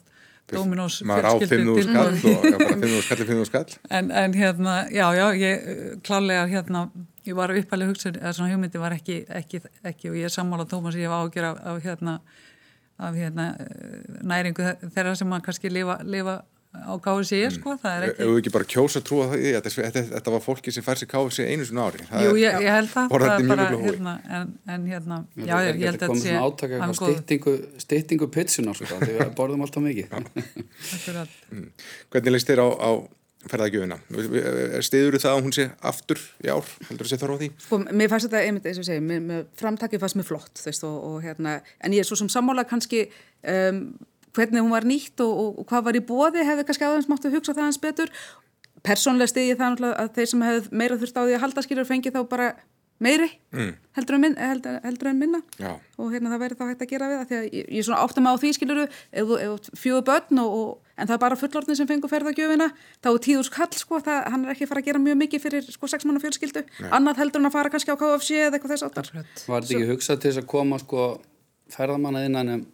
Dominós 0.52 1.00
maður 1.08 1.30
á 1.32 1.34
5.000 1.40 1.86
skall 1.88 2.10
og 2.12 2.44
já, 2.44 2.58
bara 2.60 2.76
5.000 2.76 3.04
skall 3.06 3.22
er 3.24 3.30
5.000 3.30 3.48
skall 3.48 3.76
en, 3.96 4.10
en 4.12 4.34
hérna, 4.36 4.74
já, 4.92 5.06
já, 5.16 5.26
ég 5.40 6.02
klálega 6.04 6.46
hérna, 6.52 6.82
ég 7.24 7.38
var 7.38 7.54
uppalega 7.56 7.94
hugsað 7.94 8.20
að 8.20 8.36
svona 8.36 8.52
hugmyndi 8.52 8.82
var 8.82 8.96
ekki, 8.98 9.22
ekki, 9.32 9.62
ekki 9.88 10.12
og 10.12 10.18
ég 10.20 10.28
er 10.28 10.34
sammála 10.36 10.68
Tómas, 10.68 11.00
ég 11.00 11.12
var 11.12 11.24
ágjör 11.24 11.48
af, 11.54 11.62
af 11.72 11.80
hérna 11.88 12.18
af 13.02 13.16
hérna, 13.18 13.52
næringu 14.22 14.66
þeirra 14.94 15.16
sem 15.18 15.30
maður 15.30 15.48
kannski 15.50 15.72
lifa, 15.74 16.00
lifa 16.06 16.42
á 16.74 16.94
KFC 16.98 17.38
mm. 17.38 17.54
sko, 17.54 17.76
það 17.78 17.96
er 17.96 18.06
ekki... 18.08 18.24
Ef 18.24 18.30
við 18.32 18.40
ekki 18.42 18.52
bara 18.54 18.68
kjósa 18.74 19.00
að 19.00 19.06
trúa 19.10 19.26
það 19.30 19.44
í 19.44 19.52
þetta, 19.54 20.04
þetta 20.10 20.34
var 20.34 20.42
fólki 20.42 20.74
sem 20.74 20.86
fær 20.86 21.00
sér 21.00 21.10
KFC 21.12 21.46
einu 21.46 21.68
svona 21.70 21.86
ári. 21.90 22.08
Það 22.10 22.26
Jú, 22.26 22.32
ég, 22.42 22.58
ég 22.66 22.78
held 22.78 22.90
það, 22.90 23.12
það 23.14 23.34
er 23.34 23.50
bara, 23.52 23.68
hérna, 23.84 24.14
en, 24.38 24.54
en 24.76 24.88
hérna, 24.90 25.20
já, 25.38 25.54
ég, 25.68 25.82
ég 25.84 25.92
held 25.92 26.00
að 26.00 26.08
þetta 26.08 26.22
sé... 26.24 26.32
Það 26.34 26.80
kom 26.82 26.96
svona 26.98 27.20
átaka 27.20 27.58
stýttingu 27.86 28.30
pitsunar, 28.34 28.80
sko, 28.80 29.02
því 29.04 29.20
við 29.20 29.36
borðum 29.38 29.66
alltaf 29.68 29.86
mikið. 29.86 30.18
mm. 31.54 31.68
Hvernig 32.16 32.36
leist 32.38 32.50
þér 32.50 32.66
á, 32.66 32.68
á 32.74 32.90
ferðagjöfuna. 33.52 33.98
Stiður 34.86 35.18
það 35.22 35.34
að 35.34 35.44
hún 35.46 35.56
sé 35.56 35.66
aftur 35.84 36.22
í 36.44 36.50
ár? 36.52 36.70
Heldur 36.88 37.04
þú 37.04 37.08
að 37.08 37.12
sé 37.12 37.20
þarf 37.22 37.36
á 37.36 37.42
því? 37.42 37.50
Sko, 37.66 37.80
mér 37.90 38.12
fannst 38.12 38.30
þetta 38.30 38.42
einmitt, 38.48 38.70
eins 38.70 38.80
og 38.82 38.88
segi, 38.88 39.04
með, 39.04 39.22
með 39.30 39.44
framtakið 39.60 40.04
fannst 40.04 40.20
mér 40.20 40.28
flott, 40.30 40.64
veist, 40.64 40.86
og, 40.88 40.98
og 41.10 41.18
hérna, 41.26 41.58
en 41.84 41.96
ég 41.96 42.04
er 42.04 42.10
svo 42.10 42.20
sem 42.20 42.32
sammála 42.32 42.66
kannski 42.70 43.06
um, 43.08 43.82
hvernig 44.34 44.64
hún 44.64 44.74
var 44.74 44.88
nýtt 44.88 45.24
og, 45.26 45.34
og, 45.34 45.66
hvað 45.70 45.90
var 45.90 46.00
í 46.00 46.04
bóði, 46.08 46.46
hefði 46.48 46.68
kannski 46.70 46.88
aðeins 46.88 47.10
máttu 47.12 47.30
að 47.30 47.38
hugsa 47.40 47.56
það 47.56 47.68
hans 47.68 47.82
betur. 47.84 48.14
Personlega 48.84 49.32
stiði 49.32 49.58
það 49.60 49.90
að 49.94 50.14
þeir 50.18 50.32
sem 50.32 50.48
hefði 50.48 50.80
meira 50.82 51.00
þurft 51.00 51.20
á 51.20 51.24
því 51.24 51.36
að 51.38 51.44
halda 51.46 51.66
skilur 51.66 51.90
fengi 51.90 52.12
þá 52.12 52.22
bara 52.32 52.54
meiri 53.02 53.28
mm. 53.54 53.72
heldur, 53.98 54.18
en 54.18 54.22
minna, 54.24 54.48
heldur, 54.50 54.78
heldur 54.84 55.10
en 55.10 55.20
minna 55.20 55.40
Já. 55.60 55.72
og 55.98 56.12
hérna 56.14 56.32
það 56.34 56.44
væri 56.44 56.58
þá 56.60 56.64
hægt 56.70 56.84
að 56.86 56.92
gera 56.92 57.10
við 57.10 57.20
það 57.20 57.30
því 57.30 57.38
að 57.38 57.48
ég, 57.48 57.66
ég 57.66 57.80
er 57.82 57.88
svona 57.88 58.04
að 58.04 58.22
maður 58.26 58.38
á 58.38 58.42
því 58.44 58.52
skiluru 58.58 58.86
ef 58.86 59.32
þú 59.32 59.80
fjóðu 59.82 60.04
börn 60.10 60.42
og, 60.44 60.56
og, 60.60 60.92
en 60.94 61.10
það 61.10 61.16
er 61.16 61.24
bara 61.24 61.40
fullorðin 61.42 61.80
sem 61.80 61.90
fengur 61.90 62.14
ferðagjöfina 62.14 62.70
þá 63.02 63.10
er 63.14 63.22
tíður 63.28 63.50
skall 63.50 63.70
sko, 63.80 64.02
það, 64.06 64.22
hann 64.34 64.46
er 64.46 64.54
ekki 64.54 64.70
fara 64.70 64.84
að 64.84 64.90
gera 64.92 65.04
mjög 65.04 65.20
mikið 65.24 65.46
fyrir 65.48 65.72
sko 65.74 65.90
sex 65.92 66.08
manna 66.08 66.24
fjölskyldu 66.24 66.64
Nei. 66.70 66.90
annað 66.94 67.24
heldur 67.24 67.44
en 67.44 67.50
að 67.50 67.58
fara 67.58 67.74
kannski 67.74 67.96
á 67.96 67.98
KFC 67.98 68.40
eða 68.46 68.60
eitthvað 68.60 68.76
þess 68.76 68.88
áttar 68.90 69.12
Var 69.14 69.66
þetta 69.66 69.80
ekki 69.80 69.90
hugsað 69.90 70.22
til 70.22 70.32
þess 70.32 70.44
að 70.44 70.50
koma 70.54 70.80
sko 70.84 71.10
ferðamanna 71.74 72.26
innan 72.28 72.56
en 72.58 72.66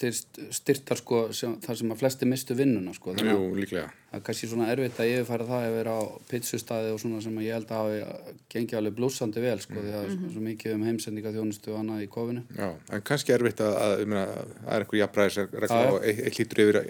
til 0.00 0.12
styrtar 0.54 1.00
sko 1.00 1.22
sem, 1.36 1.56
þar 1.60 1.80
sem 1.80 1.92
að 1.92 2.02
flesti 2.02 2.28
mistu 2.28 2.56
vinnuna 2.58 2.94
sko 2.96 3.16
Jú, 3.18 3.40
líklega 3.58 3.90
Það 4.10 4.18
er 4.18 4.22
kannski 4.26 4.46
svona 4.50 4.66
erfitt 4.72 4.96
að 4.98 5.08
yfirfæra 5.12 5.44
það 5.46 5.64
að 5.64 5.74
vera 5.76 5.92
á 5.94 6.02
pizzustæði 6.26 6.88
og 6.90 6.96
svona 6.98 7.20
sem 7.22 7.36
ég 7.44 7.54
held 7.54 7.68
að 7.70 7.78
hafi 7.78 8.32
gengið 8.50 8.78
alveg 8.80 8.96
blúsandi 8.96 9.44
vel 9.44 9.60
sko 9.62 9.76
mm. 9.76 9.84
því 9.84 9.92
að 9.92 9.94
það 9.94 10.08
mm 10.08 10.16
-hmm. 10.16 10.24
er 10.26 10.32
svo 10.34 10.42
mikið 10.46 10.74
um 10.74 10.82
heimsendinga 10.88 11.32
þjónustu 11.36 11.70
og 11.70 11.78
annað 11.78 12.02
í 12.02 12.08
kofinu 12.10 12.42
Já, 12.56 12.70
en 12.90 13.04
kannski 13.06 13.34
erfitt 13.36 13.62
að, 13.62 13.76
að, 13.84 14.02
að 14.02 14.34
það 14.64 14.74
er 14.74 14.84
einhver 14.86 15.00
jafnbræðisregla 15.00 15.78
og 15.92 16.08
eitt 16.10 16.40
lítur 16.40 16.62
yfir, 16.64 16.80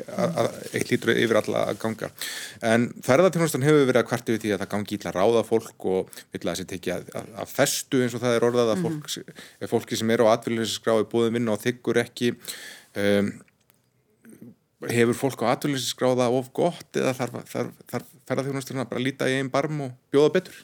yfir, 0.81 1.15
yfir 1.27 1.43
alla 1.43 1.67
að 1.69 1.83
ganga 1.85 2.11
en 2.73 2.89
ferðartjónustan 3.05 3.69
hefur 3.69 3.85
verið 3.85 4.01
að 4.01 4.09
kvarti 4.09 4.33
við 4.33 4.43
því 4.47 4.55
að 4.57 4.61
það 4.65 4.73
gangi 4.73 4.97
ítla 4.97 5.17
ráða 5.19 5.45
fólk 5.45 5.89
og 5.93 6.25
vill 6.33 6.41
að 6.41 6.51
það 6.55 6.59
sé 6.63 6.69
tekið 6.73 6.97
að, 6.97 7.31
að 7.37 7.49
festu 7.53 8.01
eins 8.01 8.17
og 8.17 8.25
það 8.25 8.37
er 8.39 8.49
orðað 8.49 8.73
að 8.73 8.77
mm 8.81 8.85
-hmm. 8.89 9.01
fólk, 9.61 9.71
fólki 9.77 9.97
sem 10.01 10.11
er 10.11 10.25
á 10.25 10.33
atvillinsskráði 10.33 11.11
búið 11.13 11.35
vinna 11.37 11.53
og 11.53 11.61
þykkur 11.61 12.01
ekki 12.01 12.37
um, 12.99 13.31
hefur 14.89 15.17
fólk 15.19 15.45
á 15.45 15.53
atvinnlýsinsgráða 15.53 16.31
of 16.33 16.51
gott 16.57 16.97
eða 16.97 17.13
þarf, 17.19 17.43
þarf, 17.51 17.73
þarf 17.91 18.13
ferðarþjónusturinn 18.29 18.85
að 18.85 18.93
bara 18.95 19.05
líta 19.05 19.29
í 19.29 19.37
einn 19.39 19.53
barm 19.53 19.85
og 19.87 19.95
bjóða 20.13 20.35
betur? 20.39 20.63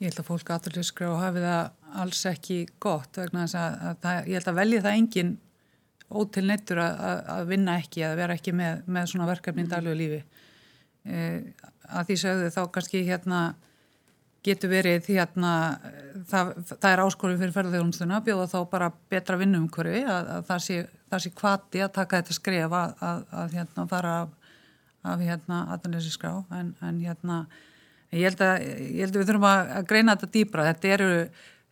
Ég 0.00 0.08
held 0.08 0.22
að 0.22 0.30
fólk 0.30 0.50
á 0.50 0.56
atvinnlýsinsgráða 0.56 1.22
hafi 1.26 1.44
það 1.44 2.00
alls 2.04 2.24
ekki 2.30 2.58
gott 2.80 3.20
vegna 3.20 3.44
þess 3.44 3.60
að, 3.60 3.78
að 3.90 4.02
það, 4.04 4.20
ég 4.30 4.38
held 4.38 4.52
að 4.52 4.60
velja 4.60 4.84
það 4.86 5.00
engin 5.00 5.32
ótil 6.10 6.46
neittur 6.48 6.80
að, 6.82 7.02
að 7.36 7.50
vinna 7.52 7.76
ekki 7.78 8.04
að 8.06 8.16
vera 8.18 8.36
ekki 8.38 8.54
með, 8.56 8.84
með 8.90 9.10
svona 9.12 9.28
verkefni 9.28 9.66
í 9.66 9.70
daglegu 9.70 9.98
lífi 9.98 10.20
e, 11.06 11.20
að 11.90 12.08
því 12.08 12.16
sögðu 12.24 12.48
þá 12.54 12.62
kannski 12.74 13.02
hérna 13.06 13.42
getur 14.44 14.72
verið 14.72 15.08
hérna, 15.12 15.52
það, 16.30 16.52
það 16.70 16.90
er 16.90 17.02
áskorið 17.04 17.42
fyrir 17.42 17.54
ferðarþjónustuna, 17.56 18.20
bjóða 18.24 18.46
þá 18.48 18.58
bara 18.72 18.90
betra 19.12 19.36
vinnumkörfi, 19.40 20.00
að, 20.08 20.30
að 20.36 20.46
það 20.48 20.62
sé, 20.66 20.78
sé 21.24 21.32
kvati 21.36 21.82
að 21.84 21.92
taka 21.98 22.20
þetta 22.20 22.36
skref 22.36 22.76
að, 22.78 22.94
að, 23.10 23.24
að 23.42 23.56
hérna 23.58 23.86
fara 23.90 24.14
af, 24.22 25.20
hérna 25.20 25.60
aðanleysi 25.76 26.14
skrá, 26.14 26.32
en, 26.56 26.72
en 26.86 27.02
hérna, 27.04 27.42
ég 28.14 28.30
held 28.30 28.44
að, 28.46 28.64
ég 28.64 29.04
held 29.04 29.12
að 29.14 29.20
við 29.20 29.30
þurfum 29.32 29.48
að 29.50 29.86
greina 29.92 30.16
þetta 30.16 30.32
dýbra, 30.38 30.66
þetta 30.70 30.92
eru, 30.96 31.12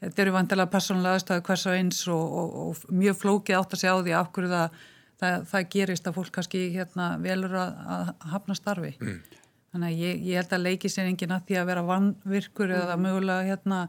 þetta 0.05 0.25
eru 0.27 0.37
vantilega 0.37 0.75
persónulega 0.77 1.19
aðstæðu 1.19 1.47
hvers 1.49 1.67
og 1.67 1.81
eins 1.81 2.05
og, 2.13 2.39
og, 2.43 2.55
og 2.67 2.95
mjög 3.01 3.21
flókið 3.23 3.61
átt 3.63 3.75
að 3.75 3.85
segja 3.85 3.97
á 3.97 4.05
því 4.05 4.17
af 4.21 4.33
hverju 4.37 4.53
það, 4.53 4.79
það, 5.25 5.51
það 5.55 5.69
gerist 5.73 6.13
að 6.13 6.21
fólk 6.21 6.37
kannski 6.37 6.65
hérna 6.77 7.11
velur 7.25 7.59
að, 7.65 7.85
að 7.97 8.15
hafna 8.37 8.61
starfi. 8.61 8.95
Mm. 9.01 9.38
Þannig 9.69 9.89
að 9.89 10.03
ég, 10.03 10.21
ég 10.25 10.41
held 10.41 10.53
að 10.57 10.65
leiki 10.65 10.89
sér 10.89 11.09
enginn 11.11 11.35
að 11.35 11.49
því 11.49 11.57
að 11.61 11.67
vera 11.69 11.85
vannvirkur 11.85 12.71
mm. 12.71 12.79
eða 12.83 12.95
mögulega 13.03 13.49
hérna 13.51 13.81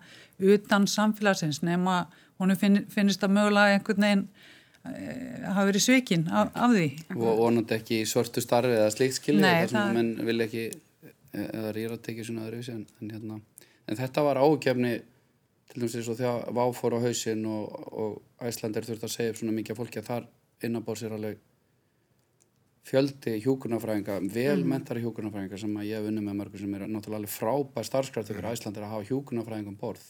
utan 0.54 0.88
samfélagsins 0.92 1.62
nema 1.64 2.02
hún 2.40 2.56
finn, 2.60 2.82
finnist 2.92 3.24
að 3.24 3.36
mögulega 3.38 3.78
einhvern 3.78 4.06
veginn 4.06 4.26
e, 4.84 5.14
hafa 5.46 5.66
verið 5.70 5.86
svikinn 5.86 6.28
af, 6.28 6.52
af 6.56 6.76
því. 6.76 6.90
Og 7.16 7.40
vonandi 7.40 7.78
ekki 7.78 8.02
svörtu 8.10 8.44
starfi 8.44 8.76
eða 8.76 8.92
slikt 8.96 9.20
skilja 9.20 9.54
þar 9.62 9.72
sem 9.72 9.80
það... 9.80 9.96
menn 10.00 10.12
vil 10.30 10.46
ekki 10.48 10.66
e, 10.68 11.46
eða 11.46 11.74
rýra 11.78 11.96
að 11.96 12.04
tekja 12.10 12.28
svona 12.28 12.48
öðruvísi 12.50 12.76
en, 12.76 12.86
en, 13.00 13.14
hérna, 13.16 13.40
en 13.88 14.02
þetta 14.04 14.26
var 14.28 14.42
ágefni 14.44 14.96
til 15.70 15.84
dæmis 15.84 16.00
eins 16.00 16.12
og 16.12 16.20
þegar 16.20 16.56
váfór 16.60 16.98
á 16.98 17.00
hausin 17.06 17.46
og, 17.48 17.80
og 17.94 18.48
Æslandir 18.50 18.88
þurft 18.88 19.08
að 19.08 19.16
segja 19.16 19.40
svona 19.40 19.56
mikið 19.56 19.80
fólki 19.80 20.02
að 20.02 20.12
þar 20.12 20.30
innabór 20.66 21.00
sér 21.00 21.16
alveg 21.16 21.40
fjöldi 22.88 23.36
hjókunarfræðinga, 23.44 24.20
velmentari 24.34 25.02
mm. 25.02 25.08
hjókunarfræðinga 25.08 25.60
sem 25.62 25.76
ég 25.84 26.00
hef 26.00 26.08
unni 26.10 26.24
með 26.24 26.38
mörgur 26.40 26.64
sem 26.64 26.76
er 26.78 26.86
náttúrulega 26.88 27.20
alveg 27.22 27.34
frábær 27.34 27.88
starfskrafti 27.88 28.36
fyrir 28.36 28.50
Æslandir 28.54 28.86
að 28.86 28.94
hafa 28.96 29.10
hjókunarfræðingum 29.10 29.78
borð 29.80 30.06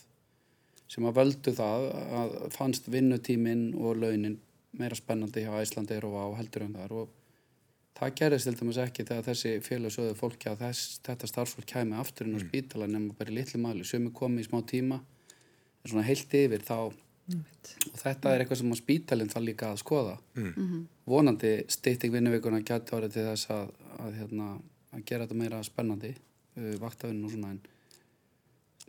sem 0.89 1.05
að 1.05 1.17
völdu 1.20 1.53
það 1.57 1.88
að 2.20 2.36
fannst 2.55 2.89
vinnutíminn 2.89 3.65
og 3.78 3.99
launin 4.01 4.39
meira 4.78 4.97
spennandi 4.97 5.45
hjá 5.45 5.57
Æslandir 5.59 6.05
og 6.07 6.17
á 6.17 6.28
heldur 6.39 6.65
um 6.67 6.78
þar 6.78 6.95
og 7.01 7.15
það 7.99 8.15
gerist 8.22 8.47
til 8.47 8.55
dæmis 8.61 8.80
ekki 8.86 9.05
þegar 9.09 9.28
þessi 9.28 9.53
félagsöðu 9.65 10.15
fólki 10.17 10.49
að 10.49 10.63
þess, 10.63 10.99
þetta 11.05 11.30
starfsfólk 11.30 11.70
kæmi 11.70 11.97
aftur 11.99 12.30
inn 12.30 12.38
á 12.38 12.39
mm. 12.39 12.47
spítala 12.47 12.88
nema 12.88 13.17
bara 13.17 13.34
í 13.34 13.38
litlu 13.39 13.61
mali 13.61 13.86
sem 13.88 14.07
er 14.07 14.15
komið 14.15 14.45
í 14.45 14.49
smá 14.49 14.61
tíma 14.70 15.01
en 15.01 15.91
svona 15.91 16.07
heilt 16.07 16.36
yfir 16.39 16.63
þá 16.63 16.78
og 17.38 17.98
þetta 18.00 18.34
er 18.34 18.44
eitthvað 18.44 18.62
sem 18.62 18.74
á 18.74 18.78
spítalinn 18.80 19.32
það 19.32 19.48
líka 19.50 19.72
að 19.74 19.82
skoða 19.84 20.16
mm. 20.36 20.52
Mhm. 20.52 20.86
vonandi 21.10 21.54
stýtting 21.70 22.14
vinnuvíkuna 22.14 22.62
gæti 22.62 22.96
árið 22.96 23.16
til 23.16 23.26
þess 23.28 23.52
að, 23.54 23.74
að, 23.98 24.16
hérna, 24.20 24.48
að 24.96 25.04
gera 25.06 25.28
þetta 25.28 25.42
meira 25.42 25.62
spennandi 25.66 26.14
uh, 26.16 26.76
vaktavinn 26.82 27.26
og 27.26 27.34
svona 27.34 27.54
en 27.56 27.62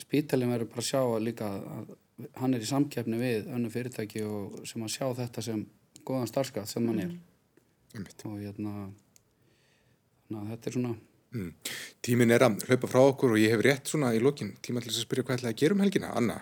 spítalinn 0.00 0.52
verður 0.52 0.72
bara 0.72 0.84
að 0.84 0.90
sjá 0.90 1.00
að 1.02 1.26
líka 1.26 1.50
að 1.50 1.92
hann 2.40 2.54
er 2.54 2.64
í 2.64 2.68
samkjafni 2.68 3.20
við 3.20 3.52
önnu 3.52 3.70
fyrirtæki 3.72 4.24
og 4.28 4.60
sem 4.68 4.82
að 4.84 4.94
sjá 4.94 5.06
þetta 5.22 5.44
sem 5.44 5.62
góðan 6.06 6.30
starfskatt 6.30 6.68
sem 6.68 6.88
hann 6.88 7.04
er 7.04 7.12
mm. 7.12 8.08
og 8.28 8.36
hérna 8.40 8.90
þetta 10.50 10.70
er 10.70 10.76
svona 10.76 10.94
mm. 11.36 11.52
Tímin 12.04 12.34
er 12.34 12.44
að 12.46 12.64
hlaupa 12.68 12.90
frá 12.90 13.02
okkur 13.02 13.36
og 13.36 13.42
ég 13.42 13.54
hef 13.54 13.64
rétt 13.64 13.92
svona 13.92 14.12
í 14.16 14.22
lókin 14.22 14.54
tíma 14.64 14.82
til 14.82 14.90
þess 14.90 15.02
að 15.02 15.08
spyrja 15.08 15.26
hvað 15.26 15.40
ætlaði 15.40 15.54
að 15.54 15.62
gera 15.62 15.76
um 15.76 15.84
helgina 15.84 16.14
Anna 16.20 16.38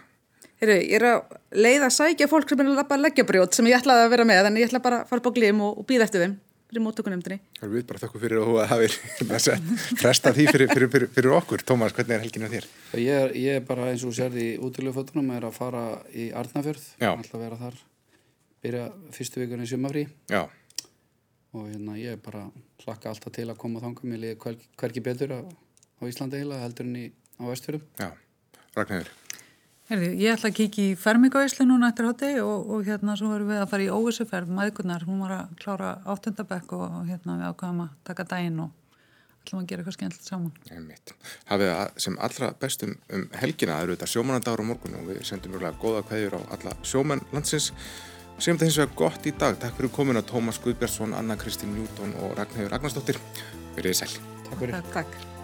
Heru, 0.58 0.74
ég 0.74 0.96
er 0.98 1.04
að 1.06 1.36
leiða 1.54 1.86
að 1.86 1.94
sækja 1.94 2.26
fólk 2.26 2.50
sem 2.50 2.58
er 2.58 2.66
að 2.66 2.78
lappa 2.80 2.96
leggjabrjót 2.98 3.54
sem 3.54 3.66
ég 3.70 3.78
ætlaði 3.78 4.08
að 4.08 4.12
vera 4.16 4.24
með 4.26 4.48
en 4.48 4.56
ég 4.58 4.66
ætla 4.66 4.80
bara 4.82 5.04
að 5.04 5.10
fara 5.12 5.22
bá 5.22 5.28
glím 5.36 5.60
og, 5.62 5.76
og 5.78 5.86
býða 5.86 6.08
eftir 6.08 6.24
þeim 6.24 6.32
fyrir 6.68 6.82
móttökunemndinni. 6.84 7.38
Það 7.56 7.66
er 7.68 7.70
við 7.76 7.84
bara 7.88 8.00
þakku 8.02 8.20
fyrir 8.20 8.40
að 8.40 8.48
þú 8.48 8.56
hafi 8.72 8.88
frestað 10.02 10.34
því 10.36 10.46
fyrir, 10.50 10.72
fyrir, 10.72 10.90
fyrir, 10.92 11.10
fyrir 11.14 11.34
okkur. 11.38 11.62
Tómas, 11.64 11.94
hvernig 11.96 12.16
er 12.16 12.24
helginu 12.26 12.50
þér? 12.52 12.66
Ég 13.00 13.20
er, 13.22 13.36
ég 13.38 13.60
er 13.60 13.62
bara 13.68 13.86
eins 13.92 14.02
og 14.04 14.16
sérði 14.18 14.48
í 14.50 14.56
útlöfötunum 14.66 15.30
er 15.36 15.46
að 15.48 15.54
fara 15.56 15.84
í 16.12 16.26
Arnafjörð 16.36 16.88
ætla 16.98 17.38
að 17.38 17.44
vera 17.46 17.60
þar. 17.62 17.78
Byrja 18.66 18.88
fyrstu 19.14 19.40
vikunni 19.44 19.64
í 19.64 19.70
sumafrí 19.70 20.02
Já. 20.28 20.42
og 21.54 21.70
hérna 21.70 21.94
ég 22.00 22.18
er 22.18 22.20
bara 22.26 22.42
hlakka 22.82 23.14
alltaf 23.14 23.32
til 23.38 23.46
að 23.46 23.60
koma 23.62 23.80
þangum 23.84 24.18
ég 24.18 24.24
liði 24.26 24.40
hver, 24.42 24.58
hverki 24.82 25.04
betur 25.06 25.38
á, 25.38 25.40
á 25.46 26.02
Íslandi 26.10 26.42
heila 26.42 26.60
heldur 26.66 26.90
en 26.90 27.00
í, 27.06 27.06
á 27.38 27.46
Vestfjörðum. 27.48 27.88
Já, 28.02 28.10
Ragnarður 28.74 29.14
Herði, 29.88 30.08
ég 30.20 30.34
ætla 30.34 30.50
að 30.50 30.56
kíkja 30.58 30.86
í 30.90 30.96
fermingavæslu 31.00 31.64
núna 31.64 31.88
eftir 31.88 32.04
hátti 32.04 32.32
og, 32.42 32.66
og 32.74 32.82
hérna 32.84 33.14
svo 33.16 33.30
verðum 33.32 33.54
við 33.54 33.62
að 33.62 33.70
fara 33.70 33.86
í 33.86 33.88
óvissuferð 33.88 34.50
maðurnar, 34.52 35.06
hún 35.08 35.22
var 35.24 35.32
að 35.38 35.54
klára 35.62 35.92
áttundabekk 36.04 36.74
og, 36.76 36.84
og 36.98 37.06
hérna 37.08 37.38
við 37.38 37.46
ákvæðum 37.54 37.80
að 37.86 37.94
taka 38.10 38.26
dægin 38.28 38.60
og 38.66 38.74
ætlum 39.48 39.62
að 39.62 39.70
gera 39.70 39.84
eitthvað 39.84 39.96
skemmtilegt 39.96 40.28
saman. 40.28 40.52
Hafið 41.48 41.72
það 41.72 42.02
sem 42.04 42.20
allra 42.28 42.50
bestum 42.60 42.92
um 43.16 43.24
helgina, 43.40 43.78
það 43.78 43.86
eru 43.86 43.96
þetta 43.96 44.10
sjómanandagur 44.12 44.64
á 44.64 44.70
morgun 44.74 44.98
og 45.00 45.08
við 45.08 45.22
sendum 45.30 45.56
mjög 45.56 45.80
goða 45.80 46.04
kveðjur 46.10 46.36
á 46.36 46.40
alla 46.58 46.76
sjómann 46.84 47.24
landsins. 47.32 47.70
Segjum 48.36 48.60
þetta 48.60 48.68
hins 48.68 48.78
vegar 48.82 48.94
gott 49.00 49.26
í 49.26 49.32
dag. 49.40 49.56
Takk 49.58 49.80
fyrir 49.80 49.94
komuna 49.96 50.22
Tómas 50.22 50.60
Guðbjörnsson, 50.62 51.16
Anna 51.16 51.40
Kristín 51.40 51.72
Njúton 51.74 52.14
og 52.20 52.36
Ragnhjóður 52.38 52.76
Ragnarsdóttir. 52.76 53.18
Verðið 53.74 53.98
sæl. 54.04 54.14
Takk 54.44 54.62
fyrir. 54.62 54.86
Takk. 54.92 55.37